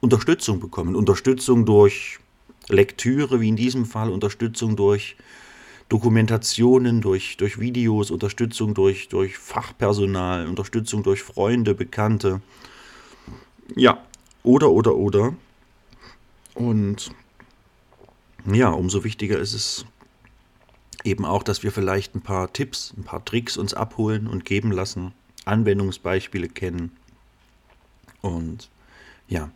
Unterstützung 0.00 0.58
bekommen. 0.58 0.96
Unterstützung 0.96 1.64
durch 1.64 2.18
Lektüre, 2.68 3.40
wie 3.40 3.48
in 3.48 3.56
diesem 3.56 3.86
Fall, 3.86 4.10
Unterstützung 4.10 4.76
durch 4.76 5.16
Dokumentationen, 5.88 7.02
durch, 7.02 7.36
durch 7.36 7.60
Videos, 7.60 8.10
Unterstützung 8.10 8.74
durch, 8.74 9.08
durch 9.08 9.36
Fachpersonal, 9.36 10.48
Unterstützung 10.48 11.02
durch 11.02 11.22
Freunde, 11.22 11.74
Bekannte. 11.74 12.40
Ja, 13.76 14.02
oder, 14.42 14.70
oder, 14.70 14.96
oder. 14.96 15.34
Und 16.54 17.10
ja, 18.50 18.70
umso 18.70 19.04
wichtiger 19.04 19.38
ist 19.38 19.54
es 19.54 19.86
eben 21.04 21.24
auch, 21.24 21.42
dass 21.42 21.62
wir 21.62 21.72
vielleicht 21.72 22.14
ein 22.14 22.22
paar 22.22 22.52
Tipps, 22.52 22.92
ein 22.96 23.04
paar 23.04 23.24
Tricks 23.24 23.56
uns 23.56 23.74
abholen 23.74 24.26
und 24.26 24.44
geben 24.44 24.72
lassen, 24.72 25.12
Anwendungsbeispiele 25.44 26.48
kennen 26.48 26.92
und 28.20 28.68
ja, 29.28 29.50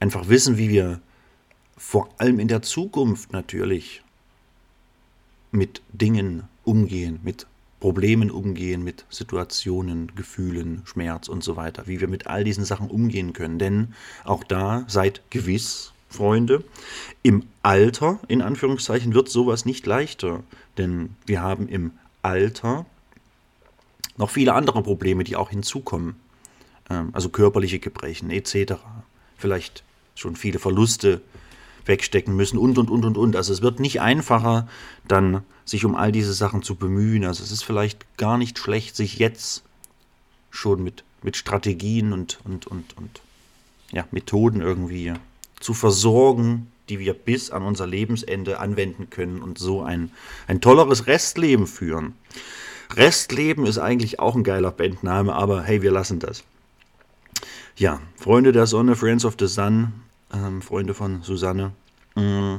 einfach 0.00 0.28
wissen, 0.28 0.58
wie 0.58 0.68
wir 0.68 1.00
vor 1.76 2.08
allem 2.18 2.38
in 2.38 2.48
der 2.48 2.62
Zukunft 2.62 3.32
natürlich 3.32 4.02
mit 5.50 5.82
Dingen 5.92 6.44
umgehen, 6.64 7.20
mit 7.22 7.46
Problemen 7.80 8.30
umgehen, 8.30 8.84
mit 8.84 9.04
Situationen, 9.10 10.14
Gefühlen, 10.14 10.82
Schmerz 10.84 11.28
und 11.28 11.42
so 11.42 11.56
weiter, 11.56 11.88
wie 11.88 12.00
wir 12.00 12.06
mit 12.06 12.28
all 12.28 12.44
diesen 12.44 12.64
Sachen 12.64 12.88
umgehen 12.88 13.32
können. 13.32 13.58
Denn 13.58 13.94
auch 14.24 14.44
da 14.44 14.84
seid 14.86 15.22
gewiss, 15.30 15.92
Freunde, 16.12 16.64
im 17.22 17.44
Alter, 17.62 18.20
in 18.28 18.42
Anführungszeichen, 18.42 19.14
wird 19.14 19.28
sowas 19.28 19.64
nicht 19.64 19.86
leichter. 19.86 20.42
Denn 20.78 21.16
wir 21.26 21.42
haben 21.42 21.68
im 21.68 21.92
Alter 22.22 22.86
noch 24.16 24.30
viele 24.30 24.54
andere 24.54 24.82
Probleme, 24.82 25.24
die 25.24 25.36
auch 25.36 25.50
hinzukommen. 25.50 26.16
Ähm, 26.90 27.10
also 27.12 27.28
körperliche 27.28 27.78
Gebrechen 27.78 28.30
etc. 28.30 28.74
Vielleicht 29.36 29.82
schon 30.14 30.36
viele 30.36 30.58
Verluste 30.58 31.20
wegstecken 31.84 32.36
müssen 32.36 32.58
und 32.58 32.78
und 32.78 32.90
und 32.90 33.04
und 33.04 33.18
und. 33.18 33.36
Also 33.36 33.52
es 33.52 33.62
wird 33.62 33.80
nicht 33.80 34.00
einfacher, 34.00 34.68
dann 35.08 35.42
sich 35.64 35.84
um 35.84 35.94
all 35.94 36.12
diese 36.12 36.32
Sachen 36.32 36.62
zu 36.62 36.76
bemühen. 36.76 37.24
Also 37.24 37.42
es 37.42 37.50
ist 37.50 37.64
vielleicht 37.64 38.16
gar 38.16 38.38
nicht 38.38 38.58
schlecht, 38.58 38.96
sich 38.96 39.18
jetzt 39.18 39.64
schon 40.50 40.82
mit, 40.82 41.04
mit 41.22 41.36
Strategien 41.36 42.12
und, 42.12 42.38
und, 42.44 42.66
und, 42.66 42.96
und 42.96 43.20
ja, 43.90 44.06
Methoden 44.10 44.60
irgendwie 44.60 45.12
zu 45.62 45.74
versorgen, 45.74 46.70
die 46.88 46.98
wir 46.98 47.14
bis 47.14 47.50
an 47.50 47.62
unser 47.62 47.86
Lebensende 47.86 48.58
anwenden 48.58 49.08
können 49.10 49.40
und 49.40 49.58
so 49.58 49.82
ein, 49.82 50.10
ein 50.46 50.60
tolleres 50.60 51.06
Restleben 51.06 51.66
führen. 51.66 52.14
Restleben 52.94 53.66
ist 53.66 53.78
eigentlich 53.78 54.18
auch 54.20 54.34
ein 54.34 54.44
geiler 54.44 54.70
Bandname, 54.70 55.32
aber 55.32 55.62
hey, 55.62 55.80
wir 55.82 55.92
lassen 55.92 56.18
das. 56.18 56.44
Ja, 57.76 58.00
Freunde 58.16 58.52
der 58.52 58.66
Sonne, 58.66 58.96
Friends 58.96 59.24
of 59.24 59.36
the 59.38 59.46
Sun, 59.46 59.92
ähm, 60.32 60.60
Freunde 60.60 60.92
von 60.92 61.22
Susanne. 61.22 61.72
Mm. 62.14 62.56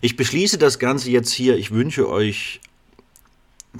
Ich 0.00 0.16
beschließe 0.16 0.58
das 0.58 0.78
Ganze 0.78 1.10
jetzt 1.10 1.32
hier. 1.32 1.56
Ich 1.56 1.70
wünsche 1.70 2.08
euch 2.08 2.60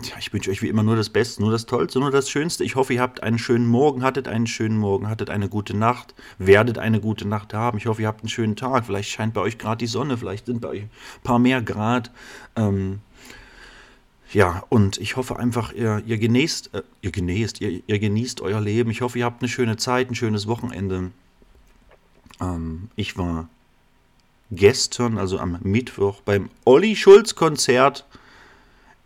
ja, 0.03 0.17
ich 0.19 0.33
wünsche 0.33 0.51
euch 0.51 0.61
wie 0.61 0.69
immer 0.69 0.83
nur 0.83 0.97
das 0.97 1.09
Beste, 1.09 1.41
nur 1.41 1.53
das 1.53 1.67
Tollste, 1.67 2.01
nur 2.01 2.11
das 2.11 2.29
Schönste. 2.29 2.65
Ich 2.65 2.75
hoffe, 2.75 2.95
ihr 2.95 3.01
habt 3.01 3.23
einen 3.23 3.39
schönen 3.39 3.67
Morgen, 3.67 4.03
hattet 4.03 4.27
einen 4.27 4.47
schönen 4.47 4.77
Morgen, 4.77 5.09
hattet 5.09 5.31
eine 5.31 5.49
gute 5.49 5.77
Nacht, 5.77 6.15
werdet 6.39 6.79
eine 6.79 7.01
gute 7.01 7.29
Nacht 7.29 7.55
haben. 7.55 7.79
Ich 7.79 7.87
hoffe, 7.87 8.03
ihr 8.03 8.09
habt 8.09 8.23
einen 8.23 8.29
schönen 8.29 8.57
Tag. 8.57 8.87
Vielleicht 8.87 9.11
scheint 9.11 9.35
bei 9.35 9.41
euch 9.41 9.57
gerade 9.57 9.79
die 9.79 9.87
Sonne, 9.87 10.19
vielleicht 10.19 10.47
sind 10.47 10.61
bei 10.61 10.69
euch 10.69 10.83
ein 10.83 10.91
paar 11.23 11.39
mehr 11.39 11.63
Grad. 11.63 12.11
Ähm, 12.57 13.01
ja, 14.33 14.65
und 14.69 14.99
ich 14.99 15.17
hoffe 15.17 15.37
einfach, 15.39 15.73
ihr, 15.73 16.03
ihr 16.07 16.19
genießt, 16.19 16.75
äh, 16.75 16.83
ihr 17.01 17.13
genießt, 17.13 17.61
ihr, 17.61 17.83
ihr, 17.87 17.99
genießt 18.01 18.41
euer 18.41 18.61
Leben. 18.61 18.91
Ich 18.91 19.01
hoffe, 19.01 19.21
ihr 19.21 19.25
habt 19.25 19.43
eine 19.43 19.49
schöne 19.49 19.77
Zeit, 19.77 20.11
ein 20.11 20.17
schönes 20.17 20.49
Wochenende. 20.49 21.13
Ähm, 22.41 22.91
ich 22.97 23.17
war 23.17 23.49
gestern, 24.51 25.19
also 25.19 25.39
am 25.39 25.59
Mittwoch, 25.63 26.21
beim 26.23 26.51
Olli 26.65 26.97
Schulz 26.97 27.37
Konzert. 27.37 28.07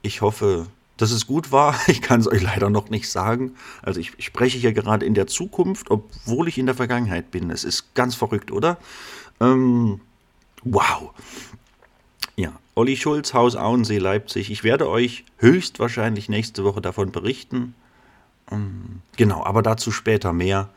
Ich 0.00 0.22
hoffe, 0.22 0.66
dass 0.98 1.10
es 1.10 1.26
gut 1.26 1.50
war, 1.50 1.74
ich 1.86 2.02
kann 2.02 2.20
es 2.20 2.30
euch 2.30 2.42
leider 2.42 2.68
noch 2.68 2.90
nicht 2.90 3.08
sagen. 3.08 3.54
Also 3.80 4.00
ich, 4.00 4.12
spreche 4.18 4.58
hier 4.58 4.74
gerade 4.74 5.06
in 5.06 5.14
der 5.14 5.26
Zukunft, 5.26 5.90
obwohl 5.90 6.48
ich 6.48 6.58
in 6.58 6.66
der 6.66 6.74
Vergangenheit 6.74 7.30
bin. 7.30 7.50
Es 7.50 7.64
ist 7.64 7.94
ganz 7.94 8.14
verrückt, 8.14 8.52
oder? 8.52 8.76
Ähm, 9.40 10.00
wow. 10.62 11.10
Ja, 12.36 12.52
Olli 12.74 12.96
Schulz, 12.96 13.32
Haus 13.32 13.56
Auensee, 13.56 13.98
Leipzig. 13.98 14.50
Ich 14.50 14.62
werde 14.62 14.88
euch 14.88 15.24
höchstwahrscheinlich 15.38 16.28
nächste 16.28 16.64
Woche 16.64 16.82
davon 16.82 17.10
berichten. 17.10 17.74
Ähm, 18.50 19.00
genau, 19.16 19.44
aber 19.44 19.62
dazu 19.62 19.90
später 19.90 20.32
mehr. 20.32 20.68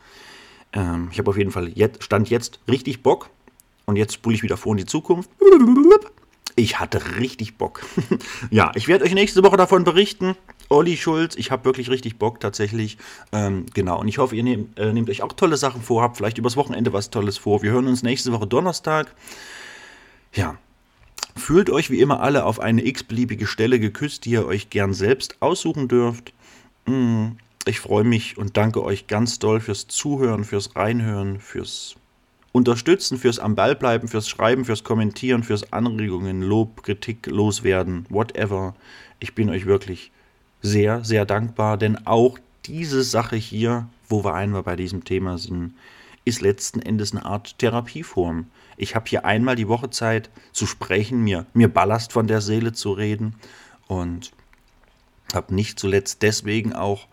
Ähm, 0.74 1.10
ich 1.12 1.20
habe 1.20 1.30
auf 1.30 1.38
jeden 1.38 1.52
Fall 1.52 1.70
jetzt, 1.70 2.04
Stand 2.04 2.30
jetzt 2.30 2.60
richtig 2.68 3.04
Bock. 3.04 3.30
Und 3.86 3.96
jetzt 3.96 4.14
spule 4.14 4.36
ich 4.36 4.44
wieder 4.44 4.58
vor 4.58 4.74
in 4.74 4.78
die 4.78 4.86
Zukunft. 4.86 5.30
Ich 6.56 6.80
hatte 6.80 7.18
richtig 7.18 7.58
Bock. 7.58 7.82
ja, 8.50 8.72
ich 8.76 8.88
werde 8.88 9.06
euch 9.06 9.14
nächste 9.14 9.44
Woche 9.44 9.58
davon 9.58 9.84
berichten. 9.84 10.36
Olli 10.70 10.98
Schulz, 10.98 11.36
ich 11.36 11.52
habe 11.52 11.66
wirklich 11.66 11.90
richtig 11.90 12.18
Bock 12.18 12.40
tatsächlich. 12.40 12.98
Ähm, 13.32 13.66
genau, 13.74 14.00
und 14.00 14.08
ich 14.08 14.18
hoffe, 14.18 14.36
ihr 14.36 14.44
nehmt, 14.44 14.78
äh, 14.80 14.94
nehmt 14.94 15.10
euch 15.10 15.22
auch 15.22 15.34
tolle 15.34 15.58
Sachen 15.58 15.82
vor, 15.82 16.02
habt 16.02 16.18
vielleicht 16.18 16.38
übers 16.38 16.56
Wochenende 16.56 16.94
was 16.94 17.10
Tolles 17.10 17.38
vor. 17.38 17.62
Wir 17.62 17.72
hören 17.72 17.88
uns 17.88 18.04
nächste 18.04 18.32
Woche 18.32 18.48
Donnerstag. 18.48 19.14
Ja, 20.34 20.58
fühlt 21.36 21.70
euch 21.70 21.90
wie 21.90 22.00
immer 22.00 22.22
alle 22.22 22.46
auf 22.46 22.60
eine 22.60 22.86
x-beliebige 22.86 23.48
Stelle 23.48 23.80
geküsst, 23.80 24.26
die 24.26 24.32
ihr 24.32 24.46
euch 24.46 24.70
gern 24.70 24.94
selbst 24.94 25.42
aussuchen 25.42 25.88
dürft. 25.88 26.34
Mm, 26.86 27.32
ich 27.66 27.80
freue 27.80 28.04
mich 28.04 28.38
und 28.38 28.58
danke 28.58 28.84
euch 28.84 29.08
ganz 29.08 29.40
doll 29.40 29.60
fürs 29.60 29.88
Zuhören, 29.88 30.44
fürs 30.44 30.76
Reinhören, 30.76 31.40
fürs 31.40 31.96
unterstützen, 32.52 33.18
fürs 33.18 33.40
am 33.40 33.56
Ball 33.56 33.76
bleiben, 33.76 34.08
fürs 34.08 34.28
Schreiben, 34.28 34.66
fürs 34.66 34.84
Kommentieren, 34.84 35.44
fürs 35.44 35.72
Anregungen, 35.72 36.42
Lob, 36.42 36.84
Kritik 36.84 37.28
loswerden, 37.28 38.06
whatever. 38.10 38.76
Ich 39.20 39.36
bin 39.36 39.50
euch 39.50 39.66
wirklich 39.66 40.12
sehr, 40.62 41.04
sehr 41.04 41.26
dankbar, 41.26 41.78
denn 41.78 42.06
auch 42.06 42.38
diese 42.66 43.04
Sache 43.04 43.36
hier, 43.36 43.88
wo 44.08 44.24
wir 44.24 44.34
einmal 44.34 44.64
bei 44.64 44.76
diesem 44.76 45.04
Thema 45.04 45.38
sind, 45.38 45.74
ist 46.26 46.42
letzten 46.42 46.82
Endes 46.82 47.14
eine 47.14 47.26
Art 47.26 47.58
Therapieform. 47.58 48.48
Ich 48.78 48.96
habe 48.96 49.06
hier 49.08 49.26
einmal 49.26 49.56
die 49.56 49.68
Woche 49.68 49.90
Zeit 49.90 50.30
zu 50.52 50.68
sprechen, 50.68 51.24
mir, 51.24 51.46
mir 51.54 51.68
Ballast 51.68 52.14
von 52.14 52.28
der 52.28 52.42
Seele 52.42 52.74
zu 52.74 52.92
reden 52.92 53.36
und 53.88 54.32
habe 55.34 55.56
nicht 55.56 55.80
zuletzt 55.80 56.22
deswegen 56.22 56.74
auch 56.74 57.08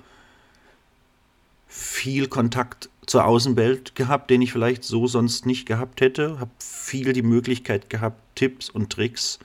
viel 1.67 2.27
Kontakt 2.27 2.91
zur 3.09 3.25
Außenwelt 3.25 3.95
gehabt, 3.95 4.31
den 4.31 4.43
ich 4.43 4.53
vielleicht 4.53 4.85
so 4.85 5.07
sonst 5.07 5.47
nicht 5.47 5.67
gehabt 5.67 6.01
hätte. 6.01 6.39
Habe 6.41 6.51
viel 6.59 7.13
die 7.13 7.23
Möglichkeit 7.23 7.91
gehabt, 7.91 8.21
Tipps 8.35 8.71
und 8.71 8.91
Tricks 8.91 9.39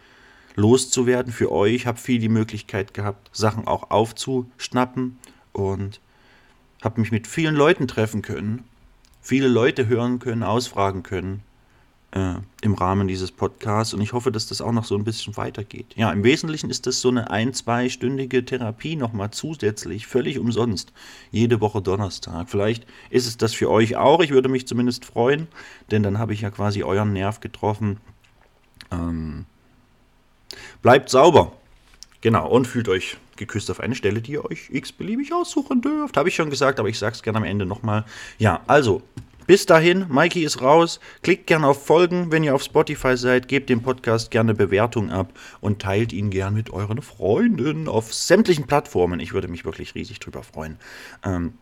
loszuwerden 0.56 1.32
für 1.32 1.52
euch. 1.52 1.88
Habe 1.88 1.98
viel 1.98 2.20
die 2.20 2.30
Möglichkeit 2.30 2.94
gehabt, 2.94 3.30
Sachen 3.32 3.68
auch 3.68 3.90
aufzuschnappen 3.90 5.18
und 5.54 6.00
habe 6.84 7.00
mich 7.00 7.12
mit 7.12 7.28
vielen 7.28 7.56
Leuten 7.56 7.88
treffen 7.88 8.22
können, 8.22 8.66
viele 9.22 9.48
Leute 9.48 9.88
hören 9.88 10.20
können, 10.20 10.44
ausfragen 10.44 11.04
können 11.04 11.44
äh, 12.14 12.36
im 12.62 12.76
Rahmen 12.76 13.08
dieses 13.08 13.32
Podcasts 13.32 13.94
und 13.94 14.02
ich 14.02 14.14
hoffe, 14.14 14.32
dass 14.32 14.48
das 14.48 14.62
auch 14.62 14.72
noch 14.72 14.86
so 14.86 14.96
ein 14.96 15.04
bisschen 15.04 15.36
weitergeht. 15.36 15.94
Ja, 15.96 16.12
im 16.12 16.24
Wesentlichen 16.24 16.70
ist 16.70 16.86
das 16.86 17.02
so 17.02 17.10
eine 17.10 17.32
ein-, 17.32 17.54
zweistündige 17.54 18.46
Therapie 18.46 18.96
nochmal 18.96 19.32
zusätzlich, 19.32 20.06
völlig 20.06 20.38
umsonst, 20.38 20.94
jede 21.32 21.60
Woche 21.60 21.82
Donnerstag. 21.82 22.50
Vielleicht 22.50 22.86
ist 23.10 23.26
es 23.26 23.38
das 23.38 23.54
für 23.54 23.70
euch 23.70 23.96
auch, 23.96 24.22
ich 24.22 24.30
würde 24.30 24.50
mich 24.50 24.68
zumindest 24.68 25.06
freuen, 25.06 25.48
denn 25.90 26.04
dann 26.04 26.20
habe 26.20 26.34
ich 26.34 26.42
ja 26.42 26.52
quasi 26.52 26.84
euren 26.84 27.14
Nerv 27.14 27.40
getroffen. 27.40 27.98
Ähm, 28.92 29.46
bleibt 30.82 31.10
sauber. 31.10 31.54
Genau, 32.22 32.48
und 32.48 32.68
fühlt 32.68 32.88
euch 32.88 33.18
geküsst 33.36 33.70
auf 33.72 33.80
eine 33.80 33.96
Stelle, 33.96 34.22
die 34.22 34.34
ihr 34.34 34.46
euch 34.46 34.70
x-beliebig 34.70 35.34
aussuchen 35.34 35.82
dürft. 35.82 36.16
Habe 36.16 36.30
ich 36.30 36.36
schon 36.36 36.50
gesagt, 36.50 36.80
aber 36.80 36.88
ich 36.88 37.00
sage 37.00 37.16
es 37.16 37.24
gerne 37.24 37.40
am 37.40 37.44
Ende 37.44 37.66
nochmal. 37.66 38.06
Ja, 38.38 38.62
also, 38.68 39.02
bis 39.46 39.66
dahin, 39.66 40.06
Mikey 40.10 40.44
ist 40.44 40.62
raus. 40.62 41.00
Klickt 41.22 41.48
gerne 41.48 41.68
auf 41.68 41.86
Folgen, 41.86 42.32
wenn 42.32 42.44
ihr 42.44 42.56
auf 42.56 42.64
Spotify 42.64 43.18
seid. 43.18 43.48
Gebt 43.48 43.70
dem 43.70 43.82
Podcast 43.82 44.32
gerne 44.32 44.54
Bewertung 44.54 45.10
ab 45.12 45.34
und 45.60 45.82
teilt 45.82 46.14
ihn 46.14 46.30
gern 46.30 46.54
mit 46.54 46.72
euren 46.72 47.02
Freunden 47.02 47.88
auf 47.88 48.14
sämtlichen 48.14 48.68
Plattformen. 48.68 49.20
Ich 49.20 49.34
würde 49.34 49.48
mich 49.48 49.66
wirklich 49.66 49.96
riesig 49.96 50.20
drüber 50.20 50.44
freuen. 50.44 50.78
Ähm, 51.24 51.54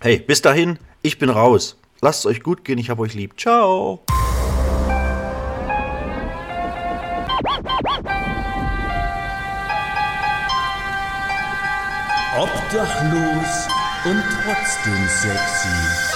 hey, 0.00 0.18
bis 0.18 0.42
dahin, 0.42 0.78
ich 1.02 1.18
bin 1.18 1.30
raus. 1.30 1.78
Lasst 2.00 2.20
es 2.20 2.26
euch 2.26 2.42
gut 2.42 2.64
gehen, 2.64 2.78
ich 2.78 2.90
hab 2.90 2.98
euch 2.98 3.14
lieb. 3.14 3.38
Ciao. 3.38 4.04
Obdachlos 12.38 13.68
und 14.04 14.22
trotzdem 14.44 15.08
sexy. 15.08 16.15